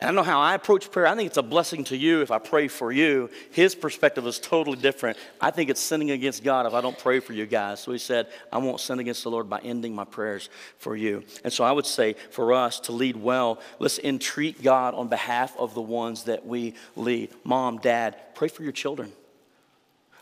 And 0.00 0.10
I 0.10 0.12
know 0.12 0.24
how 0.24 0.40
I 0.40 0.54
approach 0.54 0.90
prayer. 0.90 1.06
I 1.06 1.14
think 1.14 1.28
it's 1.28 1.38
a 1.38 1.42
blessing 1.42 1.84
to 1.84 1.96
you 1.96 2.20
if 2.20 2.32
I 2.32 2.38
pray 2.38 2.66
for 2.66 2.90
you. 2.90 3.30
His 3.52 3.76
perspective 3.76 4.26
is 4.26 4.40
totally 4.40 4.76
different. 4.76 5.16
I 5.40 5.50
think 5.52 5.70
it's 5.70 5.80
sinning 5.80 6.10
against 6.10 6.42
God 6.42 6.66
if 6.66 6.74
I 6.74 6.80
don't 6.80 6.98
pray 6.98 7.20
for 7.20 7.32
you 7.32 7.46
guys. 7.46 7.80
So 7.80 7.92
he 7.92 7.98
said, 7.98 8.26
I 8.52 8.58
won't 8.58 8.80
sin 8.80 8.98
against 8.98 9.22
the 9.22 9.30
Lord 9.30 9.48
by 9.48 9.60
ending 9.60 9.94
my 9.94 10.04
prayers 10.04 10.50
for 10.78 10.96
you. 10.96 11.22
And 11.44 11.52
so 11.52 11.62
I 11.62 11.70
would 11.70 11.86
say 11.86 12.16
for 12.30 12.52
us 12.52 12.80
to 12.80 12.92
lead 12.92 13.16
well, 13.16 13.60
let's 13.78 14.00
entreat 14.00 14.62
God 14.62 14.94
on 14.94 15.08
behalf 15.08 15.56
of 15.58 15.74
the 15.74 15.82
ones 15.82 16.24
that 16.24 16.44
we 16.44 16.74
lead. 16.96 17.30
Mom, 17.44 17.78
dad, 17.78 18.16
pray 18.34 18.48
for 18.48 18.64
your 18.64 18.72
children. 18.72 19.12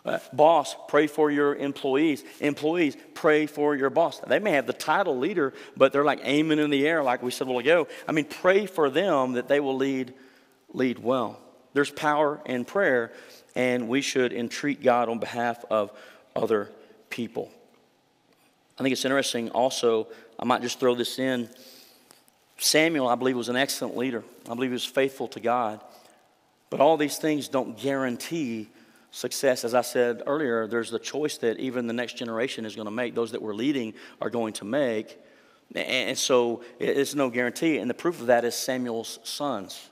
Uh, 0.04 0.18
boss, 0.32 0.74
pray 0.88 1.06
for 1.06 1.30
your 1.30 1.54
employees. 1.54 2.24
Employees, 2.40 2.96
pray 3.14 3.46
for 3.46 3.76
your 3.76 3.88
boss. 3.88 4.18
They 4.18 4.40
may 4.40 4.52
have 4.52 4.66
the 4.66 4.72
title 4.72 5.16
leader, 5.16 5.54
but 5.76 5.92
they're 5.92 6.04
like 6.04 6.20
aiming 6.24 6.58
in 6.58 6.70
the 6.70 6.86
air, 6.86 7.04
like 7.04 7.22
we 7.22 7.30
said 7.30 7.46
a 7.46 7.50
while 7.50 7.60
ago. 7.60 7.86
I 8.08 8.12
mean, 8.12 8.24
pray 8.24 8.66
for 8.66 8.90
them 8.90 9.34
that 9.34 9.46
they 9.46 9.60
will 9.60 9.76
lead, 9.76 10.12
lead 10.72 10.98
well. 10.98 11.38
There's 11.72 11.90
power 11.90 12.40
in 12.44 12.64
prayer, 12.64 13.12
and 13.54 13.88
we 13.88 14.02
should 14.02 14.32
entreat 14.32 14.82
God 14.82 15.08
on 15.08 15.20
behalf 15.20 15.64
of 15.70 15.92
other 16.34 16.70
people. 17.08 17.50
I 18.78 18.82
think 18.82 18.92
it's 18.92 19.04
interesting 19.04 19.50
also, 19.50 20.08
I 20.36 20.44
might 20.44 20.62
just 20.62 20.80
throw 20.80 20.96
this 20.96 21.20
in. 21.20 21.48
Samuel, 22.58 23.06
I 23.06 23.14
believe, 23.14 23.36
was 23.36 23.48
an 23.48 23.56
excellent 23.56 23.96
leader. 23.96 24.24
I 24.50 24.54
believe 24.54 24.70
he 24.70 24.74
was 24.74 24.84
faithful 24.84 25.28
to 25.28 25.40
God. 25.40 25.80
But 26.70 26.80
all 26.80 26.96
these 26.96 27.18
things 27.18 27.48
don't 27.48 27.78
guarantee 27.78 28.68
success. 29.12 29.64
As 29.64 29.74
I 29.74 29.82
said 29.82 30.22
earlier, 30.26 30.66
there's 30.66 30.90
the 30.90 30.98
choice 30.98 31.38
that 31.38 31.60
even 31.60 31.86
the 31.86 31.92
next 31.92 32.16
generation 32.16 32.64
is 32.64 32.74
going 32.74 32.86
to 32.86 32.90
make, 32.92 33.14
those 33.14 33.30
that 33.30 33.40
we're 33.40 33.54
leading 33.54 33.94
are 34.20 34.30
going 34.30 34.54
to 34.54 34.64
make. 34.64 35.18
And 35.74 36.18
so 36.18 36.62
it's 36.80 37.14
no 37.14 37.30
guarantee. 37.30 37.78
And 37.78 37.88
the 37.88 37.94
proof 37.94 38.20
of 38.20 38.26
that 38.26 38.44
is 38.44 38.56
Samuel's 38.56 39.20
sons. 39.22 39.90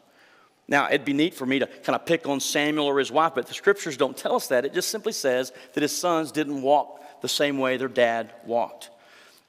Now, 0.66 0.88
it'd 0.88 1.04
be 1.04 1.12
neat 1.12 1.34
for 1.34 1.46
me 1.46 1.58
to 1.58 1.66
kind 1.66 1.96
of 1.96 2.06
pick 2.06 2.28
on 2.28 2.40
Samuel 2.40 2.86
or 2.86 2.98
his 2.98 3.10
wife, 3.10 3.32
but 3.34 3.46
the 3.46 3.54
scriptures 3.54 3.96
don't 3.96 4.16
tell 4.16 4.36
us 4.36 4.48
that. 4.48 4.64
It 4.64 4.72
just 4.72 4.88
simply 4.88 5.12
says 5.12 5.52
that 5.74 5.82
his 5.82 5.96
sons 5.96 6.32
didn't 6.32 6.62
walk 6.62 7.00
the 7.22 7.28
same 7.28 7.58
way 7.58 7.76
their 7.76 7.88
dad 7.88 8.32
walked. 8.44 8.90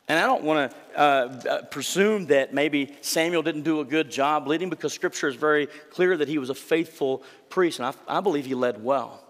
And 0.07 0.19
I 0.19 0.25
don't 0.25 0.43
want 0.43 0.71
to 0.71 0.99
uh, 0.99 1.01
uh, 1.01 1.61
presume 1.65 2.25
that 2.27 2.53
maybe 2.53 2.95
Samuel 3.01 3.43
didn't 3.43 3.61
do 3.61 3.79
a 3.79 3.85
good 3.85 4.09
job 4.09 4.47
leading 4.47 4.69
because 4.69 4.93
scripture 4.93 5.27
is 5.27 5.35
very 5.35 5.67
clear 5.91 6.17
that 6.17 6.27
he 6.27 6.37
was 6.37 6.49
a 6.49 6.55
faithful 6.55 7.23
priest, 7.49 7.79
and 7.79 7.85
I, 7.85 8.17
I 8.17 8.19
believe 8.19 8.45
he 8.45 8.55
led 8.55 8.83
well. 8.83 9.23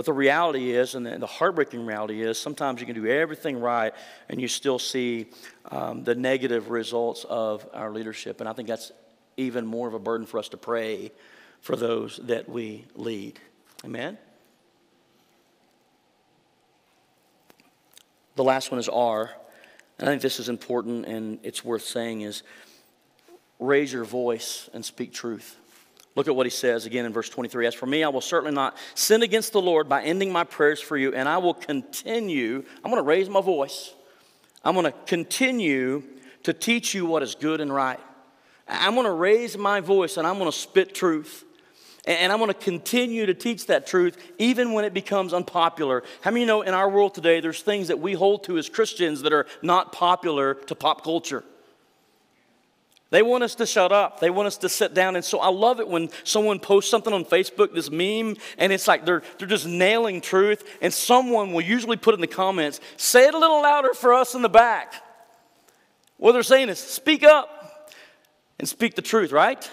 But 0.00 0.06
the 0.06 0.14
reality 0.14 0.70
is, 0.70 0.94
and 0.94 1.04
the 1.04 1.26
heartbreaking 1.26 1.84
reality 1.84 2.22
is, 2.22 2.38
sometimes 2.38 2.80
you 2.80 2.86
can 2.86 2.94
do 2.94 3.06
everything 3.06 3.60
right 3.60 3.92
and 4.30 4.40
you 4.40 4.48
still 4.48 4.78
see 4.78 5.26
um, 5.70 6.04
the 6.04 6.14
negative 6.14 6.70
results 6.70 7.26
of 7.28 7.68
our 7.74 7.90
leadership. 7.90 8.40
And 8.40 8.48
I 8.48 8.54
think 8.54 8.66
that's 8.66 8.92
even 9.36 9.66
more 9.66 9.86
of 9.86 9.92
a 9.92 9.98
burden 9.98 10.26
for 10.26 10.38
us 10.38 10.48
to 10.48 10.56
pray 10.56 11.12
for 11.60 11.76
those 11.76 12.18
that 12.22 12.48
we 12.48 12.86
lead. 12.94 13.40
Amen? 13.84 14.16
The 18.36 18.44
last 18.44 18.70
one 18.70 18.80
is 18.80 18.88
R. 18.88 19.30
And 19.98 20.08
I 20.08 20.12
think 20.12 20.22
this 20.22 20.40
is 20.40 20.48
important 20.48 21.04
and 21.04 21.38
it's 21.42 21.62
worth 21.62 21.84
saying 21.84 22.22
is 22.22 22.42
raise 23.58 23.92
your 23.92 24.04
voice 24.04 24.70
and 24.72 24.82
speak 24.82 25.12
truth. 25.12 25.58
Look 26.16 26.26
at 26.26 26.34
what 26.34 26.46
he 26.46 26.50
says 26.50 26.86
again 26.86 27.06
in 27.06 27.12
verse 27.12 27.28
23. 27.28 27.66
As 27.66 27.74
for 27.74 27.86
me, 27.86 28.02
I 28.02 28.08
will 28.08 28.20
certainly 28.20 28.54
not 28.54 28.76
sin 28.94 29.22
against 29.22 29.52
the 29.52 29.60
Lord 29.60 29.88
by 29.88 30.02
ending 30.02 30.32
my 30.32 30.44
prayers 30.44 30.80
for 30.80 30.96
you, 30.96 31.14
and 31.14 31.28
I 31.28 31.38
will 31.38 31.54
continue. 31.54 32.64
I'm 32.84 32.90
going 32.90 33.02
to 33.02 33.06
raise 33.06 33.28
my 33.28 33.40
voice. 33.40 33.94
I'm 34.64 34.74
going 34.74 34.86
to 34.86 34.94
continue 35.06 36.02
to 36.42 36.52
teach 36.52 36.94
you 36.94 37.06
what 37.06 37.22
is 37.22 37.34
good 37.34 37.60
and 37.60 37.72
right. 37.72 38.00
I'm 38.68 38.94
going 38.94 39.06
to 39.06 39.12
raise 39.12 39.56
my 39.58 39.80
voice 39.80 40.16
and 40.16 40.26
I'm 40.26 40.38
going 40.38 40.50
to 40.50 40.56
spit 40.56 40.94
truth. 40.94 41.44
And 42.06 42.32
I'm 42.32 42.38
going 42.38 42.48
to 42.48 42.54
continue 42.54 43.26
to 43.26 43.34
teach 43.34 43.66
that 43.66 43.86
truth 43.86 44.16
even 44.38 44.72
when 44.72 44.84
it 44.84 44.94
becomes 44.94 45.34
unpopular. 45.34 46.02
How 46.22 46.30
many 46.30 46.40
you 46.40 46.46
know 46.46 46.62
in 46.62 46.72
our 46.72 46.88
world 46.88 47.14
today, 47.14 47.40
there's 47.40 47.62
things 47.62 47.88
that 47.88 48.00
we 48.00 48.14
hold 48.14 48.44
to 48.44 48.56
as 48.56 48.70
Christians 48.70 49.22
that 49.22 49.32
are 49.34 49.46
not 49.60 49.92
popular 49.92 50.54
to 50.54 50.74
pop 50.74 51.04
culture? 51.04 51.44
They 53.10 53.22
want 53.22 53.42
us 53.42 53.56
to 53.56 53.66
shut 53.66 53.90
up. 53.90 54.20
They 54.20 54.30
want 54.30 54.46
us 54.46 54.56
to 54.58 54.68
sit 54.68 54.94
down. 54.94 55.16
And 55.16 55.24
so 55.24 55.40
I 55.40 55.48
love 55.48 55.80
it 55.80 55.88
when 55.88 56.10
someone 56.22 56.60
posts 56.60 56.90
something 56.90 57.12
on 57.12 57.24
Facebook, 57.24 57.74
this 57.74 57.90
meme, 57.90 58.36
and 58.56 58.72
it's 58.72 58.86
like 58.86 59.04
they're, 59.04 59.22
they're 59.38 59.48
just 59.48 59.66
nailing 59.66 60.20
truth. 60.20 60.64
And 60.80 60.94
someone 60.94 61.52
will 61.52 61.60
usually 61.60 61.96
put 61.96 62.14
in 62.14 62.20
the 62.20 62.28
comments, 62.28 62.80
say 62.96 63.26
it 63.26 63.34
a 63.34 63.38
little 63.38 63.62
louder 63.62 63.94
for 63.94 64.14
us 64.14 64.34
in 64.34 64.42
the 64.42 64.48
back. 64.48 64.94
What 66.18 66.32
they're 66.32 66.42
saying 66.42 66.68
is, 66.68 66.78
speak 66.78 67.24
up 67.24 67.92
and 68.58 68.68
speak 68.68 68.94
the 68.94 69.02
truth, 69.02 69.32
right? 69.32 69.68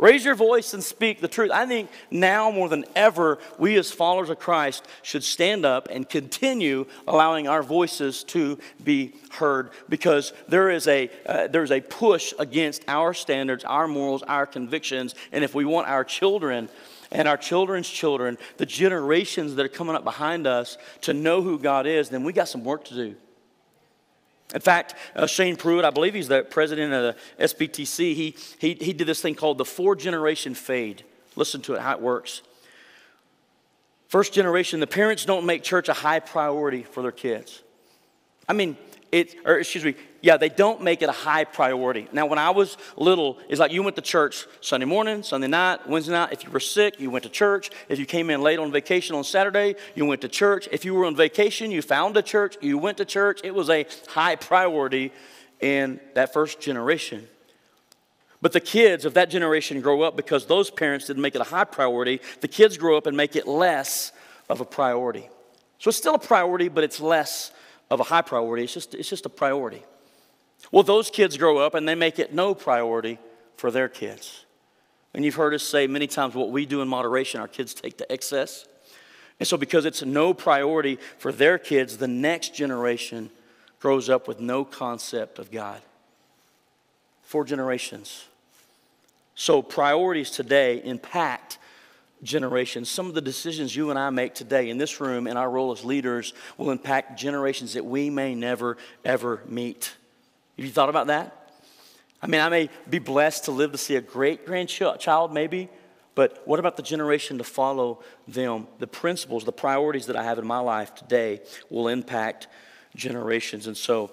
Raise 0.00 0.24
your 0.24 0.34
voice 0.34 0.72
and 0.72 0.82
speak 0.82 1.20
the 1.20 1.28
truth. 1.28 1.50
I 1.50 1.66
think 1.66 1.90
now 2.10 2.50
more 2.50 2.70
than 2.70 2.86
ever, 2.96 3.38
we 3.58 3.76
as 3.76 3.92
followers 3.92 4.30
of 4.30 4.38
Christ 4.38 4.88
should 5.02 5.22
stand 5.22 5.66
up 5.66 5.88
and 5.90 6.08
continue 6.08 6.86
allowing 7.06 7.46
our 7.46 7.62
voices 7.62 8.24
to 8.24 8.58
be 8.82 9.12
heard 9.32 9.68
because 9.90 10.32
there 10.48 10.70
is 10.70 10.88
a, 10.88 11.10
uh, 11.26 11.48
there's 11.48 11.70
a 11.70 11.82
push 11.82 12.32
against 12.38 12.82
our 12.88 13.12
standards, 13.12 13.62
our 13.64 13.86
morals, 13.86 14.22
our 14.22 14.46
convictions. 14.46 15.14
And 15.32 15.44
if 15.44 15.54
we 15.54 15.66
want 15.66 15.86
our 15.88 16.02
children, 16.02 16.70
and 17.12 17.26
our 17.26 17.36
children's 17.36 17.88
children, 17.88 18.38
the 18.56 18.64
generations 18.64 19.56
that 19.56 19.66
are 19.66 19.68
coming 19.68 19.96
up 19.96 20.04
behind 20.04 20.46
us, 20.46 20.78
to 21.00 21.12
know 21.12 21.42
who 21.42 21.58
God 21.58 21.86
is, 21.86 22.08
then 22.08 22.24
we 22.24 22.32
got 22.32 22.48
some 22.48 22.62
work 22.64 22.84
to 22.84 22.94
do. 22.94 23.16
In 24.54 24.60
fact, 24.60 24.94
uh, 25.14 25.26
Shane 25.26 25.56
Pruitt, 25.56 25.84
I 25.84 25.90
believe 25.90 26.14
he's 26.14 26.28
the 26.28 26.42
president 26.42 26.92
of 26.92 27.14
the 27.38 27.44
SBTC, 27.44 28.14
he, 28.14 28.36
he, 28.58 28.74
he 28.74 28.92
did 28.92 29.06
this 29.06 29.20
thing 29.20 29.34
called 29.34 29.58
the 29.58 29.64
four 29.64 29.94
generation 29.94 30.54
fade. 30.54 31.04
Listen 31.36 31.60
to 31.62 31.74
it, 31.74 31.80
how 31.80 31.92
it 31.92 32.00
works. 32.00 32.42
First 34.08 34.32
generation, 34.32 34.80
the 34.80 34.88
parents 34.88 35.24
don't 35.24 35.46
make 35.46 35.62
church 35.62 35.88
a 35.88 35.92
high 35.92 36.18
priority 36.18 36.82
for 36.82 37.00
their 37.00 37.12
kids. 37.12 37.62
I 38.48 38.52
mean, 38.52 38.76
it, 39.12 39.34
or 39.44 39.58
excuse 39.58 39.84
me, 39.84 39.94
yeah, 40.22 40.36
they 40.36 40.48
don't 40.48 40.82
make 40.82 41.02
it 41.02 41.08
a 41.08 41.12
high 41.12 41.44
priority. 41.44 42.08
Now, 42.12 42.26
when 42.26 42.38
I 42.38 42.50
was 42.50 42.76
little, 42.96 43.38
it's 43.48 43.58
like 43.58 43.72
you 43.72 43.82
went 43.82 43.96
to 43.96 44.02
church 44.02 44.46
Sunday 44.60 44.86
morning, 44.86 45.22
Sunday 45.22 45.46
night, 45.46 45.88
Wednesday 45.88 46.12
night. 46.12 46.32
If 46.32 46.44
you 46.44 46.50
were 46.50 46.60
sick, 46.60 47.00
you 47.00 47.10
went 47.10 47.24
to 47.24 47.30
church. 47.30 47.70
If 47.88 47.98
you 47.98 48.06
came 48.06 48.30
in 48.30 48.42
late 48.42 48.58
on 48.58 48.70
vacation 48.70 49.16
on 49.16 49.24
Saturday, 49.24 49.76
you 49.94 50.04
went 50.04 50.20
to 50.20 50.28
church. 50.28 50.68
If 50.70 50.84
you 50.84 50.94
were 50.94 51.06
on 51.06 51.16
vacation, 51.16 51.70
you 51.70 51.82
found 51.82 52.16
a 52.16 52.22
church, 52.22 52.56
you 52.60 52.78
went 52.78 52.98
to 52.98 53.04
church. 53.04 53.40
It 53.42 53.54
was 53.54 53.70
a 53.70 53.86
high 54.08 54.36
priority 54.36 55.12
in 55.60 56.00
that 56.14 56.32
first 56.32 56.60
generation. 56.60 57.26
But 58.42 58.52
the 58.52 58.60
kids 58.60 59.04
of 59.04 59.14
that 59.14 59.28
generation 59.30 59.80
grow 59.80 60.02
up 60.02 60.16
because 60.16 60.46
those 60.46 60.70
parents 60.70 61.06
didn't 61.06 61.22
make 61.22 61.34
it 61.34 61.40
a 61.40 61.44
high 61.44 61.64
priority. 61.64 62.20
The 62.40 62.48
kids 62.48 62.78
grow 62.78 62.96
up 62.96 63.06
and 63.06 63.16
make 63.16 63.36
it 63.36 63.46
less 63.46 64.12
of 64.48 64.60
a 64.60 64.64
priority. 64.64 65.28
So 65.78 65.88
it's 65.88 65.98
still 65.98 66.14
a 66.14 66.18
priority, 66.18 66.68
but 66.68 66.84
it's 66.84 67.00
less 67.00 67.52
of 67.90 68.00
a 68.00 68.04
high 68.04 68.22
priority. 68.22 68.64
It's 68.64 68.74
just, 68.74 68.94
it's 68.94 69.08
just 69.08 69.26
a 69.26 69.30
priority. 69.30 69.82
Well, 70.70 70.82
those 70.82 71.10
kids 71.10 71.36
grow 71.36 71.58
up 71.58 71.74
and 71.74 71.88
they 71.88 71.94
make 71.94 72.18
it 72.18 72.32
no 72.32 72.54
priority 72.54 73.18
for 73.56 73.70
their 73.70 73.88
kids. 73.88 74.44
And 75.12 75.24
you've 75.24 75.34
heard 75.34 75.54
us 75.54 75.62
say 75.62 75.86
many 75.86 76.06
times 76.06 76.34
what 76.34 76.50
we 76.50 76.66
do 76.66 76.82
in 76.82 76.88
moderation, 76.88 77.40
our 77.40 77.48
kids 77.48 77.74
take 77.74 77.98
to 77.98 78.12
excess. 78.12 78.66
And 79.40 79.48
so, 79.48 79.56
because 79.56 79.86
it's 79.86 80.02
no 80.02 80.34
priority 80.34 80.98
for 81.18 81.32
their 81.32 81.58
kids, 81.58 81.96
the 81.96 82.06
next 82.06 82.54
generation 82.54 83.30
grows 83.80 84.08
up 84.10 84.28
with 84.28 84.38
no 84.38 84.64
concept 84.64 85.38
of 85.38 85.50
God. 85.50 85.80
Four 87.22 87.44
generations. 87.44 88.26
So, 89.34 89.62
priorities 89.62 90.30
today 90.30 90.82
impact 90.84 91.58
generations. 92.22 92.88
Some 92.90 93.06
of 93.06 93.14
the 93.14 93.20
decisions 93.20 93.74
you 93.74 93.90
and 93.90 93.98
I 93.98 94.10
make 94.10 94.34
today 94.34 94.70
in 94.70 94.78
this 94.78 95.00
room 95.00 95.26
in 95.26 95.36
our 95.36 95.50
role 95.50 95.72
as 95.72 95.84
leaders 95.84 96.34
will 96.58 96.70
impact 96.70 97.18
generations 97.18 97.74
that 97.74 97.84
we 97.84 98.10
may 98.10 98.34
never, 98.34 98.76
ever 99.04 99.42
meet. 99.46 99.92
Have 100.56 100.66
you 100.66 100.70
thought 100.70 100.88
about 100.88 101.06
that? 101.06 101.36
I 102.22 102.26
mean, 102.26 102.40
I 102.40 102.48
may 102.48 102.68
be 102.88 102.98
blessed 102.98 103.46
to 103.46 103.50
live 103.50 103.72
to 103.72 103.78
see 103.78 103.96
a 103.96 104.00
great 104.00 104.44
grandchild, 104.44 105.32
maybe, 105.32 105.70
but 106.14 106.42
what 106.46 106.58
about 106.58 106.76
the 106.76 106.82
generation 106.82 107.38
to 107.38 107.44
follow 107.44 108.02
them? 108.28 108.66
The 108.78 108.86
principles, 108.86 109.44
the 109.44 109.52
priorities 109.52 110.06
that 110.06 110.16
I 110.16 110.22
have 110.22 110.38
in 110.38 110.46
my 110.46 110.58
life 110.58 110.94
today 110.94 111.40
will 111.70 111.88
impact 111.88 112.48
generations. 112.94 113.66
And 113.66 113.76
so 113.76 114.12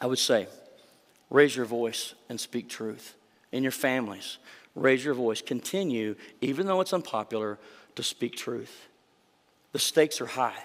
I 0.00 0.06
would 0.06 0.18
say, 0.18 0.48
raise 1.30 1.54
your 1.54 1.66
voice 1.66 2.14
and 2.28 2.40
speak 2.40 2.68
truth 2.68 3.14
in 3.52 3.62
your 3.62 3.72
families. 3.72 4.38
Raise 4.74 5.04
your 5.04 5.14
voice. 5.14 5.42
Continue, 5.42 6.16
even 6.40 6.66
though 6.66 6.80
it's 6.80 6.92
unpopular, 6.92 7.58
to 7.96 8.02
speak 8.02 8.36
truth. 8.36 8.88
The 9.72 9.78
stakes 9.78 10.20
are 10.20 10.26
high, 10.26 10.62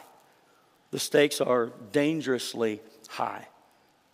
the 0.92 1.00
stakes 1.00 1.42
are 1.42 1.72
dangerously 1.92 2.82
high. 3.10 3.48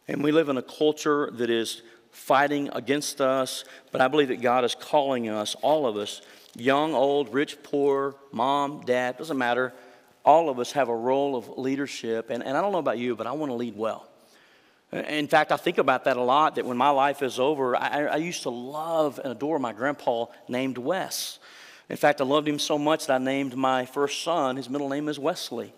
And 0.07 0.23
we 0.23 0.31
live 0.31 0.49
in 0.49 0.57
a 0.57 0.61
culture 0.61 1.31
that 1.31 1.49
is 1.49 1.81
fighting 2.11 2.69
against 2.73 3.21
us, 3.21 3.63
but 3.91 4.01
I 4.01 4.07
believe 4.07 4.27
that 4.27 4.41
God 4.41 4.63
is 4.65 4.75
calling 4.75 5.29
us, 5.29 5.55
all 5.61 5.87
of 5.87 5.97
us, 5.97 6.21
young, 6.55 6.93
old, 6.93 7.33
rich, 7.33 7.61
poor, 7.63 8.15
mom, 8.31 8.81
dad, 8.85 9.17
doesn't 9.17 9.37
matter. 9.37 9.73
All 10.25 10.49
of 10.49 10.59
us 10.59 10.73
have 10.73 10.89
a 10.89 10.95
role 10.95 11.35
of 11.35 11.57
leadership. 11.57 12.29
And, 12.29 12.43
and 12.43 12.57
I 12.57 12.61
don't 12.61 12.71
know 12.71 12.77
about 12.77 12.97
you, 12.97 13.15
but 13.15 13.27
I 13.27 13.31
want 13.31 13.49
to 13.49 13.55
lead 13.55 13.75
well. 13.75 14.07
Uh, 14.93 14.99
in 14.99 15.27
fact, 15.27 15.51
I 15.51 15.57
think 15.57 15.77
about 15.77 16.03
that 16.03 16.17
a 16.17 16.21
lot 16.21 16.55
that 16.55 16.65
when 16.65 16.77
my 16.77 16.89
life 16.89 17.21
is 17.21 17.39
over, 17.39 17.75
I, 17.75 18.05
I 18.05 18.17
used 18.17 18.43
to 18.43 18.49
love 18.49 19.19
and 19.23 19.31
adore 19.31 19.59
my 19.59 19.73
grandpa 19.73 20.25
named 20.47 20.77
Wes. 20.77 21.39
In 21.89 21.97
fact, 21.97 22.21
I 22.21 22.23
loved 22.23 22.47
him 22.47 22.59
so 22.59 22.77
much 22.77 23.07
that 23.07 23.15
I 23.15 23.23
named 23.23 23.55
my 23.55 23.85
first 23.85 24.23
son, 24.23 24.55
his 24.55 24.69
middle 24.69 24.89
name 24.89 25.09
is 25.09 25.19
Wesley. 25.19 25.73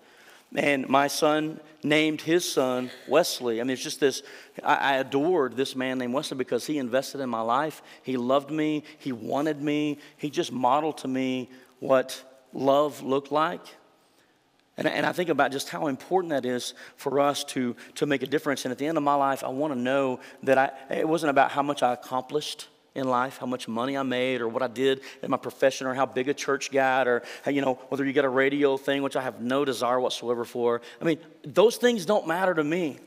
And 0.55 0.87
my 0.87 1.07
son 1.07 1.59
named 1.83 2.21
his 2.21 2.49
son 2.49 2.89
Wesley. 3.07 3.59
I 3.59 3.63
mean, 3.63 3.71
it's 3.71 3.83
just 3.83 3.99
this, 3.99 4.21
I, 4.63 4.75
I, 4.75 4.93
adored 4.97 5.57
this 5.57 5.75
man 5.75 5.97
named 5.97 6.13
Wesley 6.13 6.37
because 6.37 6.65
he 6.65 6.77
invested 6.77 7.19
in 7.19 7.29
my 7.29 7.41
life. 7.41 7.81
He 8.03 8.15
loved 8.15 8.51
me. 8.51 8.83
He 8.97 9.11
wanted 9.11 9.61
me. 9.61 9.97
He 10.17 10.29
just 10.29 10.51
modeled 10.51 10.99
to 10.99 11.07
me 11.07 11.49
what 11.79 12.23
love 12.53 13.01
looked 13.01 13.31
like? 13.31 13.61
And, 14.77 14.87
and 14.87 15.05
I 15.05 15.13
think 15.13 15.29
about 15.29 15.51
just 15.51 15.69
how 15.69 15.87
important 15.87 16.31
that 16.31 16.45
is 16.45 16.73
for 16.97 17.19
us 17.19 17.43
to, 17.45 17.75
to 17.95 18.05
make 18.05 18.23
a 18.23 18.27
difference. 18.27 18.65
And 18.65 18.71
at 18.71 18.77
the 18.77 18.87
end 18.87 18.97
of 18.97 19.03
my 19.03 19.15
life, 19.15 19.43
I 19.43 19.47
want 19.47 19.73
to 19.73 19.79
know 19.79 20.19
that 20.43 20.57
I, 20.57 20.71
it 20.93 21.07
wasn't 21.07 21.29
about 21.29 21.51
how 21.51 21.61
much 21.61 21.81
I 21.81 21.93
accomplished 21.93 22.67
in 22.93 23.07
life, 23.07 23.37
how 23.37 23.45
much 23.45 23.67
money 23.67 23.97
I 23.97 24.03
made, 24.03 24.41
or 24.41 24.47
what 24.47 24.63
I 24.63 24.67
did 24.67 25.01
in 25.21 25.29
my 25.29 25.37
profession, 25.37 25.85
or 25.85 25.93
how 25.93 26.05
big 26.05 26.29
a 26.29 26.33
church 26.33 26.71
got, 26.71 27.07
or 27.07 27.23
you 27.45 27.61
know 27.61 27.75
whether 27.89 28.05
you 28.05 28.13
get 28.13 28.23
a 28.23 28.29
radio 28.29 28.77
thing, 28.77 29.03
which 29.03 29.17
I 29.17 29.21
have 29.21 29.41
no 29.41 29.65
desire 29.65 29.99
whatsoever 29.99 30.45
for. 30.45 30.81
I 31.01 31.03
mean, 31.03 31.19
those 31.43 31.75
things 31.75 32.05
don't 32.05 32.25
matter 32.25 32.53
to 32.53 32.63
me, 32.63 32.99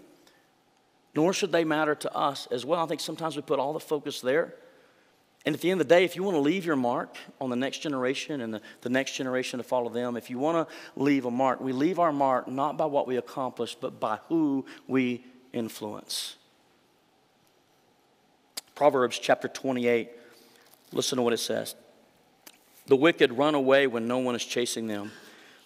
nor 1.15 1.33
should 1.33 1.53
they 1.53 1.65
matter 1.65 1.95
to 1.95 2.15
us 2.15 2.47
as 2.51 2.67
well. 2.67 2.85
I 2.85 2.87
think 2.87 3.01
sometimes 3.01 3.35
we 3.35 3.43
put 3.43 3.59
all 3.59 3.73
the 3.73 3.81
focus 3.81 4.21
there. 4.21 4.55
And 5.49 5.55
at 5.55 5.63
the 5.63 5.71
end 5.71 5.81
of 5.81 5.89
the 5.89 5.95
day, 5.95 6.05
if 6.05 6.15
you 6.15 6.23
want 6.23 6.35
to 6.35 6.43
leave 6.43 6.67
your 6.67 6.77
mark 6.77 7.17
on 7.41 7.49
the 7.49 7.57
next 7.57 7.79
generation 7.79 8.43
and 8.43 8.53
the, 8.53 8.61
the 8.83 8.91
next 8.91 9.15
generation 9.15 9.57
to 9.57 9.65
follow 9.65 9.89
them, 9.89 10.15
if 10.15 10.29
you 10.29 10.39
want 10.39 10.69
to 10.69 10.75
leave 10.95 11.25
a 11.25 11.31
mark, 11.31 11.63
we 11.63 11.73
leave 11.73 11.99
our 11.99 12.13
mark 12.13 12.49
not 12.49 12.77
by 12.77 12.85
what 12.85 13.07
we 13.07 13.17
accomplish, 13.17 13.75
but 13.75 13.99
by 13.99 14.19
who 14.29 14.67
we 14.87 15.25
influence. 15.55 16.37
Proverbs 18.75 19.19
chapter 19.19 19.49
28, 19.49 20.11
listen 20.93 21.17
to 21.17 21.23
what 21.23 21.33
it 21.33 21.39
says. 21.39 21.75
The 22.85 22.97
wicked 22.97 23.33
run 23.33 23.55
away 23.55 23.87
when 23.87 24.07
no 24.07 24.19
one 24.19 24.35
is 24.35 24.45
chasing 24.45 24.87
them, 24.87 25.13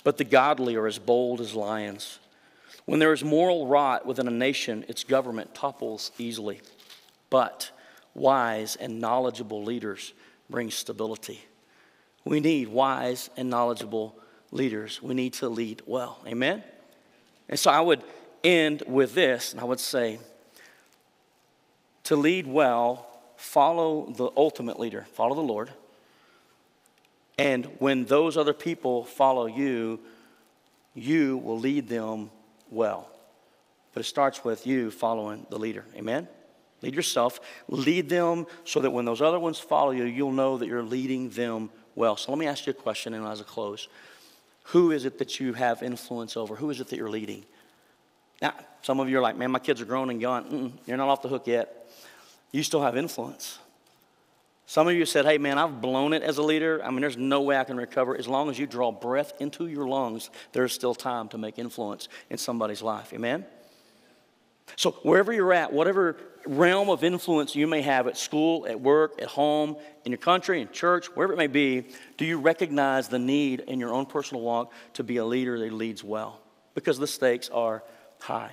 but 0.04 0.16
the 0.16 0.22
godly 0.22 0.76
are 0.76 0.86
as 0.86 1.00
bold 1.00 1.40
as 1.40 1.56
lions. 1.56 2.20
When 2.84 3.00
there 3.00 3.12
is 3.12 3.24
moral 3.24 3.66
rot 3.66 4.06
within 4.06 4.28
a 4.28 4.30
nation, 4.30 4.84
its 4.86 5.02
government 5.02 5.56
topples 5.56 6.12
easily. 6.18 6.60
But 7.30 7.72
wise 8.14 8.76
and 8.76 9.00
knowledgeable 9.00 9.62
leaders 9.62 10.12
bring 10.50 10.70
stability. 10.70 11.40
We 12.24 12.40
need 12.40 12.68
wise 12.68 13.30
and 13.36 13.50
knowledgeable 13.50 14.16
leaders. 14.50 15.02
We 15.02 15.14
need 15.14 15.32
to 15.34 15.48
lead 15.48 15.82
well. 15.86 16.20
Amen? 16.26 16.62
And 17.48 17.58
so 17.58 17.70
I 17.70 17.80
would 17.80 18.02
end 18.44 18.82
with 18.86 19.14
this, 19.14 19.52
and 19.52 19.60
I 19.60 19.64
would 19.64 19.80
say 19.80 20.18
to 22.04 22.16
lead 22.16 22.46
well, 22.46 23.06
follow 23.36 24.12
the 24.12 24.30
ultimate 24.36 24.78
leader, 24.78 25.06
follow 25.12 25.34
the 25.34 25.40
Lord. 25.40 25.70
And 27.38 27.66
when 27.78 28.04
those 28.04 28.36
other 28.36 28.52
people 28.52 29.04
follow 29.04 29.46
you, 29.46 30.00
you 30.94 31.38
will 31.38 31.58
lead 31.58 31.88
them 31.88 32.30
well. 32.70 33.08
But 33.94 34.00
it 34.00 34.04
starts 34.04 34.44
with 34.44 34.66
you 34.66 34.90
following 34.90 35.46
the 35.50 35.58
leader. 35.58 35.84
Amen? 35.96 36.28
Lead 36.82 36.94
yourself. 36.94 37.40
Lead 37.68 38.08
them 38.08 38.46
so 38.64 38.80
that 38.80 38.90
when 38.90 39.04
those 39.04 39.22
other 39.22 39.38
ones 39.38 39.58
follow 39.58 39.92
you, 39.92 40.04
you'll 40.04 40.32
know 40.32 40.58
that 40.58 40.66
you're 40.66 40.82
leading 40.82 41.30
them 41.30 41.70
well. 41.94 42.16
So 42.16 42.32
let 42.32 42.38
me 42.38 42.46
ask 42.46 42.66
you 42.66 42.72
a 42.72 42.74
question, 42.74 43.14
and 43.14 43.26
as 43.26 43.40
a 43.40 43.44
close, 43.44 43.88
who 44.64 44.90
is 44.90 45.04
it 45.04 45.18
that 45.18 45.40
you 45.40 45.52
have 45.54 45.82
influence 45.82 46.36
over? 46.36 46.56
Who 46.56 46.70
is 46.70 46.80
it 46.80 46.88
that 46.88 46.96
you're 46.96 47.10
leading? 47.10 47.44
Now, 48.40 48.54
some 48.82 48.98
of 48.98 49.08
you 49.08 49.18
are 49.18 49.22
like, 49.22 49.36
man, 49.36 49.50
my 49.50 49.58
kids 49.58 49.80
are 49.80 49.84
grown 49.84 50.10
and 50.10 50.20
gone. 50.20 50.44
Mm-mm, 50.44 50.72
you're 50.86 50.96
not 50.96 51.08
off 51.08 51.22
the 51.22 51.28
hook 51.28 51.46
yet. 51.46 51.90
You 52.50 52.62
still 52.62 52.82
have 52.82 52.96
influence. 52.96 53.58
Some 54.66 54.88
of 54.88 54.94
you 54.94 55.04
said, 55.04 55.24
hey, 55.24 55.38
man, 55.38 55.58
I've 55.58 55.80
blown 55.80 56.12
it 56.12 56.22
as 56.22 56.38
a 56.38 56.42
leader. 56.42 56.80
I 56.82 56.90
mean, 56.90 57.00
there's 57.00 57.16
no 57.16 57.42
way 57.42 57.56
I 57.56 57.64
can 57.64 57.76
recover. 57.76 58.16
As 58.16 58.26
long 58.26 58.48
as 58.48 58.58
you 58.58 58.66
draw 58.66 58.90
breath 58.90 59.34
into 59.40 59.66
your 59.66 59.86
lungs, 59.86 60.30
there's 60.52 60.72
still 60.72 60.94
time 60.94 61.28
to 61.28 61.38
make 61.38 61.58
influence 61.58 62.08
in 62.30 62.38
somebody's 62.38 62.82
life. 62.82 63.12
Amen? 63.12 63.44
So, 64.76 64.92
wherever 65.02 65.32
you're 65.32 65.52
at, 65.52 65.72
whatever 65.72 66.16
realm 66.46 66.90
of 66.90 67.04
influence 67.04 67.54
you 67.54 67.66
may 67.66 67.82
have 67.82 68.06
at 68.06 68.16
school, 68.16 68.66
at 68.66 68.80
work, 68.80 69.20
at 69.20 69.28
home, 69.28 69.76
in 70.04 70.12
your 70.12 70.18
country, 70.18 70.60
in 70.60 70.68
church, 70.70 71.06
wherever 71.06 71.32
it 71.32 71.36
may 71.36 71.46
be, 71.46 71.86
do 72.16 72.24
you 72.24 72.38
recognize 72.38 73.08
the 73.08 73.18
need 73.18 73.60
in 73.60 73.78
your 73.78 73.92
own 73.92 74.06
personal 74.06 74.42
walk 74.42 74.72
to 74.94 75.04
be 75.04 75.18
a 75.18 75.24
leader 75.24 75.58
that 75.58 75.72
leads 75.72 76.02
well? 76.02 76.40
Because 76.74 76.98
the 76.98 77.06
stakes 77.06 77.48
are 77.50 77.82
high. 78.20 78.52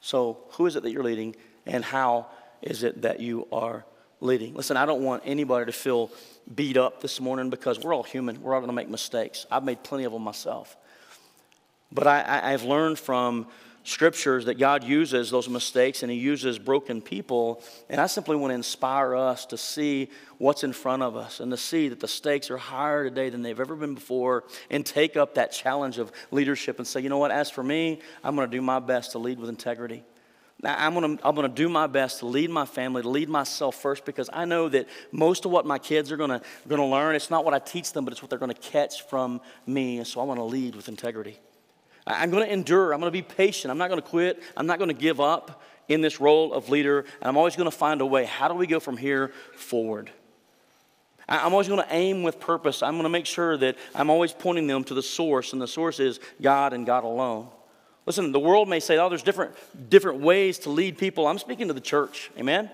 So, 0.00 0.38
who 0.52 0.66
is 0.66 0.76
it 0.76 0.82
that 0.82 0.90
you're 0.90 1.04
leading, 1.04 1.36
and 1.66 1.84
how 1.84 2.26
is 2.62 2.82
it 2.82 3.02
that 3.02 3.20
you 3.20 3.46
are 3.52 3.84
leading? 4.20 4.54
Listen, 4.54 4.76
I 4.76 4.86
don't 4.86 5.02
want 5.02 5.22
anybody 5.24 5.66
to 5.66 5.72
feel 5.72 6.10
beat 6.54 6.76
up 6.76 7.00
this 7.00 7.20
morning 7.20 7.50
because 7.50 7.80
we're 7.80 7.94
all 7.94 8.02
human. 8.02 8.42
We're 8.42 8.54
all 8.54 8.60
going 8.60 8.68
to 8.70 8.74
make 8.74 8.88
mistakes. 8.88 9.46
I've 9.50 9.64
made 9.64 9.82
plenty 9.82 10.04
of 10.04 10.12
them 10.12 10.22
myself. 10.22 10.76
But 11.92 12.06
I, 12.06 12.50
have 12.50 12.64
learned 12.64 12.98
from 12.98 13.46
scriptures 13.84 14.46
that 14.46 14.58
God 14.58 14.82
uses 14.82 15.30
those 15.30 15.48
mistakes 15.48 16.02
and 16.02 16.10
He 16.10 16.18
uses 16.18 16.58
broken 16.58 17.00
people. 17.00 17.62
And 17.88 18.00
I 18.00 18.06
simply 18.06 18.34
want 18.34 18.50
to 18.50 18.54
inspire 18.54 19.14
us 19.14 19.46
to 19.46 19.58
see 19.58 20.10
what's 20.38 20.64
in 20.64 20.72
front 20.72 21.02
of 21.02 21.16
us 21.16 21.38
and 21.38 21.50
to 21.52 21.56
see 21.56 21.88
that 21.88 22.00
the 22.00 22.08
stakes 22.08 22.50
are 22.50 22.56
higher 22.56 23.04
today 23.04 23.28
than 23.28 23.42
they've 23.42 23.60
ever 23.60 23.76
been 23.76 23.94
before 23.94 24.44
and 24.70 24.84
take 24.84 25.16
up 25.16 25.34
that 25.34 25.52
challenge 25.52 25.98
of 25.98 26.10
leadership 26.30 26.78
and 26.78 26.86
say, 26.86 27.00
you 27.00 27.10
know 27.10 27.18
what, 27.18 27.30
as 27.30 27.50
for 27.50 27.62
me, 27.62 28.00
I'm 28.24 28.34
going 28.34 28.50
to 28.50 28.56
do 28.56 28.62
my 28.62 28.80
best 28.80 29.12
to 29.12 29.18
lead 29.18 29.38
with 29.38 29.50
integrity. 29.50 30.02
Now, 30.62 30.76
I'm 30.78 30.94
going 30.94 31.18
to 31.18 31.26
I'm 31.26 31.34
going 31.34 31.48
to 31.48 31.54
do 31.54 31.68
my 31.68 31.86
best 31.86 32.20
to 32.20 32.26
lead 32.26 32.48
my 32.48 32.64
family, 32.64 33.02
to 33.02 33.08
lead 33.08 33.28
myself 33.28 33.74
first, 33.74 34.06
because 34.06 34.30
I 34.32 34.46
know 34.46 34.68
that 34.70 34.88
most 35.12 35.44
of 35.44 35.50
what 35.50 35.66
my 35.66 35.78
kids 35.78 36.10
are 36.10 36.16
going 36.16 36.30
to, 36.30 36.40
going 36.66 36.80
to 36.80 36.86
learn, 36.86 37.16
it's 37.16 37.28
not 37.28 37.44
what 37.44 37.52
I 37.52 37.58
teach 37.58 37.92
them, 37.92 38.04
but 38.06 38.12
it's 38.12 38.22
what 38.22 38.30
they're 38.30 38.38
going 38.38 38.54
to 38.54 38.60
catch 38.60 39.02
from 39.02 39.42
me. 39.66 39.98
And 39.98 40.06
so 40.06 40.20
I 40.20 40.24
want 40.24 40.38
to 40.38 40.44
lead 40.44 40.74
with 40.74 40.88
integrity. 40.88 41.38
I'm 42.06 42.30
going 42.30 42.46
to 42.46 42.52
endure. 42.52 42.92
I'm 42.92 43.00
going 43.00 43.12
to 43.12 43.16
be 43.16 43.22
patient. 43.22 43.70
I'm 43.70 43.78
not 43.78 43.88
going 43.88 44.00
to 44.00 44.06
quit. 44.06 44.42
I'm 44.56 44.66
not 44.66 44.78
going 44.78 44.88
to 44.88 44.94
give 44.94 45.20
up 45.20 45.62
in 45.88 46.00
this 46.00 46.20
role 46.20 46.52
of 46.52 46.68
leader. 46.68 47.00
And 47.00 47.28
I'm 47.28 47.36
always 47.36 47.56
going 47.56 47.70
to 47.70 47.76
find 47.76 48.00
a 48.00 48.06
way. 48.06 48.24
How 48.24 48.48
do 48.48 48.54
we 48.54 48.66
go 48.66 48.80
from 48.80 48.96
here 48.96 49.32
forward? 49.54 50.10
I'm 51.26 51.52
always 51.52 51.68
going 51.68 51.82
to 51.82 51.94
aim 51.94 52.22
with 52.22 52.38
purpose. 52.38 52.82
I'm 52.82 52.94
going 52.94 53.04
to 53.04 53.08
make 53.08 53.26
sure 53.26 53.56
that 53.56 53.76
I'm 53.94 54.10
always 54.10 54.32
pointing 54.32 54.66
them 54.66 54.84
to 54.84 54.94
the 54.94 55.02
source, 55.02 55.54
and 55.54 55.62
the 55.62 55.66
source 55.66 55.98
is 55.98 56.20
God 56.42 56.74
and 56.74 56.84
God 56.84 57.04
alone. 57.04 57.48
Listen, 58.04 58.32
the 58.32 58.40
world 58.40 58.68
may 58.68 58.80
say, 58.80 58.98
oh, 58.98 59.08
there's 59.08 59.22
different, 59.22 59.54
different 59.88 60.20
ways 60.20 60.58
to 60.60 60.70
lead 60.70 60.98
people. 60.98 61.26
I'm 61.26 61.38
speaking 61.38 61.68
to 61.68 61.74
the 61.74 61.80
church. 61.80 62.30
Amen? 62.38 62.70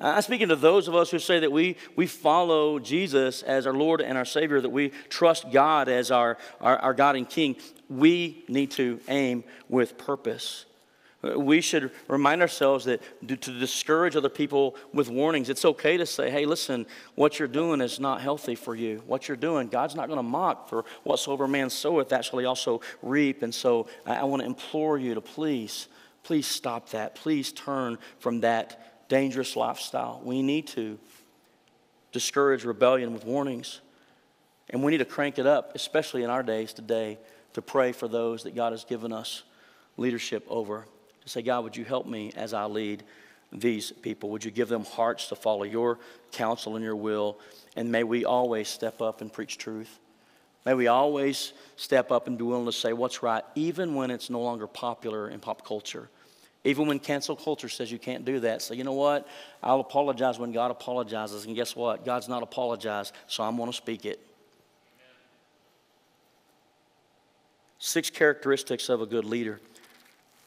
I'm 0.00 0.22
speaking 0.22 0.48
to 0.48 0.56
those 0.56 0.88
of 0.88 0.96
us 0.96 1.10
who 1.10 1.20
say 1.20 1.38
that 1.38 1.52
we, 1.52 1.76
we 1.94 2.06
follow 2.06 2.80
Jesus 2.80 3.42
as 3.42 3.66
our 3.66 3.72
Lord 3.72 4.00
and 4.00 4.18
our 4.18 4.24
Savior, 4.24 4.60
that 4.60 4.70
we 4.70 4.90
trust 5.08 5.50
God 5.52 5.88
as 5.88 6.10
our, 6.10 6.36
our, 6.60 6.76
our 6.78 6.94
God 6.94 7.14
and 7.14 7.28
King 7.28 7.56
we 7.88 8.44
need 8.48 8.70
to 8.72 9.00
aim 9.08 9.44
with 9.68 9.98
purpose. 9.98 10.64
We 11.22 11.60
should 11.60 11.90
remind 12.08 12.42
ourselves 12.42 12.84
that 12.84 13.00
to 13.26 13.36
discourage 13.36 14.16
other 14.16 14.28
people 14.28 14.76
with 14.92 15.08
warnings, 15.08 15.48
it's 15.48 15.64
okay 15.64 15.96
to 15.96 16.06
say, 16.06 16.30
hey, 16.30 16.44
listen, 16.44 16.86
what 17.14 17.38
you're 17.38 17.48
doing 17.48 17.80
is 17.80 17.98
not 17.98 18.20
healthy 18.20 18.54
for 18.54 18.74
you. 18.74 19.02
What 19.06 19.26
you're 19.26 19.36
doing, 19.36 19.68
God's 19.68 19.94
not 19.94 20.06
going 20.08 20.18
to 20.18 20.22
mock 20.22 20.68
for 20.68 20.84
whatsoever 21.04 21.48
man 21.48 21.70
soweth, 21.70 22.10
that 22.10 22.24
shall 22.24 22.38
he 22.38 22.44
also 22.44 22.80
reap. 23.02 23.42
And 23.42 23.54
so 23.54 23.88
I, 24.04 24.16
I 24.16 24.24
want 24.24 24.42
to 24.42 24.46
implore 24.46 24.98
you 24.98 25.14
to 25.14 25.20
please, 25.20 25.88
please 26.22 26.46
stop 26.46 26.90
that. 26.90 27.14
Please 27.14 27.50
turn 27.50 27.98
from 28.18 28.40
that 28.40 29.08
dangerous 29.08 29.56
lifestyle. 29.56 30.20
We 30.22 30.42
need 30.42 30.66
to 30.68 30.98
discourage 32.12 32.64
rebellion 32.64 33.12
with 33.14 33.24
warnings. 33.24 33.80
And 34.70 34.82
we 34.82 34.92
need 34.92 34.98
to 34.98 35.04
crank 35.04 35.38
it 35.38 35.46
up, 35.46 35.74
especially 35.74 36.24
in 36.24 36.30
our 36.30 36.42
days 36.42 36.72
today 36.72 37.18
to 37.56 37.62
pray 37.62 37.90
for 37.90 38.06
those 38.06 38.42
that 38.42 38.54
God 38.54 38.74
has 38.74 38.84
given 38.84 39.14
us 39.14 39.42
leadership 39.96 40.44
over. 40.50 40.84
To 41.22 41.28
say, 41.30 41.40
God, 41.40 41.64
would 41.64 41.74
you 41.74 41.86
help 41.86 42.06
me 42.06 42.30
as 42.36 42.52
I 42.52 42.66
lead 42.66 43.02
these 43.50 43.92
people? 43.92 44.28
Would 44.28 44.44
you 44.44 44.50
give 44.50 44.68
them 44.68 44.84
hearts 44.84 45.28
to 45.28 45.36
follow 45.36 45.62
your 45.62 45.98
counsel 46.32 46.76
and 46.76 46.84
your 46.84 46.96
will? 46.96 47.38
And 47.74 47.90
may 47.90 48.04
we 48.04 48.26
always 48.26 48.68
step 48.68 49.00
up 49.00 49.22
and 49.22 49.32
preach 49.32 49.56
truth. 49.56 50.00
May 50.66 50.74
we 50.74 50.88
always 50.88 51.54
step 51.76 52.12
up 52.12 52.26
and 52.26 52.36
be 52.36 52.44
willing 52.44 52.66
to 52.66 52.72
say 52.72 52.92
what's 52.92 53.22
right, 53.22 53.42
even 53.54 53.94
when 53.94 54.10
it's 54.10 54.28
no 54.28 54.42
longer 54.42 54.66
popular 54.66 55.30
in 55.30 55.40
pop 55.40 55.66
culture. 55.66 56.10
Even 56.62 56.86
when 56.86 56.98
cancel 56.98 57.36
culture 57.36 57.70
says 57.70 57.90
you 57.90 57.98
can't 57.98 58.26
do 58.26 58.40
that. 58.40 58.60
So, 58.60 58.74
you 58.74 58.84
know 58.84 58.92
what? 58.92 59.26
I'll 59.62 59.80
apologize 59.80 60.38
when 60.38 60.52
God 60.52 60.70
apologizes. 60.70 61.46
And 61.46 61.56
guess 61.56 61.74
what? 61.74 62.04
God's 62.04 62.28
not 62.28 62.42
apologized, 62.42 63.14
so 63.28 63.44
I'm 63.44 63.56
going 63.56 63.70
to 63.70 63.76
speak 63.76 64.04
it. 64.04 64.20
Six 67.78 68.10
characteristics 68.10 68.88
of 68.88 69.02
a 69.02 69.06
good 69.06 69.24
leader. 69.24 69.60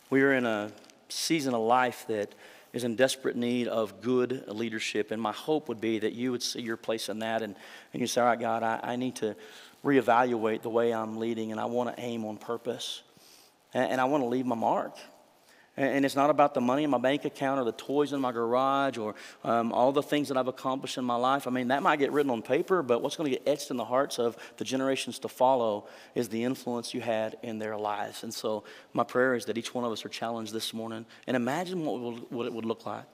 We 0.10 0.22
are 0.24 0.34
in 0.34 0.46
a 0.46 0.72
season 1.10 1.54
of 1.54 1.62
life 1.62 2.06
that 2.08 2.34
is 2.74 2.84
in 2.84 2.96
desperate 2.96 3.36
need 3.36 3.68
of 3.68 4.02
good 4.02 4.48
leadership. 4.48 5.12
And 5.12 5.22
my 5.22 5.32
hope 5.32 5.70
would 5.70 5.82
be 5.82 6.00
that 6.00 6.14
you 6.14 6.32
would 6.32 6.44
see 6.44 6.62
your 6.62 6.78
place 6.78 7.10
in 7.10 7.20
that 7.20 7.42
and, 7.42 7.56
and 7.94 8.02
you 8.02 8.08
say, 8.08 8.22
All 8.22 8.28
right, 8.28 8.40
God, 8.40 8.64
I, 8.64 8.80
I 8.84 8.96
need 8.96 9.16
to 9.18 9.36
reevaluate 9.84 10.62
the 10.62 10.70
way 10.70 10.94
I'm 10.94 11.18
leading 11.18 11.52
and 11.52 11.60
I 11.60 11.66
want 11.66 11.96
to 11.96 12.02
aim 12.02 12.26
on 12.26 12.38
purpose. 12.38 13.02
And, 13.74 13.94
and 13.94 14.02
I 14.02 14.06
want 14.06 14.24
to 14.24 14.28
leave 14.28 14.46
my 14.46 14.56
mark. 14.56 14.96
And 15.80 16.04
it's 16.04 16.16
not 16.16 16.30
about 16.30 16.54
the 16.54 16.60
money 16.60 16.84
in 16.84 16.90
my 16.90 16.98
bank 16.98 17.24
account 17.24 17.58
or 17.58 17.64
the 17.64 17.72
toys 17.72 18.12
in 18.12 18.20
my 18.20 18.34
garage 18.34 18.98
or 18.98 19.16
um, 19.46 19.72
all 19.72 19.94
the 19.94 20.04
things 20.04 20.28
that 20.28 20.36
I've 20.36 20.50
accomplished 20.50 20.98
in 20.98 21.06
my 21.06 21.16
life. 21.16 21.48
I 21.48 21.52
mean, 21.52 21.70
that 21.70 21.82
might 21.82 22.00
get 22.00 22.12
written 22.12 22.30
on 22.30 22.42
paper, 22.42 22.84
but 22.84 23.02
what's 23.02 23.16
going 23.16 23.32
to 23.32 23.38
get 23.38 23.48
etched 23.48 23.72
in 23.72 23.78
the 23.78 23.86
hearts 23.86 24.20
of 24.20 24.36
the 24.58 24.66
generations 24.66 25.20
to 25.20 25.30
follow 25.30 25.88
is 26.16 26.28
the 26.28 26.44
influence 26.44 26.94
you 26.94 27.00
had 27.00 27.38
in 27.44 27.60
their 27.60 27.78
lives. 27.78 28.24
And 28.24 28.34
so, 28.34 28.66
my 28.92 29.06
prayer 29.06 29.36
is 29.36 29.46
that 29.46 29.58
each 29.58 29.74
one 29.74 29.86
of 29.86 29.92
us 29.94 30.04
are 30.04 30.10
challenged 30.10 30.52
this 30.52 30.74
morning. 30.74 31.06
And 31.28 31.38
imagine 31.38 31.86
what, 31.86 32.30
what 32.30 32.46
it 32.46 32.52
would 32.52 32.66
look 32.66 32.86
like 32.86 33.06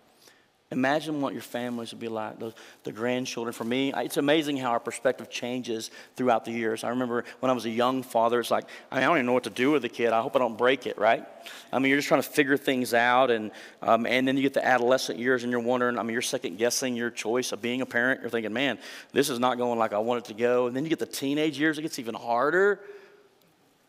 Imagine 0.71 1.21
what 1.21 1.33
your 1.33 1.43
families 1.43 1.91
would 1.91 1.99
be 1.99 2.07
like, 2.07 2.39
the, 2.39 2.51
the 2.85 2.91
grandchildren. 2.91 3.53
For 3.53 3.63
me, 3.63 3.93
it's 3.95 4.17
amazing 4.17 4.57
how 4.57 4.71
our 4.71 4.79
perspective 4.79 5.29
changes 5.29 5.91
throughout 6.15 6.43
the 6.43 6.51
years. 6.51 6.83
I 6.83 6.89
remember 6.89 7.23
when 7.39 7.51
I 7.51 7.53
was 7.53 7.65
a 7.65 7.69
young 7.69 8.01
father, 8.01 8.39
it's 8.39 8.49
like, 8.49 8.65
I, 8.91 8.95
mean, 8.95 9.03
I 9.03 9.07
don't 9.07 9.17
even 9.17 9.25
know 9.27 9.33
what 9.33 9.43
to 9.43 9.51
do 9.51 9.69
with 9.69 9.83
the 9.83 9.89
kid. 9.89 10.11
I 10.11 10.23
hope 10.23 10.35
I 10.35 10.39
don't 10.39 10.57
break 10.57 10.87
it, 10.87 10.97
right? 10.97 11.23
I 11.71 11.77
mean, 11.77 11.89
you're 11.91 11.99
just 11.99 12.07
trying 12.07 12.23
to 12.23 12.27
figure 12.27 12.57
things 12.57 12.95
out. 12.95 13.29
And, 13.29 13.51
um, 13.83 14.07
and 14.07 14.27
then 14.27 14.37
you 14.37 14.41
get 14.41 14.55
the 14.55 14.65
adolescent 14.65 15.19
years 15.19 15.43
and 15.43 15.51
you're 15.51 15.61
wondering, 15.61 15.99
I 15.99 16.03
mean, 16.03 16.13
you're 16.13 16.23
second 16.23 16.57
guessing 16.57 16.95
your 16.95 17.11
choice 17.11 17.51
of 17.51 17.61
being 17.61 17.81
a 17.81 17.85
parent. 17.85 18.21
You're 18.21 18.31
thinking, 18.31 18.51
man, 18.51 18.79
this 19.13 19.29
is 19.29 19.37
not 19.37 19.59
going 19.59 19.77
like 19.77 19.93
I 19.93 19.99
want 19.99 20.25
it 20.25 20.27
to 20.29 20.33
go. 20.33 20.65
And 20.65 20.75
then 20.75 20.83
you 20.83 20.89
get 20.89 20.97
the 20.99 21.05
teenage 21.05 21.59
years, 21.59 21.77
it 21.77 21.83
gets 21.83 21.99
even 21.99 22.15
harder. 22.15 22.79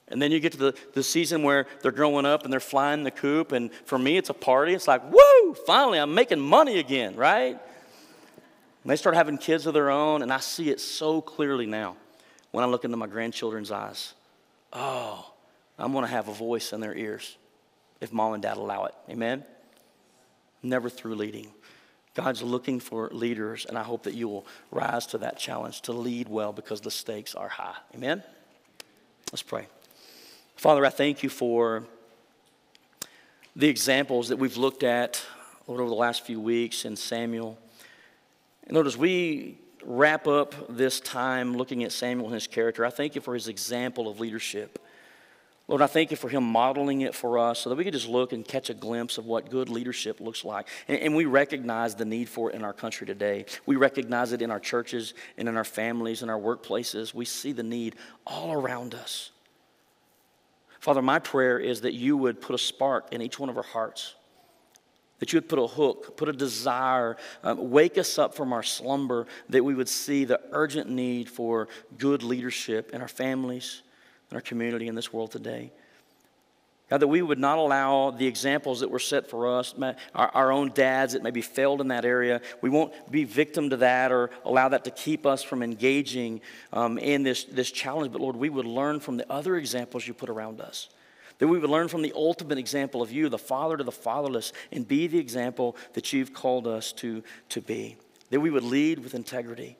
And 0.09 0.23
then 0.23 0.31
you 0.31 0.39
get 0.39 0.53
to 0.53 0.59
the, 0.59 0.75
the 0.95 1.03
season 1.03 1.43
where 1.43 1.67
they're 1.83 1.91
growing 1.91 2.27
up 2.27 2.45
and 2.45 2.53
they're 2.53 2.61
flying 2.61 3.03
the 3.03 3.11
coop. 3.11 3.53
And 3.53 3.73
for 3.85 3.99
me, 3.99 4.17
it's 4.17 4.31
a 4.31 4.35
party. 4.35 4.73
It's 4.73 4.87
like, 4.87 5.03
woo, 5.11 5.55
finally, 5.67 5.99
I'm 5.99 6.15
making 6.15 6.39
money 6.39 6.79
again, 6.79 7.17
right? 7.17 7.59
And 8.83 8.91
they 8.91 8.97
start 8.97 9.17
having 9.17 9.37
kids 9.37 9.67
of 9.67 9.75
their 9.75 9.91
own. 9.91 10.23
And 10.23 10.33
I 10.33 10.39
see 10.39 10.71
it 10.71 10.81
so 10.81 11.21
clearly 11.21 11.67
now 11.67 11.97
when 12.53 12.63
I 12.63 12.69
look 12.69 12.85
into 12.85 12.97
my 12.97 13.09
grandchildren's 13.09 13.73
eyes. 13.73 14.15
Oh, 14.73 15.33
I'm 15.79 15.93
going 15.93 16.05
to 16.05 16.11
have 16.11 16.29
a 16.29 16.33
voice 16.33 16.73
in 16.73 16.81
their 16.81 16.95
ears 16.95 17.37
if 18.01 18.13
mom 18.13 18.35
and 18.35 18.43
dad 18.43 18.59
allow 18.59 18.85
it. 18.85 18.95
Amen? 19.11 19.45
Never 20.63 20.89
through 20.89 21.17
leading. 21.17 21.49
God's 22.15 22.43
looking 22.43 22.81
for 22.81 23.11
leaders, 23.11 23.67
and 23.67 23.77
I 23.77 23.83
hope 23.83 24.05
that 24.05 24.15
you 24.15 24.29
will 24.29 24.47
rise 24.71 25.07
to 25.09 25.19
that 25.19 25.39
challenge 25.39 25.83
to 25.83 25.93
lead 25.93 26.29
well 26.29 26.53
because 26.53 26.81
the 26.81 26.91
stakes 26.91 27.35
are 27.35 27.49
high. 27.49 27.77
Amen? 27.95 28.23
Let's 29.31 29.43
pray. 29.43 29.67
Father, 30.57 30.87
I 30.87 30.91
thank 30.91 31.23
you 31.23 31.29
for 31.29 31.85
the 33.55 33.69
examples 33.69 34.29
that 34.29 34.39
we've 34.39 34.57
looked 34.57 34.83
at 34.83 35.23
Lord, 35.67 35.83
over 35.83 35.91
the 35.91 35.97
last 35.97 36.25
few 36.25 36.41
weeks 36.41 36.87
in 36.87 36.97
Samuel. 36.97 37.59
And 38.65 38.73
Lord, 38.73 38.87
as 38.87 38.97
we 38.97 39.59
wrap 39.85 40.27
up 40.27 40.55
this 40.75 40.99
time 40.99 41.59
looking 41.59 41.85
at 41.85 41.93
Samuel 41.93 42.29
and 42.29 42.35
his 42.35 42.47
character, 42.47 42.87
I 42.87 42.91
thank 42.91 43.15
you 43.15 43.21
for 43.21 43.35
his 43.35 43.49
example 43.49 44.09
of 44.09 44.19
leadership. 44.19 44.83
Lord, 45.69 45.83
I 45.83 45.89
thank 45.89 46.11
you 46.11 46.17
for 46.17 46.31
him 46.31 46.43
modeling 46.43 47.03
it 47.03 47.15
for 47.15 47.39
us 47.39 47.59
so 47.59 47.69
that 47.69 47.77
we 47.77 47.85
could 47.85 47.93
just 47.93 48.09
look 48.09 48.33
and 48.33 48.43
catch 48.43 48.71
a 48.71 48.75
glimpse 48.75 49.19
of 49.19 49.27
what 49.27 49.51
good 49.51 49.69
leadership 49.69 50.21
looks 50.21 50.43
like. 50.43 50.69
And, 50.89 50.99
and, 50.99 51.15
we 51.15 51.27
recognize 51.27 51.97
the 51.97 52.05
need 52.07 52.31
for 52.31 52.51
it 52.51 52.55
in 52.55 52.65
our 52.65 52.73
country 52.73 53.07
today. 53.07 53.45
We 53.67 53.77
recognize 53.77 54.33
it 54.33 54.41
in 54.41 54.51
our 54.51 54.61
churches 54.61 55.13
and 55.37 55.51
in 55.51 55.57
our 55.57 55.65
families 55.65 56.23
and 56.23 56.31
our 56.31 56.41
workplaces. 56.41 57.13
We 57.13 57.27
see 57.27 57.53
the 57.53 57.65
need 57.65 57.97
all 58.27 58.53
around 58.53 58.95
us. 58.95 59.33
Father, 60.87 61.03
my 61.03 61.19
prayer 61.19 61.59
is 61.59 61.81
that 61.81 61.95
you 61.95 62.17
would 62.17 62.41
put 62.41 62.55
a 62.55 62.59
spark 62.59 63.13
in 63.13 63.21
each 63.21 63.41
one 63.41 63.49
of 63.49 63.57
our 63.57 63.65
hearts, 63.65 64.15
that 65.19 65.33
you 65.33 65.39
would 65.39 65.49
put 65.49 65.59
a 65.59 65.67
hook, 65.67 66.17
put 66.17 66.29
a 66.29 66.33
desire, 66.33 67.17
um, 67.43 67.73
wake 67.73 67.99
us 67.99 68.21
up 68.21 68.37
from 68.37 68.53
our 68.53 68.63
slumber, 68.63 69.27
that 69.49 69.65
we 69.65 69.75
would 69.75 69.89
see 69.89 70.25
the 70.25 70.41
urgent 70.53 70.89
need 70.89 71.29
for 71.29 71.67
good 71.99 72.23
leadership 72.23 72.93
in 72.93 73.01
our 73.03 73.09
families, 73.09 73.83
in 74.31 74.37
our 74.37 74.41
community, 74.41 74.87
in 74.87 74.95
this 74.95 75.13
world 75.13 75.33
today. 75.33 75.73
God, 76.89 76.99
that 76.99 77.09
we 77.09 77.21
would 77.21 77.41
not 77.41 77.59
allow 77.59 78.13
the 78.13 78.29
examples 78.29 78.79
that 78.81 78.91
were 78.91 79.01
set 79.01 79.29
for 79.29 79.59
us, 79.59 79.75
our, 80.15 80.53
own 80.53 80.71
dads 80.73 81.15
that 81.15 81.23
maybe 81.25 81.41
failed 81.41 81.81
in 81.81 81.89
that 81.89 82.05
area, 82.05 82.41
we 82.61 82.71
won't 82.71 82.93
be 83.11 83.25
victim 83.25 83.71
to 83.71 83.77
that 83.79 84.13
or 84.13 84.31
allow 84.45 84.69
that 84.69 84.85
to 84.85 84.93
keep 84.93 85.27
us 85.27 85.43
from 85.43 85.65
engaging 85.65 86.41
um, 86.73 86.97
in 86.99 87.25
this, 87.25 87.43
this 87.43 87.73
challenge. 87.73 88.13
But 88.13 88.21
Lord, 88.21 88.37
we 88.37 88.51
would 88.51 88.67
learn 88.67 89.01
from 89.01 89.17
the 89.17 89.31
other 89.31 89.57
examples 89.57 90.07
you 90.07 90.15
put 90.15 90.31
around 90.31 90.61
us. 90.61 90.89
That 91.39 91.49
we 91.49 91.59
would 91.59 91.69
learn 91.69 91.89
from 91.89 92.03
the 92.03 92.13
ultimate 92.15 92.57
example 92.57 93.03
of 93.03 93.11
you, 93.11 93.29
the 93.29 93.37
father 93.37 93.77
to 93.77 93.85
the 93.85 93.91
fatherless, 93.91 94.53
and 94.71 94.87
be 94.87 95.09
the 95.09 95.19
example 95.19 95.77
that 95.95 96.13
you've 96.13 96.33
called 96.33 96.69
us 96.69 96.93
to, 96.93 97.25
to 97.49 97.61
be. 97.61 97.97
That 98.31 98.41
we 98.41 98.51
would 98.51 98.63
lead 98.63 99.01
with 99.01 99.15
integrity. 99.15 99.77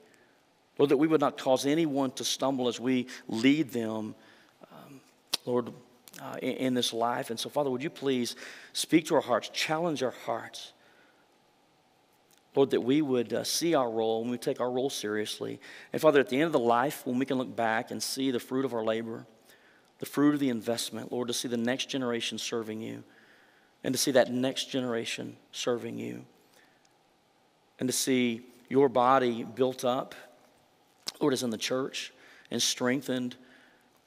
Lord, 0.77 0.91
that 0.91 0.97
we 0.97 1.07
would 1.07 1.21
not 1.21 1.39
cause 1.39 1.67
anyone 1.67 2.11
to 2.13 2.25
stumble 2.25 2.67
as 2.67 2.81
we 2.81 3.07
lead 3.29 3.71
them. 3.71 4.17
Um, 4.73 5.01
Lord, 5.47 5.73
uh, 6.21 6.37
in, 6.43 6.53
in, 6.53 6.75
this 6.75 6.93
life. 6.93 7.31
And 7.31 7.39
so, 7.39 7.49
Father, 7.49 7.71
would 7.71 7.83
you 7.83 7.91
please 7.91 8.37
speak 8.73 9.07
to 9.07 9.15
our 9.15 9.21
hearts, 9.21 9.49
challenge 9.51 10.03
our 10.03 10.15
hearts. 10.25 10.73
Lord, 12.55 12.71
that 12.71 12.81
we 12.81 13.03
would 13.03 13.33
uh, 13.33 13.45
see 13.45 13.75
our 13.75 13.91
role 13.91 14.23
and 14.23 14.31
we 14.31 14.39
take 14.39 14.61
our 14.61 14.71
role 14.71 14.89
seriously. 14.89 15.61
And 15.93 16.01
Father, 16.01 16.21
at 16.21 16.31
the 16.31 16.37
end 16.37 16.47
of 16.47 16.53
the 16.53 16.59
life, 16.59 17.07
when 17.07 17.19
we 17.19 17.27
can 17.27 17.37
look 17.37 17.55
back 17.55 17.91
and 17.91 18.03
see 18.03 18.31
the 18.31 18.41
fruit 18.41 18.65
of 18.65 18.73
our 18.73 18.83
labor, 18.83 19.27
the 19.99 20.07
fruit 20.07 20.33
of 20.33 20.41
the 20.41 20.49
investment, 20.49 21.13
Lord, 21.13 21.29
to 21.29 21.35
see 21.35 21.49
the 21.49 21.57
next 21.59 21.91
generation 21.91 22.39
serving 22.39 22.81
you 22.81 23.05
and 23.85 23.95
to 23.95 23.99
see 23.99 24.11
that 24.13 24.33
next 24.33 24.71
generation 24.71 25.37
serving 25.53 25.99
you 25.99 26.25
and 27.79 27.89
to 27.89 27.93
see 27.93 28.43
your 28.69 28.89
body 28.89 29.45
built 29.45 29.85
up, 29.85 30.15
Lord, 31.21 31.33
as 31.33 31.43
in 31.43 31.51
the 31.51 31.59
church 31.59 32.13
and 32.51 32.61
strengthened 32.61 33.37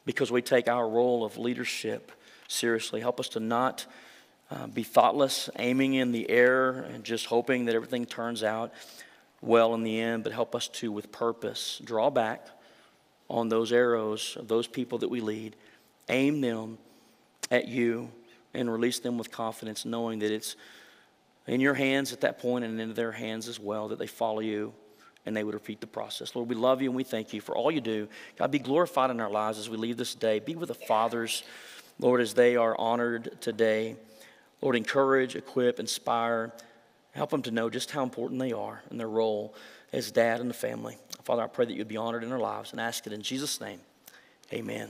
because 0.10 0.32
we 0.32 0.42
take 0.42 0.68
our 0.68 0.90
role 0.90 1.24
of 1.24 1.38
leadership 1.38 2.12
seriously. 2.48 3.00
Help 3.00 3.20
us 3.20 3.30
to 3.30 3.40
not 3.40 3.86
uh, 4.50 4.66
be 4.66 4.82
thoughtless, 4.82 5.52
aiming 5.60 5.94
in 5.94 6.12
the 6.12 6.28
air 6.32 6.72
and 6.72 7.04
just 7.04 7.28
hoping 7.28 7.66
that 7.66 7.76
everything 7.76 8.08
turns 8.08 8.42
out 8.42 8.74
well 9.40 9.76
in 9.76 9.84
the 9.84 10.00
end, 10.00 10.24
but 10.24 10.34
help 10.34 10.56
us 10.56 10.68
to, 10.68 10.92
with 10.92 11.12
purpose, 11.12 11.80
draw 11.86 12.10
back 12.10 12.48
on 13.30 13.50
those 13.50 13.72
arrows 13.72 14.36
of 14.40 14.48
those 14.48 14.66
people 14.66 14.98
that 14.98 15.10
we 15.10 15.22
lead, 15.22 15.56
aim 16.10 16.42
them 16.42 16.80
at 17.52 17.68
you, 17.68 18.10
and 18.56 18.72
release 18.72 18.98
them 18.98 19.16
with 19.16 19.30
confidence, 19.30 19.86
knowing 19.86 20.18
that 20.18 20.32
it's 20.32 20.56
in 21.46 21.62
your 21.62 21.76
hands 21.76 22.14
at 22.14 22.22
that 22.22 22.40
point 22.40 22.66
and 22.66 22.82
in 22.82 22.96
their 22.96 23.12
hands 23.12 23.48
as 23.48 23.60
well, 23.60 23.90
that 23.90 24.00
they 24.00 24.08
follow 24.08 24.40
you 24.40 24.74
and 25.30 25.38
they 25.38 25.44
would 25.44 25.54
repeat 25.54 25.80
the 25.80 25.88
process. 25.88 26.36
Lord, 26.36 26.50
we 26.50 26.56
love 26.56 26.82
you 26.82 26.90
and 26.90 26.96
we 26.96 27.04
thank 27.04 27.34
you 27.34 27.40
for 27.40 27.56
all 27.56 27.70
you 27.70 27.82
do. 27.82 28.10
God, 28.36 28.50
be 28.50 28.58
glorified 28.58 29.12
in 29.12 29.22
our 29.22 29.30
lives 29.30 29.60
as 29.60 29.70
we 29.70 29.78
leave 29.78 29.96
this 29.96 30.16
day. 30.16 30.40
Be 30.40 30.56
with 30.56 30.70
the 30.70 30.74
fathers, 30.74 31.44
Lord, 32.00 32.20
as 32.20 32.34
they 32.34 32.56
are 32.56 32.76
honored 32.78 33.40
today. 33.40 33.96
Lord, 34.60 34.76
encourage, 34.76 35.36
equip, 35.36 35.80
inspire. 35.80 36.52
Help 37.12 37.30
them 37.30 37.44
to 37.44 37.52
know 37.52 37.70
just 37.70 37.92
how 37.92 38.02
important 38.02 38.40
they 38.40 38.52
are 38.52 38.82
in 38.90 38.98
their 38.98 39.08
role 39.08 39.54
as 39.94 40.12
dad 40.12 40.42
in 40.42 40.48
the 40.48 40.54
family. 40.54 40.98
Father, 41.24 41.44
I 41.44 41.48
pray 41.48 41.66
that 41.66 41.74
you'd 41.74 41.88
be 41.88 41.98
honored 41.98 42.24
in 42.24 42.32
our 42.32 42.40
lives 42.40 42.72
and 42.72 42.82
ask 42.82 43.06
it 43.06 43.14
in 43.14 43.22
Jesus' 43.22 43.62
name. 43.62 43.80
Amen. 44.52 44.90